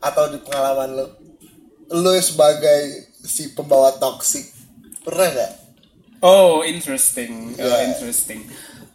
atau 0.00 0.26
di 0.26 0.40
pengalaman 0.40 0.90
lo? 0.90 1.06
Lo 1.94 2.10
sebagai 2.18 2.82
si 3.20 3.52
pembawa 3.52 3.94
toxic 3.94 4.55
pernah 5.06 5.30
nggak? 5.30 5.50
oh 6.20 6.60
interesting 6.60 7.54
oh, 7.54 7.62
Yeah. 7.62 7.86
interesting 7.86 8.42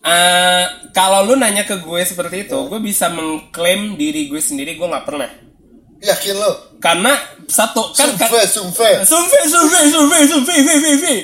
Eh, 0.01 0.65
kalau 0.91 1.21
lu 1.23 1.37
nanya 1.37 1.61
ke 1.61 1.77
gue 1.77 2.01
seperti 2.01 2.43
itu 2.43 2.57
gue 2.65 2.81
bisa 2.81 3.05
mengklaim 3.07 3.93
diri 3.93 4.25
gue 4.27 4.41
sendiri 4.41 4.73
gue 4.73 4.83
nggak 4.83 5.05
pernah 5.05 5.29
Yakin 6.01 6.35
lo? 6.35 6.51
karena 6.77 7.13
satu 7.45 7.93
kan 7.93 8.09
kan- 8.17 8.25
Sumfe, 8.25 8.41
sumfe. 8.49 8.89
Survei, 9.05 9.45
survei, 9.45 9.85
survei, 9.87 10.21
survei, 10.25 10.57
survei, 10.59 10.77
survei. 10.81 11.19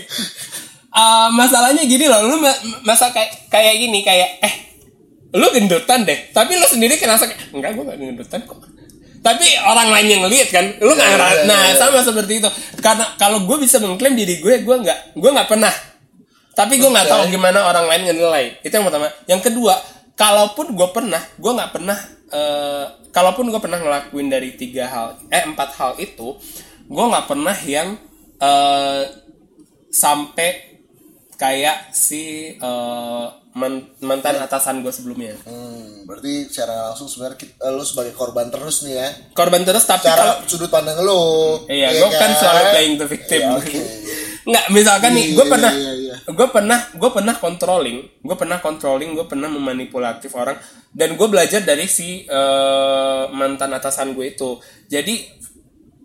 Ah, 0.90 1.34
masalahnya 1.34 1.82
gini 1.84 2.06
loh, 2.06 2.22
lu 2.24 2.38
ma- 2.38 2.54
masa 2.84 3.10
kayak 3.10 3.50
kayak 3.50 3.74
gini 3.76 4.06
kayak 4.06 4.38
eh 4.40 4.54
lu 5.34 5.50
gendutan 5.50 6.06
deh, 6.06 6.30
tapi 6.30 6.54
lu 6.54 6.66
sendiri 6.66 6.94
kayak 6.96 7.18
enggak 7.52 7.74
gue 7.74 7.84
gak 7.84 7.98
gendutan 7.98 8.40
kok. 8.46 8.62
Tapi 9.28 9.44
orang 9.60 9.92
lain 9.92 10.08
yang 10.08 10.22
ngeliat 10.24 10.48
kan, 10.48 10.66
lu 10.80 10.96
nggak 10.96 11.04
Iya, 11.04 11.16
ngera- 11.20 11.36
iya, 11.36 11.44
Nah 11.44 11.62
iya. 11.68 11.76
sama 11.76 12.00
seperti 12.00 12.40
itu. 12.40 12.50
Karena 12.80 13.06
kalau 13.20 13.44
gue 13.44 13.58
bisa 13.60 13.76
mengklaim 13.78 14.16
diri 14.16 14.40
gue, 14.40 14.64
gue 14.64 14.76
nggak, 14.80 15.20
gue 15.20 15.30
nggak 15.36 15.50
pernah. 15.52 15.74
Tapi 16.56 16.80
gue 16.80 16.88
nggak 16.88 17.06
Oke. 17.06 17.12
tahu 17.12 17.24
gimana 17.30 17.60
orang 17.62 17.86
lain 17.86 18.02
ngenilai. 18.08 18.46
Itu 18.64 18.72
yang 18.72 18.88
pertama. 18.88 19.12
Yang 19.28 19.42
kedua, 19.52 19.76
kalaupun 20.16 20.72
gue 20.72 20.90
pernah, 20.90 21.20
gue 21.36 21.52
nggak 21.52 21.72
pernah. 21.72 22.00
eh, 22.28 22.86
kalaupun 23.10 23.48
gue 23.48 23.56
pernah 23.58 23.80
ngelakuin 23.80 24.28
dari 24.28 24.52
tiga 24.54 24.84
hal, 24.88 25.08
eh 25.28 25.44
empat 25.44 25.70
hal 25.76 25.92
itu, 25.96 26.36
gue 26.84 27.06
nggak 27.08 27.24
pernah 27.24 27.56
yang 27.64 27.96
eh, 28.38 29.04
sampai 29.88 30.50
kayak 31.34 31.92
si 31.92 32.52
man- 32.60 33.32
mantan 34.00 34.38
atasan 34.38 34.80
gue 34.80 34.94
sebelumnya. 34.94 35.34
Hmm, 35.42 36.06
berarti 36.06 36.46
secara 36.46 36.90
langsung 36.90 37.10
sebenarnya 37.10 37.38
kita- 37.38 37.58
lo 37.68 37.82
sebagai 37.82 38.14
korban 38.14 38.48
terus 38.48 38.86
nih 38.86 38.96
ya. 38.96 39.08
Korban 39.34 39.66
terus 39.66 39.84
tapi 39.84 40.06
kalau 40.06 40.38
Secara 40.38 40.46
sudut 40.46 40.70
pandang 40.70 41.02
lo. 41.02 41.22
Iya, 41.66 41.90
gue 41.92 42.10
kan 42.14 42.32
selalu 42.32 42.64
playing 42.72 42.96
the 42.96 43.08
victim. 43.08 43.42
Iya, 43.42 43.58
oke. 43.58 43.82
Nggak, 44.48 44.66
misalkan 44.72 45.12
nih, 45.12 45.26
Iya, 45.28 45.36
gue 45.36 45.44
iya, 45.44 45.52
pernah, 45.52 45.72
iya, 45.76 45.92
iya. 45.98 46.16
gue 46.24 46.48
pernah, 46.48 46.80
gue 46.96 47.10
pernah 47.12 47.36
controlling, 47.36 47.98
gue 48.24 48.36
pernah 48.40 48.58
controlling, 48.58 49.10
gue 49.12 49.26
pernah 49.28 49.50
memanipulatif 49.52 50.32
orang, 50.40 50.56
dan 50.96 51.20
gue 51.20 51.28
belajar 51.28 51.68
dari 51.68 51.84
si 51.84 52.24
eh, 52.24 53.24
mantan 53.28 53.76
atasan 53.76 54.16
gue 54.16 54.32
itu. 54.32 54.56
Jadi 54.88 55.16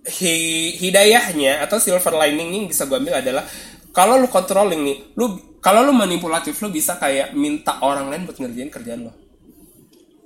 hi- 0.03 0.75
hidayahnya 0.75 1.63
atau 1.63 1.79
silver 1.79 2.19
lining 2.19 2.51
yang 2.51 2.65
bisa 2.67 2.91
gue 2.91 2.99
ambil 2.99 3.23
adalah 3.23 3.47
kalau 3.93 4.19
lu 4.19 4.29
controlling 4.29 4.83
nih, 4.83 4.97
lu 5.15 5.39
kalau 5.63 5.87
lu 5.87 5.93
manipulatif, 5.95 6.59
lu 6.59 6.75
bisa 6.75 6.99
kayak 6.99 7.37
minta 7.39 7.79
orang 7.85 8.11
lain 8.11 8.27
buat 8.27 8.35
ngerjain 8.41 8.73
kerjaan 8.73 9.07
lo. 9.07 9.13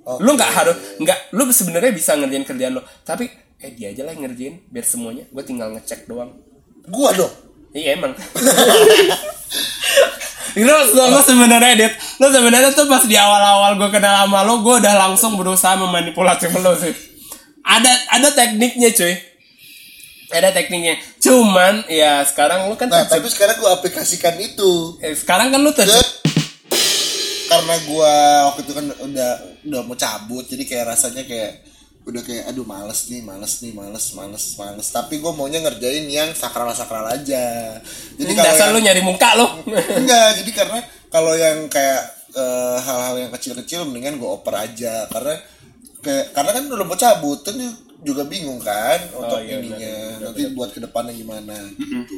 Oke. 0.06 0.22
Lu 0.22 0.32
nggak 0.32 0.50
harus, 0.54 0.76
nggak, 1.02 1.34
lu 1.34 1.44
sebenarnya 1.50 1.92
bisa 1.92 2.14
ngerjain 2.16 2.46
kerjaan 2.46 2.72
lo, 2.78 2.82
tapi 3.02 3.26
eh 3.60 3.72
dia 3.74 3.92
aja 3.92 4.06
lah 4.06 4.14
yang 4.14 4.30
ngerjain, 4.30 4.64
biar 4.70 4.86
semuanya, 4.86 5.24
gue 5.28 5.44
tinggal 5.44 5.74
ngecek 5.74 6.08
doang. 6.08 6.30
Gua 6.86 7.10
dong. 7.12 7.34
Iya 7.74 7.98
emang. 7.98 8.14
Lo, 10.56 10.76
lo 10.88 11.20
sebenarnya 11.20 11.76
Dit, 11.76 11.92
lo 12.16 12.32
sebenarnya 12.32 12.72
tuh 12.72 12.88
pas 12.88 13.04
di 13.04 13.12
awal-awal 13.12 13.76
gue 13.76 13.92
kenal 13.92 14.24
sama 14.24 14.40
lo, 14.40 14.64
gue 14.64 14.80
udah 14.80 14.94
langsung 14.96 15.36
berusaha 15.36 15.76
memanipulasi 15.76 16.48
lo 16.64 16.72
sih. 16.72 16.96
Ada 17.60 17.92
ada 18.16 18.28
tekniknya 18.32 18.88
cuy. 18.96 19.35
Ada 20.28 20.50
tekniknya. 20.50 20.94
Cuman 21.16 21.86
ya 21.86 22.22
sekarang 22.22 22.66
lo 22.66 22.74
kan 22.74 22.86
Nah, 22.86 23.04
tapi 23.04 23.26
sekarang 23.26 23.56
gue 23.56 23.70
aplikasikan 23.70 24.34
itu. 24.36 24.98
eh, 24.98 25.12
sekarang 25.12 25.48
kan 25.48 25.62
tuh 25.64 25.74
Ke- 25.76 26.14
karena 27.46 27.74
gua 27.86 28.12
waktu 28.44 28.60
itu 28.60 28.72
kan 28.74 28.86
udah 28.90 29.30
udah 29.62 29.80
mau 29.82 29.94
cabut, 29.94 30.42
jadi 30.42 30.66
kayak 30.66 30.84
rasanya 30.88 31.22
kayak 31.22 31.62
udah 32.02 32.18
kayak 32.20 32.44
aduh 32.46 32.62
males 32.62 33.06
nih, 33.06 33.22
males 33.22 33.58
nih, 33.60 33.70
males, 33.70 34.06
males, 34.12 34.44
males. 34.56 34.88
Tapi 34.88 35.18
gue 35.18 35.30
maunya 35.30 35.58
ngerjain 35.60 36.06
yang 36.06 36.30
sakral-sakral 36.32 37.06
aja. 37.08 37.78
Jadi 38.12 38.30
kalau 38.32 38.46
dasar 38.46 38.66
yang- 38.66 38.74
lo 38.74 38.80
nyari 38.80 38.98
muka 39.00 39.30
lo. 39.34 39.46
enggak 40.00 40.28
jadi 40.36 40.50
karena 40.52 40.78
kalau 41.06 41.34
yang 41.34 41.66
kayak 41.66 42.02
eh, 42.32 42.78
hal-hal 42.78 43.14
yang 43.16 43.30
kecil-kecil 43.30 43.86
mendingan 43.86 44.18
gue 44.18 44.26
oper 44.28 44.54
aja 44.56 45.06
karena 45.06 45.38
kayak 45.98 46.30
karena 46.32 46.50
kan 46.52 46.62
udah 46.68 46.84
mau 46.84 46.94
cabut 46.94 47.40
kan 47.40 47.54
juga 48.06 48.22
bingung 48.30 48.62
kan 48.62 49.02
untuk 49.10 49.42
iya, 49.42 49.58
ininya. 49.58 50.30
nanti 50.30 50.46
buat 50.54 50.70
ke 50.70 50.78
depannya 50.78 51.10
gimana 51.10 51.54
gitu. 51.74 52.14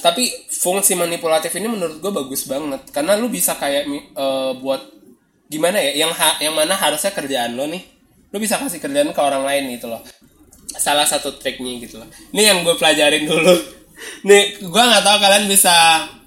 Tapi 0.00 0.48
fungsi 0.48 0.96
manipulatif 0.96 1.52
ini 1.60 1.68
menurut 1.68 2.00
gue 2.00 2.12
bagus 2.12 2.48
banget 2.48 2.80
karena 2.88 3.20
lu 3.20 3.28
bisa 3.28 3.52
kayak 3.60 3.84
eh, 3.92 4.52
buat 4.64 4.80
gimana 5.52 5.76
ya 5.76 6.08
yang 6.08 6.12
ha- 6.16 6.40
yang 6.40 6.56
mana 6.56 6.72
harusnya 6.72 7.12
kerjaan 7.12 7.52
lo 7.54 7.68
nih 7.68 7.84
lu 8.32 8.40
bisa 8.40 8.58
kasih 8.58 8.80
kerjaan 8.80 9.12
ke 9.12 9.20
orang 9.20 9.44
lain 9.44 9.76
gitu 9.76 9.86
loh. 9.92 10.00
Salah 10.74 11.06
satu 11.06 11.36
triknya 11.38 11.78
gitu 11.84 12.02
loh. 12.02 12.08
Ini 12.34 12.50
yang 12.50 12.58
gue 12.66 12.74
pelajarin 12.74 13.28
dulu. 13.30 13.54
Nih 14.26 14.58
gue 14.58 14.82
nggak 14.90 15.04
tahu 15.06 15.16
kalian 15.22 15.46
bisa 15.46 15.70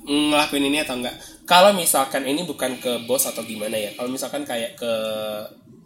mm, 0.08 0.32
ngelakuin 0.32 0.72
ini 0.72 0.80
atau 0.88 0.96
enggak 0.96 1.20
kalau 1.48 1.72
misalkan 1.72 2.28
ini 2.28 2.44
bukan 2.44 2.76
ke 2.84 3.08
bos 3.08 3.24
atau 3.24 3.40
gimana 3.48 3.80
ya 3.80 3.96
kalau 3.96 4.12
misalkan 4.12 4.44
kayak 4.44 4.76
ke 4.76 4.94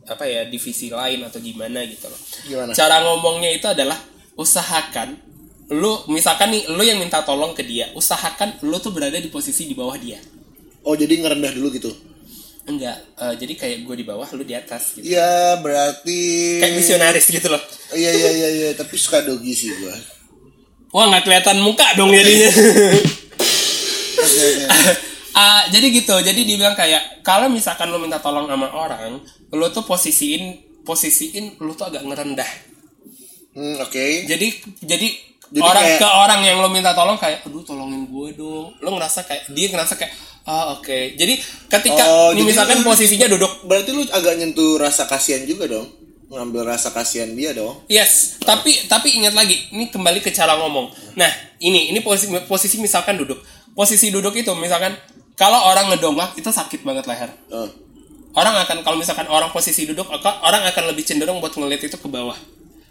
apa 0.09 0.25
ya 0.25 0.41
divisi 0.49 0.89
lain 0.89 1.21
atau 1.25 1.37
gimana 1.37 1.85
gitu 1.85 2.09
loh. 2.09 2.21
Gimana? 2.47 2.71
cara 2.73 3.05
ngomongnya 3.05 3.51
itu 3.53 3.67
adalah 3.69 3.97
usahakan 4.37 5.17
lu 5.71 6.03
misalkan 6.11 6.51
nih 6.51 6.67
lu 6.73 6.83
yang 6.83 6.99
minta 6.99 7.23
tolong 7.23 7.55
ke 7.55 7.63
dia 7.63 7.87
usahakan 7.95 8.59
lu 8.67 8.75
tuh 8.83 8.91
berada 8.91 9.15
di 9.21 9.29
posisi 9.29 9.69
di 9.69 9.75
bawah 9.77 9.95
dia. 9.95 10.19
Oh 10.81 10.97
jadi 10.97 11.21
ngerendah 11.21 11.53
dulu 11.53 11.71
gitu? 11.71 11.91
Enggak 12.65 12.97
eh, 12.97 13.33
jadi 13.37 13.53
kayak 13.55 13.77
gue 13.85 13.95
di 14.01 14.05
bawah 14.05 14.27
lu 14.33 14.43
di 14.43 14.57
atas 14.57 14.97
gitu. 14.97 15.05
Iya 15.05 15.61
berarti 15.61 16.19
kayak 16.59 16.75
misionaris 16.75 17.25
gitu 17.29 17.47
loh. 17.47 17.61
Iya 17.93 18.11
iya 18.11 18.29
iya 18.33 18.49
iya 18.49 18.69
tapi 18.75 18.97
suka 18.97 19.23
dogi 19.23 19.53
sih 19.53 19.69
gua. 19.79 19.95
Wah 20.91 21.07
nggak 21.07 21.23
kelihatan 21.23 21.63
muka 21.63 21.87
dong 21.95 22.11
jadinya. 22.11 22.51
Oke. 24.21 24.47
Ah, 25.33 25.63
jadi 25.67 25.87
gitu. 25.89 26.15
Jadi 26.15 26.43
dibilang 26.43 26.73
kayak 26.73 27.21
kalau 27.21 27.47
misalkan 27.47 27.87
lu 27.87 27.97
minta 27.97 28.17
tolong 28.17 28.45
sama 28.45 28.67
orang 28.67 29.19
lu 29.49 29.65
tuh 29.69 29.83
posisiin 29.83 30.43
posisiin 30.81 31.55
lu 31.57 31.71
tuh 31.71 31.87
agak 31.87 32.01
ngerendah. 32.01 32.47
Hmm, 33.51 33.75
oke. 33.79 34.05
Jadi 34.25 34.47
jadi, 34.79 35.07
Jadi 35.51 35.59
orang 35.59 35.83
kayak- 35.83 35.99
ke 35.99 36.07
orang 36.07 36.39
yang 36.41 36.57
lo 36.57 36.67
minta 36.67 36.91
tolong 36.91 37.15
kayak 37.15 37.43
aduh 37.43 37.59
tolongin 37.61 38.07
gue 38.07 38.27
dong. 38.33 38.71
Lo 38.79 38.89
ngerasa 38.91 39.23
kayak 39.23 39.51
dia 39.51 39.67
ngerasa 39.67 39.95
kayak 39.95 40.11
ah 40.41 40.71
oke. 40.73 40.97
Jadi 41.13 41.35
ketika 41.67 42.03
Oh, 42.03 42.31
ini 42.31 42.39
jadi 42.39 42.47
misalkan 42.47 42.77
lu- 42.79 42.87
posisinya 42.87 43.27
duduk. 43.27 43.51
berarti 43.65 43.91
lu 43.91 44.03
agak 44.05 44.33
nyentuh 44.35 44.79
rasa 44.79 45.03
kasihan 45.05 45.43
juga 45.43 45.67
dong. 45.67 45.87
Ngambil 46.27 46.63
rasa 46.65 46.89
kasihan 46.89 47.27
dia 47.29 47.51
dong. 47.51 47.83
Yes. 47.87 48.39
Tapi 48.39 48.87
tapi 48.87 49.19
ingat 49.19 49.35
lagi 49.35 49.67
ini 49.69 49.91
kembali 49.91 50.19
ke 50.19 50.31
cara 50.31 50.55
ngomong. 50.55 50.87
Nah 51.13 51.27
ini 51.59 51.91
ini 51.91 51.99
posisi 51.99 52.31
posisi 52.45 52.79
misalkan 52.79 53.15
duduk. 53.15 53.43
Posisi 53.71 54.07
duduk 54.07 54.31
itu 54.33 54.51
misalkan 54.53 54.95
kalau 55.41 55.57
orang 55.65 55.89
ngedongak 55.89 56.37
itu 56.37 56.47
sakit 56.47 56.81
banget 56.81 57.03
leher 57.03 57.33
oh. 57.49 57.65
orang 58.33 58.53
akan 58.59 58.77
kalau 58.79 58.95
misalkan 58.95 59.25
orang 59.25 59.49
posisi 59.49 59.83
duduk 59.83 60.05
orang 60.39 60.61
akan 60.63 60.83
lebih 60.87 61.01
cenderung 61.01 61.41
buat 61.41 61.51
ngeliat 61.51 61.81
itu 61.81 61.97
ke 61.97 62.05
bawah 62.07 62.37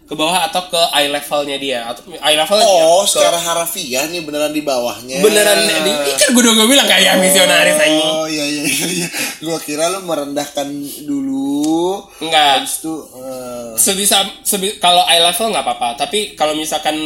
ke 0.01 0.13
bawah 0.13 0.43
atau 0.43 0.67
ke 0.67 0.81
eye 0.91 1.07
levelnya 1.07 1.55
dia 1.55 1.79
atau 1.87 2.03
eye 2.11 2.35
level 2.35 2.59
Oh, 2.59 2.99
ke- 3.01 3.15
secara 3.15 3.39
harafiah 3.39 4.03
nih 4.05 4.19
beneran 4.19 4.51
di 4.51 4.59
bawahnya. 4.59 5.23
beneran 5.23 5.55
di, 5.63 5.71
ini 5.71 5.91
kan 6.11 6.27
gue 6.29 6.41
udah 6.41 6.51
gue 6.53 6.67
bilang 6.67 6.83
kayak 6.83 7.15
misionaris 7.17 7.79
anjing 7.79 8.11
Oh 8.11 8.27
iya 8.27 8.43
iya 8.43 8.63
iya. 8.65 8.87
iya. 8.91 9.07
Gua 9.39 9.55
kira 9.57 9.87
lu 9.87 10.03
merendahkan 10.03 10.67
dulu. 11.01 12.03
enggak 12.19 12.59
Habis 12.59 12.73
itu 12.77 12.93
eh, 13.15 13.71
sebisa 13.73 14.17
sebi, 14.43 14.75
kalau 14.77 15.07
eye 15.07 15.23
level 15.23 15.47
nggak 15.47 15.63
apa-apa 15.63 15.89
tapi 15.97 16.35
kalau 16.35 16.53
misalkan 16.53 16.99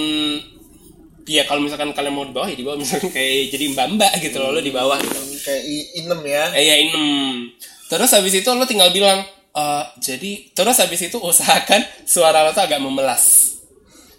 ya 1.26 1.44
kalau 1.44 1.60
misalkan 1.60 1.90
kalian 1.92 2.14
mau 2.14 2.22
di 2.22 2.32
bawah 2.32 2.46
ya 2.46 2.54
di 2.54 2.62
bawah. 2.62 2.78
Misalkan 2.78 3.10
kayak 3.10 3.50
jadi 3.50 3.66
mbak 3.72 3.88
mbak 3.94 4.14
gitu 4.22 4.38
loh 4.38 4.50
lo 4.50 4.60
di 4.60 4.70
bawah 4.70 4.98
gitu. 4.98 5.18
Kayak 5.42 5.64
i- 5.64 5.90
inem 6.00 6.22
ya. 6.22 6.44
eh 6.54 6.64
ya 6.64 6.76
inem. 6.80 7.50
Terus 7.86 8.10
habis 8.12 8.34
itu 8.34 8.46
lo 8.48 8.64
tinggal 8.64 8.90
bilang 8.90 9.22
"Eh, 9.52 9.84
jadi 10.00 10.32
terus 10.52 10.78
habis 10.78 11.02
itu 11.02 11.16
usahakan 11.16 11.80
suara 12.04 12.42
lo 12.42 12.52
tuh 12.52 12.62
agak 12.62 12.78
memelas. 12.78 13.56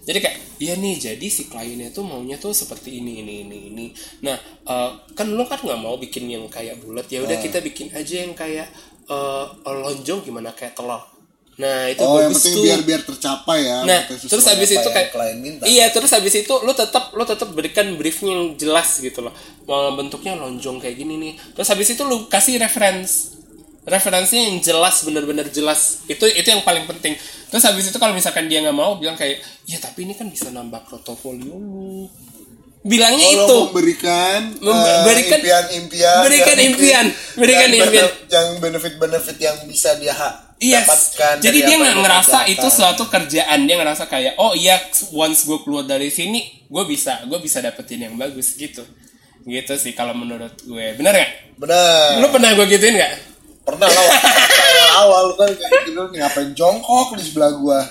Jadi 0.02 0.18
kayak 0.20 0.38
iya 0.58 0.74
nih 0.74 0.94
jadi 0.96 1.26
si 1.26 1.46
kliennya 1.46 1.90
tuh 1.90 2.00
maunya 2.00 2.38
tuh 2.38 2.54
seperti 2.54 3.02
ini 3.02 3.20
ini 3.20 3.42
ini 3.42 3.58
ini. 3.70 3.86
Nah 4.22 4.38
eh, 4.64 4.90
kan 5.12 5.26
lo 5.28 5.42
kan 5.44 5.58
nggak 5.58 5.76
mau 5.76 5.94
bikin 5.96 6.26
yang 6.26 6.46
kayak 6.46 6.78
bulat. 6.78 7.06
Ya 7.06 7.22
udah 7.22 7.36
kita 7.36 7.58
bikin 7.60 7.90
aja 7.90 8.22
yang 8.22 8.32
kayak 8.32 8.70
eh, 9.06 9.44
lonjong 9.64 10.22
gimana 10.22 10.50
kayak 10.50 10.74
telur 10.74 11.02
nah 11.56 11.88
itu 11.88 12.04
Oh, 12.04 12.20
yang 12.20 12.28
bagus 12.28 12.36
penting 12.38 12.52
tuh 12.52 12.64
biar 12.64 12.80
biar 12.84 13.00
tercapai 13.02 13.58
ya. 13.64 13.78
Nah, 13.82 14.00
terus 14.04 14.44
habis 14.44 14.68
itu 14.68 14.76
yang 14.76 14.92
kayak 14.92 15.08
klien 15.08 15.38
minta. 15.40 15.64
Iya, 15.64 15.88
terus 15.88 16.12
habis 16.12 16.34
itu 16.36 16.52
lu 16.52 16.72
tetap 16.72 17.16
lu 17.16 17.24
tetap 17.24 17.48
berikan 17.48 17.96
briefnya 17.96 18.28
yang 18.30 18.44
jelas 18.54 19.00
gitu 19.00 19.24
loh. 19.24 19.32
Mau 19.64 19.96
bentuknya 19.96 20.36
lonjong 20.36 20.76
kayak 20.78 20.94
gini 20.94 21.16
nih. 21.16 21.32
Terus 21.56 21.68
habis 21.68 21.88
itu 21.88 22.02
lu 22.02 22.28
kasih 22.28 22.60
reference. 22.60 23.32
Referensinya 23.82 24.50
yang 24.50 24.58
jelas, 24.60 25.00
bener-bener 25.00 25.46
jelas. 25.48 26.04
Itu 26.04 26.26
itu 26.26 26.44
yang 26.44 26.60
paling 26.60 26.84
penting. 26.84 27.16
Terus 27.48 27.62
habis 27.62 27.86
itu 27.86 27.96
kalau 27.96 28.12
misalkan 28.12 28.50
dia 28.50 28.60
nggak 28.60 28.74
mau 28.74 28.98
bilang 28.98 29.14
kayak, 29.14 29.38
"Ya, 29.64 29.78
tapi 29.78 30.02
ini 30.02 30.12
kan 30.12 30.26
bisa 30.26 30.50
nambah 30.50 30.84
portofolio 30.84 31.54
lu." 31.54 32.10
Bilangnya 32.82 33.24
Oh, 33.24 33.32
lo 33.32 33.42
itu. 33.42 33.56
memberikan 33.64 34.40
Mem- 34.60 34.70
eh, 34.76 35.02
berikan- 35.02 35.40
impian-impian 35.40 36.18
berikan 36.22 36.54
yang 36.54 36.66
impian, 36.68 37.06
berikan 37.34 37.68
yang 37.68 37.82
impian. 37.82 38.06
yang 38.28 38.48
benefit-benefit 38.60 39.36
yang 39.40 39.56
bisa 39.66 39.94
dia 39.96 40.14
ha- 40.14 40.45
Yes. 40.56 40.88
dapatkan 40.88 41.34
Jadi 41.44 41.58
dia 41.62 41.76
apa 41.76 41.82
nggak 41.84 41.96
ngerasa 42.00 42.38
itu 42.48 42.66
suatu 42.72 43.04
kerjaan. 43.06 43.68
Dia 43.68 43.76
ngerasa 43.76 44.08
kayak, 44.08 44.40
oh 44.40 44.56
iya, 44.56 44.80
once 45.12 45.44
gue 45.44 45.58
keluar 45.60 45.84
dari 45.84 46.08
sini, 46.08 46.64
gue 46.64 46.84
bisa, 46.88 47.20
gue 47.28 47.36
bisa 47.36 47.60
dapetin 47.60 48.08
yang 48.08 48.16
bagus 48.16 48.56
gitu. 48.56 48.80
Gitu 49.44 49.72
sih 49.76 49.92
kalau 49.92 50.16
menurut 50.16 50.56
gue. 50.64 50.86
Bener 50.96 51.12
gak? 51.12 51.30
benar 51.56 52.20
Lu 52.20 52.28
pernah 52.32 52.52
gue 52.52 52.66
gituin 52.68 52.96
gak? 52.96 53.36
pernah 53.66 53.90
lah 53.90 54.06
awal 55.02 55.34
kan 55.34 55.50
kayak 55.50 55.90
gitu 55.90 55.98
ngapain 56.14 56.54
jongkok 56.54 57.18
di 57.18 57.26
sebelah 57.26 57.50
gua 57.58 57.82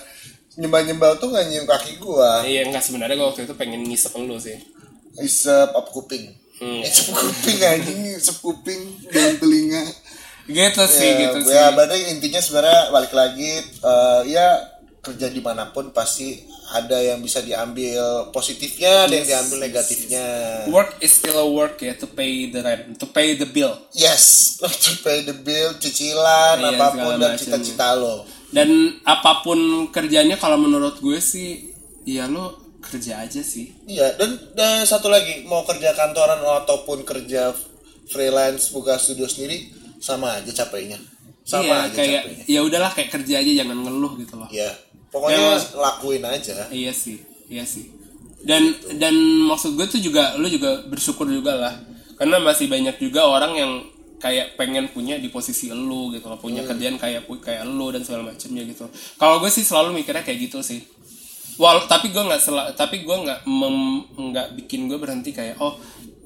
nyembah 0.56 0.82
nyembah 0.88 1.10
tuh 1.20 1.36
nggak 1.36 1.46
nyium 1.52 1.68
kaki 1.68 2.00
gua 2.00 2.40
Iya 2.48 2.64
enggak 2.64 2.80
sebenarnya 2.80 3.20
gue 3.20 3.28
waktu 3.28 3.44
itu 3.44 3.54
pengen 3.60 3.84
ngisep 3.84 4.16
lu 4.16 4.40
sih. 4.40 4.56
isep 5.20 5.76
up 5.76 5.92
kuping 5.92 6.32
Hmm. 6.56 6.80
isep 6.80 7.12
kuping 7.12 7.60
anjing 7.60 8.16
isep 8.16 8.40
kuping 8.40 8.80
dengan 9.12 9.36
telinga 9.36 9.84
Gitu 10.46 10.84
sih, 10.86 11.10
ya, 11.10 11.22
gitu 11.26 11.40
sih. 11.42 11.58
ya 11.58 11.74
berarti 11.74 11.98
intinya 12.14 12.38
sebenarnya 12.38 12.82
balik 12.94 13.14
lagi 13.18 13.52
eh, 13.66 14.22
ya 14.30 14.48
kerja 15.02 15.30
di 15.30 15.42
mana 15.42 15.70
pun 15.70 15.90
pasti 15.90 16.42
ada 16.74 16.98
yang 16.98 17.22
bisa 17.22 17.46
diambil 17.46 18.30
positifnya 18.34 19.06
ada 19.06 19.14
yang 19.14 19.26
diambil 19.26 19.70
negatifnya 19.70 20.26
Work 20.74 20.98
is 21.02 21.14
still 21.14 21.38
a 21.38 21.46
work 21.46 21.78
ya, 21.78 21.94
to 21.94 22.10
pay 22.10 22.50
the 22.50 22.62
rent, 22.66 22.98
to 22.98 23.06
pay 23.10 23.38
the 23.38 23.46
bill. 23.46 23.74
yes 23.94 24.58
to 24.86 24.92
pay 25.06 25.22
the 25.22 25.34
bill 25.34 25.78
cicilan 25.78 26.58
Iya, 26.58 26.74
apa 26.74 26.88
pun 26.94 27.14
dan 27.22 27.38
cita-cita 27.38 27.94
lo 27.94 28.26
Dan 28.50 29.02
apa 29.04 29.42
pun 29.44 29.90
kerjanya 29.92 30.40
kalau 30.40 30.56
menurut 30.56 31.04
gue 31.04 31.20
sih, 31.20 31.76
ya 32.08 32.24
lo 32.32 32.56
kerja 32.80 33.26
aja 33.28 33.44
sih. 33.44 33.68
Iya, 33.84 34.16
dan, 34.16 34.32
dan 34.56 34.88
satu 34.88 35.12
lagi, 35.12 35.44
mau 35.44 35.68
kerja 35.68 35.92
kantoran 35.92 36.40
ataupun 36.40 37.04
kerja 37.04 37.52
freelance 38.08 38.72
buka 38.72 38.96
studio 38.96 39.28
sendiri 39.28 39.75
sama 40.06 40.38
aja 40.38 40.52
capeknya. 40.54 41.02
Sama 41.42 41.66
iya, 41.66 41.76
aja 41.90 41.98
kayak 41.98 42.22
capeknya. 42.30 42.44
ya 42.46 42.60
udahlah 42.62 42.92
kayak 42.94 43.10
kerja 43.10 43.34
aja 43.42 43.52
jangan 43.66 43.78
ngeluh 43.82 44.14
gitu 44.22 44.34
loh. 44.38 44.50
Iya. 44.54 44.70
Pokoknya 45.10 45.40
Ya. 45.42 45.58
lakuin 45.82 46.22
aja. 46.22 46.54
Iya 46.70 46.94
sih, 46.94 47.18
iya 47.50 47.66
sih. 47.66 47.90
Dan 48.46 48.78
dan 49.02 49.16
maksud 49.50 49.74
gue 49.74 49.88
tuh 49.90 49.98
juga 49.98 50.38
lu 50.38 50.46
juga 50.46 50.86
bersyukur 50.86 51.26
juga 51.26 51.58
lah. 51.58 51.74
Karena 52.22 52.38
masih 52.38 52.70
banyak 52.70 53.02
juga 53.02 53.26
orang 53.26 53.54
yang 53.58 53.72
kayak 54.22 54.56
pengen 54.56 54.88
punya 54.94 55.18
di 55.18 55.28
posisi 55.34 55.74
lu 55.74 56.14
gitu 56.14 56.30
loh, 56.30 56.40
punya 56.40 56.62
kerjaan 56.64 57.02
kayak 57.02 57.26
kayak 57.42 57.66
lu 57.66 57.90
dan 57.90 58.06
segala 58.06 58.30
macamnya 58.30 58.64
gitu. 58.64 58.86
Kalau 59.18 59.42
gue 59.42 59.50
sih 59.50 59.66
selalu 59.66 59.98
mikirnya 60.04 60.22
kayak 60.22 60.40
gitu 60.52 60.62
sih. 60.62 60.86
Wal 61.56 61.88
tapi 61.88 62.12
gue 62.12 62.20
nggak 62.20 62.76
tapi 62.76 63.08
gue 63.08 63.16
nggak 63.16 63.48
nggak 64.20 64.48
bikin 64.60 64.92
gue 64.92 65.00
berhenti 65.00 65.32
kayak 65.32 65.56
oh 65.64 65.80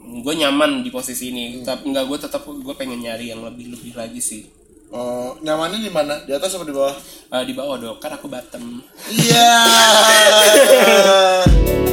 gue 0.09 0.33
nyaman 0.33 0.81
di 0.81 0.89
posisi 0.89 1.29
ini. 1.29 1.61
Tapi 1.61 1.93
nggak 1.93 2.05
gue 2.09 2.17
tetap 2.17 2.43
gue 2.49 2.75
pengen 2.75 3.05
nyari 3.05 3.29
yang 3.29 3.45
lebih 3.45 3.73
lebih 3.77 3.93
lagi 3.93 4.19
sih. 4.19 4.41
Oh, 4.89 5.37
nyamannya 5.45 5.85
di 5.85 5.91
mana? 5.93 6.25
Di 6.25 6.33
atas 6.33 6.57
apa 6.57 6.65
di 6.65 6.73
bawah? 6.73 6.97
Eh, 7.29 7.43
di 7.45 7.53
bawah 7.53 7.77
dong, 7.77 8.01
kan 8.01 8.17
aku 8.17 8.25
bottom. 8.25 8.81
Iya. 9.13 9.49